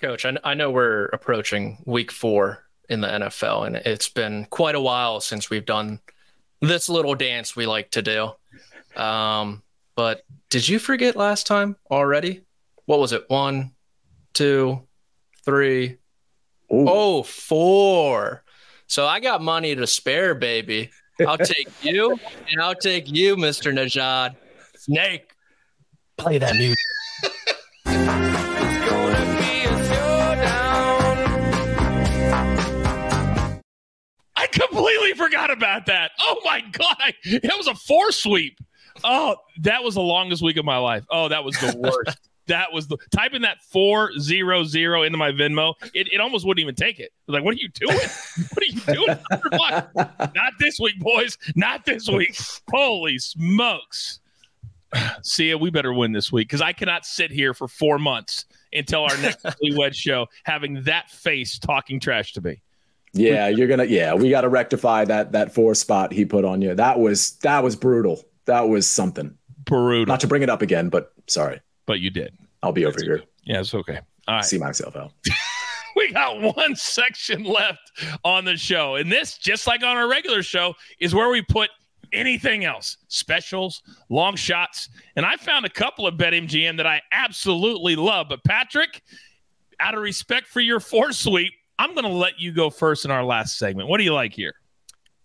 Coach, 0.00 0.24
I, 0.24 0.36
I 0.44 0.54
know 0.54 0.70
we're 0.70 1.06
approaching 1.06 1.82
week 1.86 2.10
four 2.10 2.64
in 2.88 3.00
the 3.00 3.08
NFL, 3.08 3.66
and 3.66 3.76
it's 3.76 4.08
been 4.08 4.46
quite 4.50 4.74
a 4.74 4.80
while 4.80 5.20
since 5.20 5.50
we've 5.50 5.66
done 5.66 6.00
this 6.66 6.88
little 6.88 7.14
dance 7.14 7.54
we 7.56 7.66
like 7.66 7.90
to 7.92 8.02
do. 8.02 8.32
Um, 9.00 9.62
but 9.96 10.24
did 10.50 10.68
you 10.68 10.78
forget 10.78 11.16
last 11.16 11.46
time 11.46 11.76
already? 11.90 12.42
What 12.86 12.98
was 13.00 13.12
it? 13.12 13.24
One, 13.28 13.72
two, 14.34 14.82
three, 15.44 15.98
Ooh. 16.72 16.86
oh, 16.88 17.22
four. 17.22 18.44
So 18.86 19.06
I 19.06 19.20
got 19.20 19.42
money 19.42 19.74
to 19.74 19.86
spare, 19.86 20.34
baby. 20.34 20.90
I'll 21.26 21.38
take 21.54 21.68
you, 21.82 22.18
and 22.50 22.60
I'll 22.60 22.74
take 22.74 23.10
you, 23.10 23.36
Mr. 23.36 23.72
Nejad. 23.72 24.36
Snake, 24.76 25.32
play 26.16 26.38
that 26.38 26.54
music. 26.54 26.76
Completely 34.84 35.14
forgot 35.14 35.50
about 35.50 35.86
that. 35.86 36.12
Oh 36.20 36.40
my 36.44 36.60
god, 36.60 36.96
I, 36.98 37.14
that 37.42 37.56
was 37.56 37.66
a 37.66 37.74
four 37.74 38.12
sweep. 38.12 38.58
Oh, 39.02 39.36
that 39.60 39.82
was 39.82 39.94
the 39.94 40.02
longest 40.02 40.42
week 40.42 40.56
of 40.56 40.64
my 40.64 40.78
life. 40.78 41.04
Oh, 41.10 41.28
that 41.28 41.44
was 41.44 41.56
the 41.56 41.74
worst. 41.78 42.18
that 42.46 42.72
was 42.72 42.86
the 42.86 42.96
typing 43.10 43.42
that 43.42 43.62
four 43.62 44.16
zero 44.18 44.64
zero 44.64 45.02
into 45.02 45.18
my 45.18 45.32
Venmo. 45.32 45.74
It, 45.94 46.12
it 46.12 46.20
almost 46.20 46.46
wouldn't 46.46 46.62
even 46.62 46.74
take 46.74 47.00
it. 47.00 47.12
Like, 47.26 47.42
what 47.44 47.54
are 47.54 47.58
you 47.58 47.68
doing? 47.68 47.98
What 48.52 48.62
are 48.62 48.66
you 48.66 48.80
doing? 48.94 49.18
Not 50.34 50.52
this 50.58 50.78
week, 50.80 50.98
boys. 50.98 51.38
Not 51.54 51.84
this 51.84 52.08
week. 52.08 52.36
Holy 52.72 53.18
smokes. 53.18 54.20
See 55.22 55.54
we 55.54 55.70
better 55.70 55.92
win 55.92 56.12
this 56.12 56.30
week 56.32 56.48
because 56.48 56.60
I 56.60 56.72
cannot 56.72 57.04
sit 57.04 57.30
here 57.30 57.54
for 57.54 57.68
four 57.68 57.98
months 57.98 58.44
until 58.72 59.02
our 59.02 59.16
next 59.18 59.44
wed 59.72 59.94
show 59.94 60.26
having 60.44 60.82
that 60.84 61.10
face 61.10 61.58
talking 61.58 62.00
trash 62.00 62.32
to 62.34 62.40
me. 62.40 62.60
Yeah, 63.14 63.48
you're 63.48 63.68
gonna. 63.68 63.84
Yeah, 63.84 64.14
we 64.14 64.30
got 64.30 64.42
to 64.42 64.48
rectify 64.48 65.04
that 65.06 65.32
that 65.32 65.54
four 65.54 65.74
spot 65.74 66.12
he 66.12 66.24
put 66.24 66.44
on 66.44 66.60
you. 66.60 66.74
That 66.74 66.98
was 66.98 67.36
that 67.38 67.62
was 67.62 67.76
brutal. 67.76 68.22
That 68.46 68.68
was 68.68 68.88
something 68.88 69.36
brutal. 69.64 70.06
Not 70.06 70.20
to 70.20 70.26
bring 70.26 70.42
it 70.42 70.50
up 70.50 70.62
again, 70.62 70.88
but 70.88 71.12
sorry. 71.26 71.60
But 71.86 72.00
you 72.00 72.10
did. 72.10 72.36
I'll 72.62 72.72
be 72.72 72.84
over 72.84 72.98
here. 73.02 73.22
Yeah, 73.44 73.60
it's 73.60 73.74
okay. 73.74 74.00
All 74.26 74.36
right. 74.36 74.44
See 74.44 74.58
myself 74.58 74.96
out. 74.96 75.12
we 75.96 76.12
got 76.12 76.40
one 76.56 76.74
section 76.74 77.44
left 77.44 77.92
on 78.24 78.44
the 78.44 78.56
show, 78.56 78.96
and 78.96 79.10
this, 79.10 79.38
just 79.38 79.66
like 79.66 79.82
on 79.82 79.96
our 79.96 80.08
regular 80.08 80.42
show, 80.42 80.74
is 80.98 81.14
where 81.14 81.30
we 81.30 81.42
put 81.42 81.70
anything 82.12 82.64
else 82.64 82.96
specials, 83.08 83.82
long 84.08 84.36
shots. 84.36 84.88
And 85.16 85.26
I 85.26 85.36
found 85.36 85.66
a 85.66 85.70
couple 85.70 86.06
of 86.06 86.14
BetMGM 86.14 86.76
that 86.78 86.86
I 86.86 87.02
absolutely 87.12 87.96
love. 87.96 88.26
But 88.28 88.44
Patrick, 88.44 89.02
out 89.80 89.94
of 89.94 90.00
respect 90.00 90.46
for 90.46 90.60
your 90.60 90.80
four 90.80 91.12
sweep, 91.12 91.52
I'm 91.78 91.94
going 91.94 92.04
to 92.04 92.12
let 92.12 92.38
you 92.38 92.52
go 92.52 92.70
first 92.70 93.04
in 93.04 93.10
our 93.10 93.24
last 93.24 93.58
segment. 93.58 93.88
What 93.88 93.98
do 93.98 94.04
you 94.04 94.14
like 94.14 94.32
here? 94.32 94.54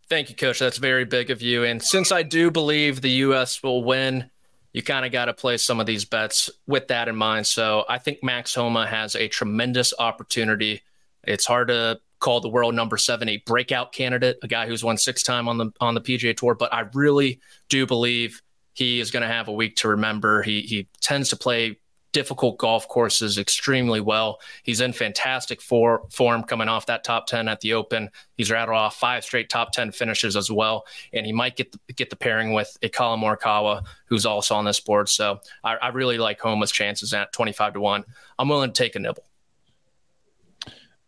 Thank 0.09 0.29
you, 0.29 0.35
Coach. 0.35 0.59
That's 0.59 0.77
very 0.77 1.05
big 1.05 1.29
of 1.29 1.41
you. 1.41 1.63
And 1.63 1.81
since 1.81 2.11
I 2.11 2.23
do 2.23 2.49
believe 2.49 3.01
the 3.01 3.11
U.S. 3.11 3.61
will 3.61 3.83
win, 3.83 4.29
you 4.73 4.81
kind 4.81 5.05
of 5.05 5.11
got 5.11 5.25
to 5.25 5.33
play 5.33 5.57
some 5.57 5.79
of 5.79 5.85
these 5.85 6.05
bets 6.05 6.49
with 6.67 6.87
that 6.87 7.07
in 7.07 7.15
mind. 7.15 7.45
So 7.45 7.85
I 7.87 7.99
think 7.99 8.23
Max 8.23 8.55
Homa 8.55 8.87
has 8.87 9.15
a 9.15 9.27
tremendous 9.27 9.93
opportunity. 9.99 10.81
It's 11.23 11.45
hard 11.45 11.67
to 11.67 11.99
call 12.19 12.41
the 12.41 12.49
world 12.49 12.75
number 12.75 12.97
seven 12.97 13.29
a 13.29 13.37
breakout 13.45 13.91
candidate, 13.91 14.37
a 14.43 14.47
guy 14.47 14.67
who's 14.67 14.83
won 14.83 14.97
six 14.97 15.23
time 15.23 15.47
on 15.47 15.57
the 15.57 15.71
on 15.79 15.95
the 15.95 16.01
PGA 16.01 16.35
Tour, 16.35 16.55
but 16.55 16.73
I 16.73 16.81
really 16.93 17.39
do 17.69 17.85
believe 17.85 18.41
he 18.73 18.99
is 18.99 19.11
going 19.11 19.21
to 19.21 19.27
have 19.27 19.47
a 19.47 19.53
week 19.53 19.77
to 19.77 19.89
remember. 19.89 20.41
He 20.41 20.61
he 20.61 20.87
tends 21.01 21.29
to 21.29 21.37
play 21.37 21.77
difficult 22.11 22.57
golf 22.57 22.87
courses 22.87 23.37
extremely 23.37 24.01
well. 24.01 24.39
He's 24.63 24.81
in 24.81 24.93
fantastic 24.93 25.61
for, 25.61 26.07
form 26.11 26.43
coming 26.43 26.67
off 26.67 26.85
that 26.87 27.03
top 27.03 27.27
10 27.27 27.47
at 27.47 27.61
the 27.61 27.73
Open. 27.73 28.09
He's 28.35 28.51
rattled 28.51 28.77
off 28.77 28.95
five 28.95 29.23
straight 29.23 29.49
top 29.49 29.71
10 29.71 29.91
finishes 29.91 30.35
as 30.35 30.51
well. 30.51 30.85
And 31.13 31.25
he 31.25 31.31
might 31.31 31.55
get 31.55 31.71
the, 31.71 31.93
get 31.93 32.09
the 32.09 32.15
pairing 32.15 32.53
with 32.53 32.75
a 32.81 32.89
Collin 32.89 33.19
Morikawa, 33.19 33.85
who's 34.05 34.25
also 34.25 34.55
on 34.55 34.65
this 34.65 34.79
board. 34.79 35.09
So 35.09 35.39
I, 35.63 35.75
I 35.75 35.87
really 35.89 36.17
like 36.17 36.39
Homa's 36.39 36.71
chances 36.71 37.13
at 37.13 37.31
25 37.33 37.73
to 37.73 37.79
1. 37.79 38.03
I'm 38.37 38.49
willing 38.49 38.71
to 38.71 38.83
take 38.83 38.95
a 38.95 38.99
nibble. 38.99 39.23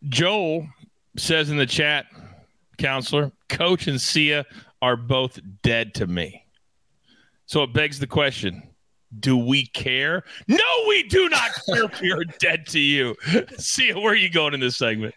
Joel 0.07 0.67
says 1.17 1.49
in 1.49 1.57
the 1.57 1.65
chat, 1.65 2.05
counselor, 2.77 3.31
coach 3.49 3.87
and 3.87 4.01
Sia 4.01 4.45
are 4.81 4.97
both 4.97 5.39
dead 5.61 5.93
to 5.95 6.07
me. 6.07 6.45
So 7.45 7.63
it 7.63 7.73
begs 7.73 7.99
the 7.99 8.07
question 8.07 8.70
do 9.19 9.37
we 9.37 9.65
care? 9.67 10.23
No, 10.47 10.57
we 10.87 11.03
do 11.03 11.29
not 11.29 11.51
care 11.67 11.85
if 11.85 12.01
we 12.01 12.11
are 12.11 12.23
dead 12.39 12.65
to 12.67 12.79
you. 12.79 13.15
Sia, 13.57 13.99
where 13.99 14.13
are 14.13 14.15
you 14.15 14.29
going 14.29 14.53
in 14.53 14.59
this 14.59 14.77
segment? 14.77 15.13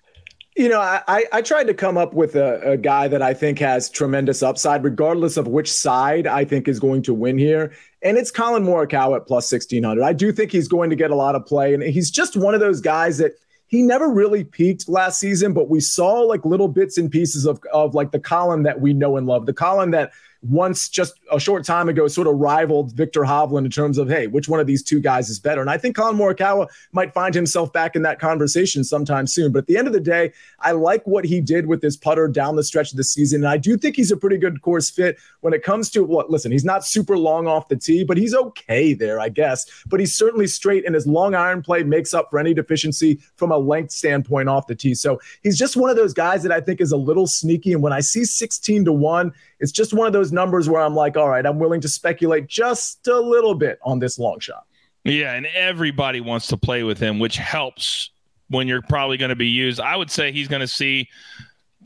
You 0.56 0.68
know, 0.68 0.80
I, 0.80 1.24
I 1.32 1.42
tried 1.42 1.66
to 1.66 1.74
come 1.74 1.98
up 1.98 2.14
with 2.14 2.36
a, 2.36 2.60
a, 2.70 2.76
guy 2.76 3.08
that 3.08 3.20
I 3.20 3.34
think 3.34 3.58
has 3.58 3.90
tremendous 3.90 4.40
upside, 4.40 4.84
regardless 4.84 5.36
of 5.36 5.48
which 5.48 5.70
side 5.70 6.28
I 6.28 6.44
think 6.44 6.68
is 6.68 6.78
going 6.78 7.02
to 7.02 7.14
win 7.14 7.38
here. 7.38 7.72
And 8.02 8.16
it's 8.16 8.30
Collin 8.30 8.62
Morikawa 8.62 9.16
at 9.16 9.26
plus 9.26 9.50
1600. 9.50 10.04
I 10.04 10.12
do 10.12 10.30
think 10.30 10.52
he's 10.52 10.68
going 10.68 10.90
to 10.90 10.96
get 10.96 11.10
a 11.10 11.16
lot 11.16 11.34
of 11.34 11.44
play. 11.44 11.74
And 11.74 11.82
he's 11.82 12.08
just 12.08 12.36
one 12.36 12.54
of 12.54 12.60
those 12.60 12.80
guys 12.80 13.18
that 13.18 13.32
he 13.66 13.82
never 13.82 14.08
really 14.08 14.44
peaked 14.44 14.88
last 14.88 15.18
season, 15.18 15.54
but 15.54 15.68
we 15.68 15.80
saw 15.80 16.20
like 16.20 16.44
little 16.44 16.68
bits 16.68 16.98
and 16.98 17.10
pieces 17.10 17.46
of, 17.46 17.60
of 17.72 17.96
like 17.96 18.12
the 18.12 18.20
Collin 18.20 18.62
that 18.62 18.80
we 18.80 18.92
know 18.92 19.16
and 19.16 19.26
love, 19.26 19.46
the 19.46 19.52
Collin 19.52 19.90
that 19.90 20.12
once 20.44 20.88
just 20.88 21.14
a 21.32 21.40
short 21.40 21.64
time 21.64 21.88
ago 21.88 22.06
sort 22.06 22.26
of 22.26 22.36
rivaled 22.36 22.92
Viktor 22.92 23.22
Hovland 23.22 23.64
in 23.64 23.70
terms 23.70 23.98
of, 23.98 24.08
hey, 24.08 24.26
which 24.26 24.48
one 24.48 24.60
of 24.60 24.66
these 24.66 24.82
two 24.82 25.00
guys 25.00 25.30
is 25.30 25.38
better? 25.38 25.60
And 25.60 25.70
I 25.70 25.78
think 25.78 25.96
Collin 25.96 26.16
Morikawa 26.16 26.68
might 26.92 27.14
find 27.14 27.34
himself 27.34 27.72
back 27.72 27.96
in 27.96 28.02
that 28.02 28.18
conversation 28.18 28.84
sometime 28.84 29.26
soon. 29.26 29.52
But 29.52 29.60
at 29.60 29.66
the 29.66 29.76
end 29.76 29.86
of 29.86 29.92
the 29.92 30.00
day, 30.00 30.32
I 30.60 30.72
like 30.72 31.06
what 31.06 31.24
he 31.24 31.40
did 31.40 31.66
with 31.66 31.82
his 31.82 31.96
putter 31.96 32.28
down 32.28 32.56
the 32.56 32.64
stretch 32.64 32.90
of 32.90 32.96
the 32.96 33.04
season. 33.04 33.42
And 33.42 33.48
I 33.48 33.56
do 33.56 33.76
think 33.76 33.96
he's 33.96 34.10
a 34.10 34.16
pretty 34.16 34.36
good 34.36 34.62
course 34.62 34.90
fit 34.90 35.18
when 35.40 35.54
it 35.54 35.62
comes 35.62 35.90
to 35.90 36.04
what, 36.04 36.30
listen, 36.30 36.52
he's 36.52 36.64
not 36.64 36.84
super 36.84 37.16
long 37.16 37.46
off 37.46 37.68
the 37.68 37.76
tee, 37.76 38.04
but 38.04 38.16
he's 38.16 38.34
okay 38.34 38.92
there, 38.92 39.20
I 39.20 39.30
guess. 39.30 39.66
But 39.86 40.00
he's 40.00 40.14
certainly 40.14 40.46
straight, 40.46 40.84
and 40.84 40.94
his 40.94 41.06
long 41.06 41.34
iron 41.34 41.62
play 41.62 41.82
makes 41.82 42.12
up 42.12 42.30
for 42.30 42.38
any 42.38 42.54
deficiency 42.54 43.20
from 43.36 43.50
a 43.50 43.58
length 43.58 43.92
standpoint 43.92 44.48
off 44.48 44.66
the 44.66 44.74
tee. 44.74 44.94
So 44.94 45.20
he's 45.42 45.58
just 45.58 45.76
one 45.76 45.90
of 45.90 45.96
those 45.96 46.12
guys 46.12 46.42
that 46.42 46.52
I 46.52 46.60
think 46.60 46.80
is 46.80 46.92
a 46.92 46.96
little 46.96 47.26
sneaky. 47.26 47.72
And 47.72 47.82
when 47.82 47.92
I 47.92 48.00
see 48.00 48.24
16 48.24 48.84
to 48.84 48.92
1, 48.92 49.32
it's 49.64 49.72
just 49.72 49.94
one 49.94 50.06
of 50.06 50.12
those 50.12 50.30
numbers 50.30 50.68
where 50.68 50.82
I'm 50.82 50.94
like, 50.94 51.16
all 51.16 51.30
right, 51.30 51.44
I'm 51.46 51.58
willing 51.58 51.80
to 51.80 51.88
speculate 51.88 52.46
just 52.46 53.08
a 53.08 53.18
little 53.18 53.54
bit 53.54 53.78
on 53.82 53.98
this 53.98 54.18
long 54.18 54.38
shot. 54.38 54.66
Yeah, 55.04 55.32
and 55.32 55.46
everybody 55.46 56.20
wants 56.20 56.48
to 56.48 56.58
play 56.58 56.82
with 56.82 56.98
him, 56.98 57.18
which 57.18 57.38
helps 57.38 58.10
when 58.48 58.68
you're 58.68 58.82
probably 58.82 59.16
going 59.16 59.30
to 59.30 59.36
be 59.36 59.48
used. 59.48 59.80
I 59.80 59.96
would 59.96 60.10
say 60.10 60.32
he's 60.32 60.48
going 60.48 60.60
to 60.60 60.68
see 60.68 61.08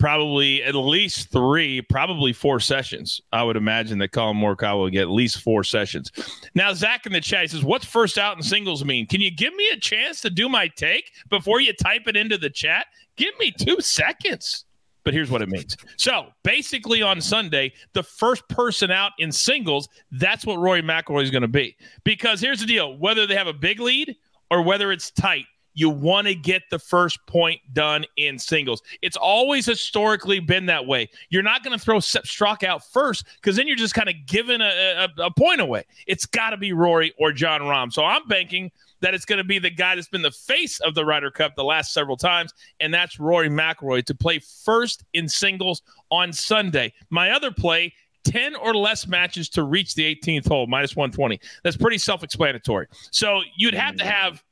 probably 0.00 0.64
at 0.64 0.74
least 0.74 1.30
three, 1.30 1.80
probably 1.80 2.32
four 2.32 2.58
sessions. 2.58 3.20
I 3.32 3.44
would 3.44 3.56
imagine 3.56 3.98
that 3.98 4.08
Collin 4.08 4.36
Morikawa 4.38 4.78
will 4.78 4.90
get 4.90 5.02
at 5.02 5.10
least 5.10 5.40
four 5.40 5.62
sessions. 5.62 6.10
Now, 6.56 6.74
Zach 6.74 7.06
in 7.06 7.12
the 7.12 7.20
chat 7.20 7.48
says, 7.48 7.62
"What's 7.62 7.84
first 7.84 8.18
out 8.18 8.36
in 8.36 8.42
singles 8.42 8.84
mean? 8.84 9.06
Can 9.06 9.20
you 9.20 9.30
give 9.30 9.54
me 9.54 9.68
a 9.68 9.78
chance 9.78 10.20
to 10.22 10.30
do 10.30 10.48
my 10.48 10.66
take 10.66 11.12
before 11.30 11.60
you 11.60 11.72
type 11.74 12.08
it 12.08 12.16
into 12.16 12.38
the 12.38 12.50
chat? 12.50 12.86
Give 13.16 13.38
me 13.38 13.52
two 13.52 13.80
seconds." 13.80 14.64
But 15.08 15.14
here's 15.14 15.30
what 15.30 15.40
it 15.40 15.48
means. 15.48 15.74
So 15.96 16.26
basically, 16.42 17.00
on 17.00 17.22
Sunday, 17.22 17.72
the 17.94 18.02
first 18.02 18.46
person 18.50 18.90
out 18.90 19.12
in 19.18 19.32
singles, 19.32 19.88
that's 20.12 20.44
what 20.44 20.58
Rory 20.58 20.82
McIlroy 20.82 21.22
is 21.22 21.30
going 21.30 21.40
to 21.40 21.48
be. 21.48 21.78
Because 22.04 22.42
here's 22.42 22.60
the 22.60 22.66
deal: 22.66 22.94
whether 22.98 23.26
they 23.26 23.34
have 23.34 23.46
a 23.46 23.54
big 23.54 23.80
lead 23.80 24.16
or 24.50 24.60
whether 24.60 24.92
it's 24.92 25.10
tight, 25.10 25.46
you 25.72 25.88
want 25.88 26.26
to 26.26 26.34
get 26.34 26.60
the 26.70 26.78
first 26.78 27.18
point 27.26 27.58
done 27.72 28.04
in 28.18 28.38
singles. 28.38 28.82
It's 29.00 29.16
always 29.16 29.64
historically 29.64 30.40
been 30.40 30.66
that 30.66 30.86
way. 30.86 31.08
You're 31.30 31.42
not 31.42 31.64
going 31.64 31.78
to 31.78 31.82
throw 31.82 32.00
Straka 32.00 32.64
out 32.64 32.84
first 32.84 33.24
because 33.36 33.56
then 33.56 33.66
you're 33.66 33.76
just 33.76 33.94
kind 33.94 34.10
of 34.10 34.14
giving 34.26 34.60
a, 34.60 35.08
a, 35.16 35.22
a 35.22 35.30
point 35.30 35.62
away. 35.62 35.84
It's 36.06 36.26
got 36.26 36.50
to 36.50 36.58
be 36.58 36.74
Rory 36.74 37.14
or 37.18 37.32
Jon 37.32 37.62
Rahm. 37.62 37.90
So 37.90 38.04
I'm 38.04 38.28
banking 38.28 38.70
that 39.00 39.14
it's 39.14 39.24
going 39.24 39.38
to 39.38 39.44
be 39.44 39.58
the 39.58 39.70
guy 39.70 39.94
that's 39.94 40.08
been 40.08 40.22
the 40.22 40.30
face 40.30 40.80
of 40.80 40.94
the 40.94 41.04
Ryder 41.04 41.30
Cup 41.30 41.54
the 41.54 41.64
last 41.64 41.92
several 41.92 42.16
times, 42.16 42.52
and 42.80 42.92
that's 42.92 43.18
Rory 43.18 43.48
McIlroy 43.48 44.04
to 44.04 44.14
play 44.14 44.40
first 44.64 45.04
in 45.12 45.28
singles 45.28 45.82
on 46.10 46.32
Sunday. 46.32 46.92
My 47.10 47.30
other 47.30 47.50
play 47.50 47.92
10 48.24 48.56
or 48.56 48.74
less 48.74 49.06
matches 49.06 49.48
to 49.50 49.62
reach 49.62 49.94
the 49.94 50.02
18th 50.14 50.48
hole, 50.48 50.66
minus 50.66 50.96
120. 50.96 51.40
That's 51.62 51.76
pretty 51.76 51.98
self 51.98 52.22
explanatory. 52.22 52.86
So 53.10 53.42
you'd 53.56 53.74
have 53.74 53.96
to 53.96 54.04
have 54.04 54.42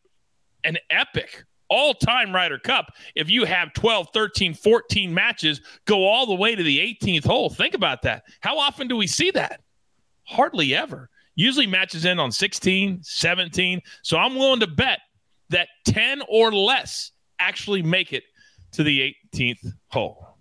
an 0.65 0.79
epic 0.91 1.45
all 1.69 1.95
time 1.95 2.35
Ryder 2.35 2.59
Cup 2.59 2.93
if 3.15 3.29
you 3.29 3.45
have 3.45 3.73
12, 3.73 4.09
13, 4.13 4.55
14 4.55 5.13
matches 5.13 5.61
go 5.85 6.07
all 6.07 6.27
the 6.27 6.35
way 6.35 6.55
to 6.55 6.63
the 6.63 6.79
18th 6.79 7.25
hole. 7.25 7.51
Think 7.51 7.75
about 7.75 8.03
that. 8.03 8.25
How 8.41 8.59
often 8.59 8.89
do 8.89 8.97
we 8.97 9.07
see 9.07 9.31
that? 9.33 9.61
Hardly 10.25 10.75
ever 10.75 11.11
usually 11.37 11.67
matches 11.67 12.05
in 12.05 12.19
on 12.19 12.33
16, 12.33 13.01
17. 13.03 13.81
So 14.03 14.17
I'm 14.17 14.35
willing 14.35 14.61
to 14.61 14.67
bet 14.67 14.99
that 15.51 15.69
10 15.87 16.23
or 16.29 16.53
less 16.53 17.13
actually 17.39 17.83
make 17.83 18.13
it 18.13 18.25
to 18.73 18.83
the 18.83 19.15
18th 19.33 19.73
hole. 19.89 20.39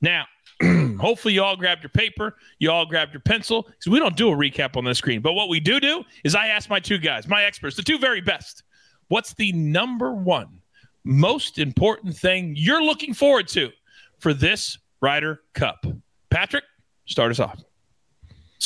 Now. 0.00 0.24
Hopefully, 0.98 1.34
you 1.34 1.42
all 1.42 1.56
grabbed 1.56 1.84
your 1.84 1.90
paper, 1.90 2.36
you 2.58 2.70
all 2.70 2.84
grabbed 2.84 3.12
your 3.12 3.20
pencil, 3.20 3.62
because 3.62 3.86
we 3.88 4.00
don't 4.00 4.16
do 4.16 4.28
a 4.28 4.34
recap 4.34 4.76
on 4.76 4.84
the 4.84 4.94
screen. 4.94 5.20
But 5.20 5.34
what 5.34 5.48
we 5.48 5.60
do 5.60 5.78
do 5.78 6.02
is 6.24 6.34
I 6.34 6.48
ask 6.48 6.68
my 6.68 6.80
two 6.80 6.98
guys, 6.98 7.28
my 7.28 7.44
experts, 7.44 7.76
the 7.76 7.82
two 7.82 7.98
very 7.98 8.20
best, 8.20 8.64
what's 9.06 9.34
the 9.34 9.52
number 9.52 10.12
one 10.12 10.60
most 11.04 11.58
important 11.58 12.16
thing 12.16 12.54
you're 12.56 12.82
looking 12.82 13.14
forward 13.14 13.46
to 13.48 13.70
for 14.18 14.34
this 14.34 14.78
Ryder 15.00 15.42
Cup? 15.54 15.86
Patrick, 16.30 16.64
start 17.06 17.30
us 17.30 17.38
off. 17.38 17.62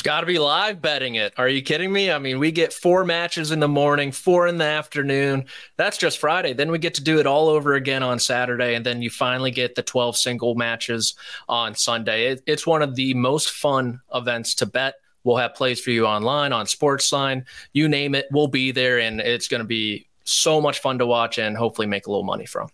Got 0.03 0.21
to 0.21 0.27
be 0.27 0.39
live 0.39 0.83
betting 0.83 1.15
it. 1.15 1.33
Are 1.37 1.49
you 1.49 1.63
kidding 1.63 1.93
me? 1.93 2.11
I 2.11 2.19
mean, 2.19 2.39
we 2.39 2.51
get 2.51 2.73
four 2.73 3.05
matches 3.05 3.53
in 3.53 3.61
the 3.61 3.69
morning, 3.69 4.11
four 4.11 4.47
in 4.49 4.59
the 4.59 4.65
afternoon. 4.65 5.47
That's 5.77 5.97
just 5.97 6.19
Friday. 6.19 6.53
Then 6.55 6.71
we 6.71 6.79
get 6.79 6.95
to 6.95 7.05
do 7.05 7.21
it 7.21 7.27
all 7.27 7.49
over 7.49 7.75
again 7.75 8.03
on 8.03 8.19
Saturday. 8.19 8.75
And 8.75 8.85
then 8.85 9.01
you 9.01 9.11
finally 9.11 9.51
get 9.51 9.75
the 9.75 9.83
12 9.83 10.17
single 10.17 10.55
matches 10.57 11.15
on 11.49 11.75
Sunday. 11.75 12.33
It, 12.33 12.43
it's 12.47 12.67
one 12.67 12.83
of 12.83 12.97
the 12.97 13.15
most 13.15 13.51
fun 13.51 14.01
events 14.13 14.55
to 14.57 14.67
bet. 14.67 14.95
We'll 15.25 15.37
have 15.37 15.55
plays 15.55 15.81
for 15.81 15.91
you 15.91 16.05
online, 16.05 16.53
on 16.53 16.67
Sportsline, 16.67 17.45
you 17.73 17.89
name 17.89 18.17
it. 18.17 18.27
We'll 18.33 18.49
be 18.49 18.73
there. 18.73 18.99
And 18.99 19.21
it's 19.21 19.47
going 19.47 19.63
to 19.63 19.67
be 19.67 20.09
so 20.25 20.61
much 20.61 20.81
fun 20.81 20.99
to 20.99 21.07
watch 21.07 21.39
and 21.39 21.57
hopefully 21.57 21.87
make 21.87 22.07
a 22.07 22.11
little 22.11 22.25
money 22.25 22.47
from. 22.47 22.69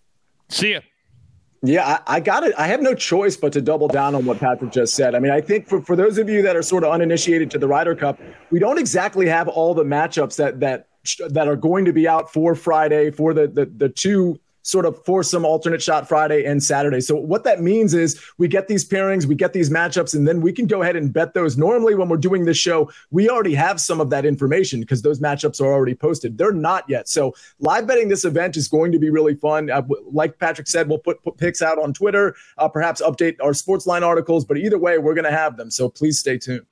See 0.48 0.72
ya. 0.72 0.80
Yeah, 1.62 2.00
I, 2.06 2.16
I 2.16 2.20
got 2.20 2.44
it. 2.44 2.54
I 2.56 2.68
have 2.68 2.80
no 2.80 2.94
choice 2.94 3.36
but 3.36 3.52
to 3.54 3.60
double 3.60 3.88
down 3.88 4.14
on 4.14 4.24
what 4.24 4.38
Patrick 4.38 4.70
just 4.70 4.94
said. 4.94 5.14
I 5.14 5.18
mean, 5.18 5.32
I 5.32 5.40
think 5.40 5.68
for, 5.68 5.82
for 5.82 5.96
those 5.96 6.18
of 6.18 6.28
you 6.28 6.40
that 6.42 6.54
are 6.54 6.62
sort 6.62 6.84
of 6.84 6.92
uninitiated 6.92 7.50
to 7.52 7.58
the 7.58 7.66
Ryder 7.66 7.96
Cup, 7.96 8.20
we 8.50 8.60
don't 8.60 8.78
exactly 8.78 9.26
have 9.26 9.48
all 9.48 9.74
the 9.74 9.84
matchups 9.84 10.36
that 10.36 10.60
that 10.60 10.86
that 11.30 11.48
are 11.48 11.56
going 11.56 11.84
to 11.84 11.92
be 11.92 12.06
out 12.06 12.32
for 12.32 12.54
Friday 12.54 13.10
for 13.10 13.34
the 13.34 13.48
the, 13.48 13.66
the 13.66 13.88
two 13.88 14.38
sort 14.68 14.84
of 14.84 15.02
force 15.06 15.30
some 15.30 15.46
alternate 15.46 15.80
shot 15.80 16.06
Friday 16.06 16.44
and 16.44 16.62
Saturday. 16.62 17.00
So 17.00 17.16
what 17.16 17.42
that 17.44 17.62
means 17.62 17.94
is 17.94 18.20
we 18.36 18.48
get 18.48 18.68
these 18.68 18.86
pairings, 18.86 19.24
we 19.24 19.34
get 19.34 19.54
these 19.54 19.70
matchups, 19.70 20.14
and 20.14 20.28
then 20.28 20.42
we 20.42 20.52
can 20.52 20.66
go 20.66 20.82
ahead 20.82 20.94
and 20.94 21.10
bet 21.10 21.32
those. 21.32 21.56
Normally, 21.56 21.94
when 21.94 22.10
we're 22.10 22.18
doing 22.18 22.44
this 22.44 22.58
show, 22.58 22.90
we 23.10 23.30
already 23.30 23.54
have 23.54 23.80
some 23.80 23.98
of 23.98 24.10
that 24.10 24.26
information 24.26 24.80
because 24.80 25.00
those 25.00 25.20
matchups 25.20 25.58
are 25.62 25.72
already 25.72 25.94
posted. 25.94 26.36
They're 26.36 26.52
not 26.52 26.84
yet. 26.86 27.08
So 27.08 27.34
live 27.60 27.86
betting 27.86 28.08
this 28.08 28.26
event 28.26 28.58
is 28.58 28.68
going 28.68 28.92
to 28.92 28.98
be 28.98 29.08
really 29.08 29.34
fun. 29.34 29.70
Uh, 29.70 29.82
like 30.12 30.38
Patrick 30.38 30.68
said, 30.68 30.86
we'll 30.86 30.98
put, 30.98 31.22
put 31.22 31.38
picks 31.38 31.62
out 31.62 31.78
on 31.78 31.94
Twitter, 31.94 32.36
uh, 32.58 32.68
perhaps 32.68 33.00
update 33.00 33.36
our 33.42 33.54
sports 33.54 33.86
line 33.86 34.04
articles, 34.04 34.44
but 34.44 34.58
either 34.58 34.78
way, 34.78 34.98
we're 34.98 35.14
going 35.14 35.24
to 35.24 35.30
have 35.30 35.56
them. 35.56 35.70
So 35.70 35.88
please 35.88 36.18
stay 36.18 36.36
tuned. 36.36 36.66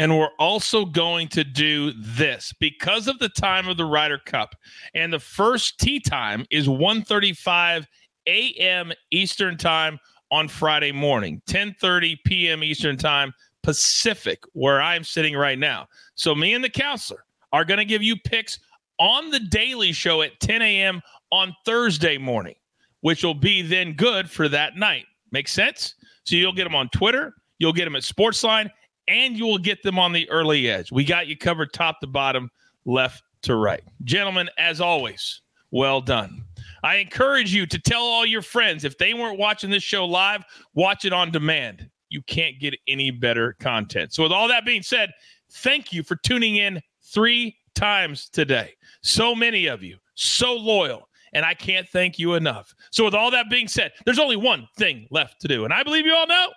And 0.00 0.16
we're 0.16 0.34
also 0.38 0.86
going 0.86 1.28
to 1.28 1.44
do 1.44 1.92
this 1.92 2.54
because 2.58 3.06
of 3.06 3.18
the 3.18 3.28
time 3.28 3.68
of 3.68 3.76
the 3.76 3.84
Ryder 3.84 4.16
Cup. 4.24 4.54
And 4.94 5.12
the 5.12 5.18
first 5.18 5.78
tee 5.78 6.00
time 6.00 6.46
is 6.48 6.68
1:35 6.68 7.86
a.m. 8.26 8.92
Eastern 9.10 9.58
Time 9.58 10.00
on 10.30 10.48
Friday 10.48 10.90
morning, 10.90 11.42
10:30 11.50 12.16
p.m. 12.24 12.64
Eastern 12.64 12.96
Time 12.96 13.34
Pacific, 13.62 14.42
where 14.54 14.80
I'm 14.80 15.04
sitting 15.04 15.36
right 15.36 15.58
now. 15.58 15.86
So 16.14 16.34
me 16.34 16.54
and 16.54 16.64
the 16.64 16.70
counselor 16.70 17.26
are 17.52 17.66
going 17.66 17.76
to 17.76 17.84
give 17.84 18.02
you 18.02 18.16
picks 18.16 18.58
on 18.98 19.28
the 19.28 19.40
Daily 19.40 19.92
Show 19.92 20.22
at 20.22 20.40
10 20.40 20.62
a.m. 20.62 21.02
on 21.30 21.54
Thursday 21.66 22.16
morning, 22.16 22.56
which 23.02 23.22
will 23.22 23.34
be 23.34 23.60
then 23.60 23.92
good 23.92 24.30
for 24.30 24.48
that 24.48 24.78
night. 24.78 25.04
Make 25.30 25.46
sense? 25.46 25.94
So 26.24 26.36
you'll 26.36 26.54
get 26.54 26.64
them 26.64 26.74
on 26.74 26.88
Twitter, 26.88 27.34
you'll 27.58 27.74
get 27.74 27.84
them 27.84 27.96
at 27.96 28.02
Sportsline, 28.02 28.70
and 29.10 29.36
you 29.36 29.44
will 29.44 29.58
get 29.58 29.82
them 29.82 29.98
on 29.98 30.12
the 30.12 30.30
early 30.30 30.70
edge. 30.70 30.92
We 30.92 31.04
got 31.04 31.26
you 31.26 31.36
covered 31.36 31.72
top 31.72 32.00
to 32.00 32.06
bottom, 32.06 32.48
left 32.84 33.24
to 33.42 33.56
right. 33.56 33.82
Gentlemen, 34.04 34.48
as 34.56 34.80
always, 34.80 35.42
well 35.72 36.00
done. 36.00 36.44
I 36.84 36.96
encourage 36.96 37.52
you 37.52 37.66
to 37.66 37.78
tell 37.78 38.02
all 38.02 38.24
your 38.24 38.40
friends 38.40 38.84
if 38.84 38.96
they 38.98 39.12
weren't 39.12 39.38
watching 39.38 39.68
this 39.68 39.82
show 39.82 40.04
live, 40.04 40.44
watch 40.74 41.04
it 41.04 41.12
on 41.12 41.32
demand. 41.32 41.90
You 42.08 42.22
can't 42.22 42.58
get 42.60 42.74
any 42.86 43.10
better 43.10 43.56
content. 43.58 44.14
So, 44.14 44.22
with 44.22 44.32
all 44.32 44.48
that 44.48 44.64
being 44.64 44.82
said, 44.82 45.10
thank 45.54 45.92
you 45.92 46.02
for 46.02 46.16
tuning 46.16 46.56
in 46.56 46.80
three 47.02 47.56
times 47.74 48.28
today. 48.28 48.74
So 49.02 49.34
many 49.34 49.66
of 49.66 49.82
you, 49.82 49.98
so 50.14 50.54
loyal, 50.54 51.08
and 51.32 51.44
I 51.44 51.54
can't 51.54 51.88
thank 51.88 52.18
you 52.18 52.34
enough. 52.34 52.74
So, 52.92 53.04
with 53.04 53.14
all 53.14 53.30
that 53.32 53.50
being 53.50 53.68
said, 53.68 53.92
there's 54.04 54.18
only 54.18 54.36
one 54.36 54.68
thing 54.76 55.08
left 55.10 55.40
to 55.40 55.48
do, 55.48 55.64
and 55.64 55.72
I 55.72 55.82
believe 55.82 56.06
you 56.06 56.14
all 56.14 56.28
know 56.28 56.48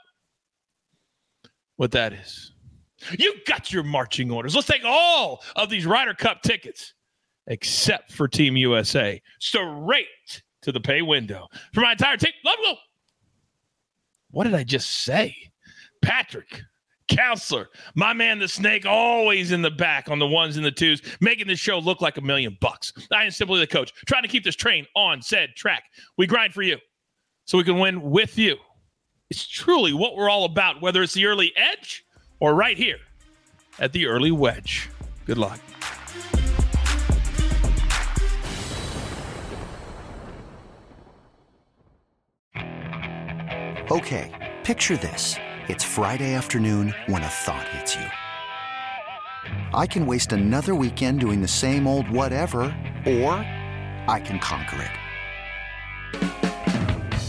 what 1.78 1.92
that 1.92 2.14
is. 2.14 2.54
You 3.18 3.36
got 3.46 3.72
your 3.72 3.84
marching 3.84 4.32
orders. 4.32 4.56
Let's 4.56 4.68
take 4.68 4.86
all 4.86 5.44
of 5.56 5.70
these 5.70 5.86
Ryder 5.86 6.14
Cup 6.14 6.42
tickets, 6.42 6.94
except 7.48 8.14
for 8.14 8.28
Team 8.28 8.56
USA, 8.56 9.22
straight 9.40 10.08
to 10.62 10.72
the 10.72 10.80
pay 10.80 11.02
window. 11.02 11.48
For 11.74 11.82
my 11.82 11.92
entire 11.92 12.18
team, 12.18 12.32
let 12.46 12.58
go. 12.60 12.76
What 14.32 14.46
did 14.46 14.54
I 14.54 14.64
just 14.64 15.04
say? 15.04 15.36
Patrick, 16.02 16.62
counselor, 17.08 17.70
my 17.96 18.14
man 18.14 18.40
the 18.40 18.48
snake, 18.48 18.86
always 18.86 19.52
in 19.52 19.62
the 19.62 19.72
back 19.72 20.10
on 20.10 20.20
the 20.20 20.28
ones 20.28 20.58
and 20.58 20.66
the 20.66 20.72
twos, 20.72 21.02
making 21.22 21.48
this 21.48 21.60
show 21.60 21.80
look 21.80 22.02
like 22.02 22.18
a 22.18 22.22
million 22.22 22.58
bucks. 22.60 22.94
I 23.12 23.26
am 23.26 23.32
simply 23.32 23.60
the 23.60 23.68
coach, 23.68 23.94
trying 24.08 24.24
to 24.24 24.28
keep 24.28 24.44
this 24.44 24.56
train 24.56 24.86
on 24.96 25.22
said 25.22 25.50
track. 25.56 25.84
We 26.18 26.26
grind 26.26 26.54
for 26.54 26.62
you 26.62 26.78
so 27.46 27.58
we 27.58 27.64
can 27.64 27.80
win 27.80 28.02
with 28.02 28.38
you. 28.38 28.58
It's 29.34 29.48
truly 29.48 29.94
what 29.94 30.16
we're 30.16 30.30
all 30.30 30.46
about, 30.46 30.80
whether 30.80 31.02
it's 31.02 31.16
the 31.16 31.26
early 31.26 31.54
edge 31.58 32.06
or 32.40 32.54
right 32.54 32.78
here 32.78 33.00
at 33.80 33.92
the 33.92 34.06
early 34.06 34.30
wedge. 34.30 34.92
Good 35.26 35.40
luck. 35.40 35.60
Okay, 43.90 44.54
picture 44.64 44.98
this. 44.98 45.36
It's 45.68 45.84
Friday 45.84 46.36
afternoon 46.36 46.94
when 47.08 47.24
a 47.24 47.28
thought 47.28 47.68
hits 47.70 47.96
you. 47.96 48.06
I 49.74 49.88
can 49.88 50.06
waste 50.06 50.32
another 50.32 50.76
weekend 50.76 51.22
doing 51.22 51.42
the 51.42 51.48
same 51.48 51.88
old 51.88 52.08
whatever, 52.12 52.66
or 53.08 53.32
I 54.08 54.22
can 54.24 54.38
conquer 54.38 54.80
it. 54.80 55.03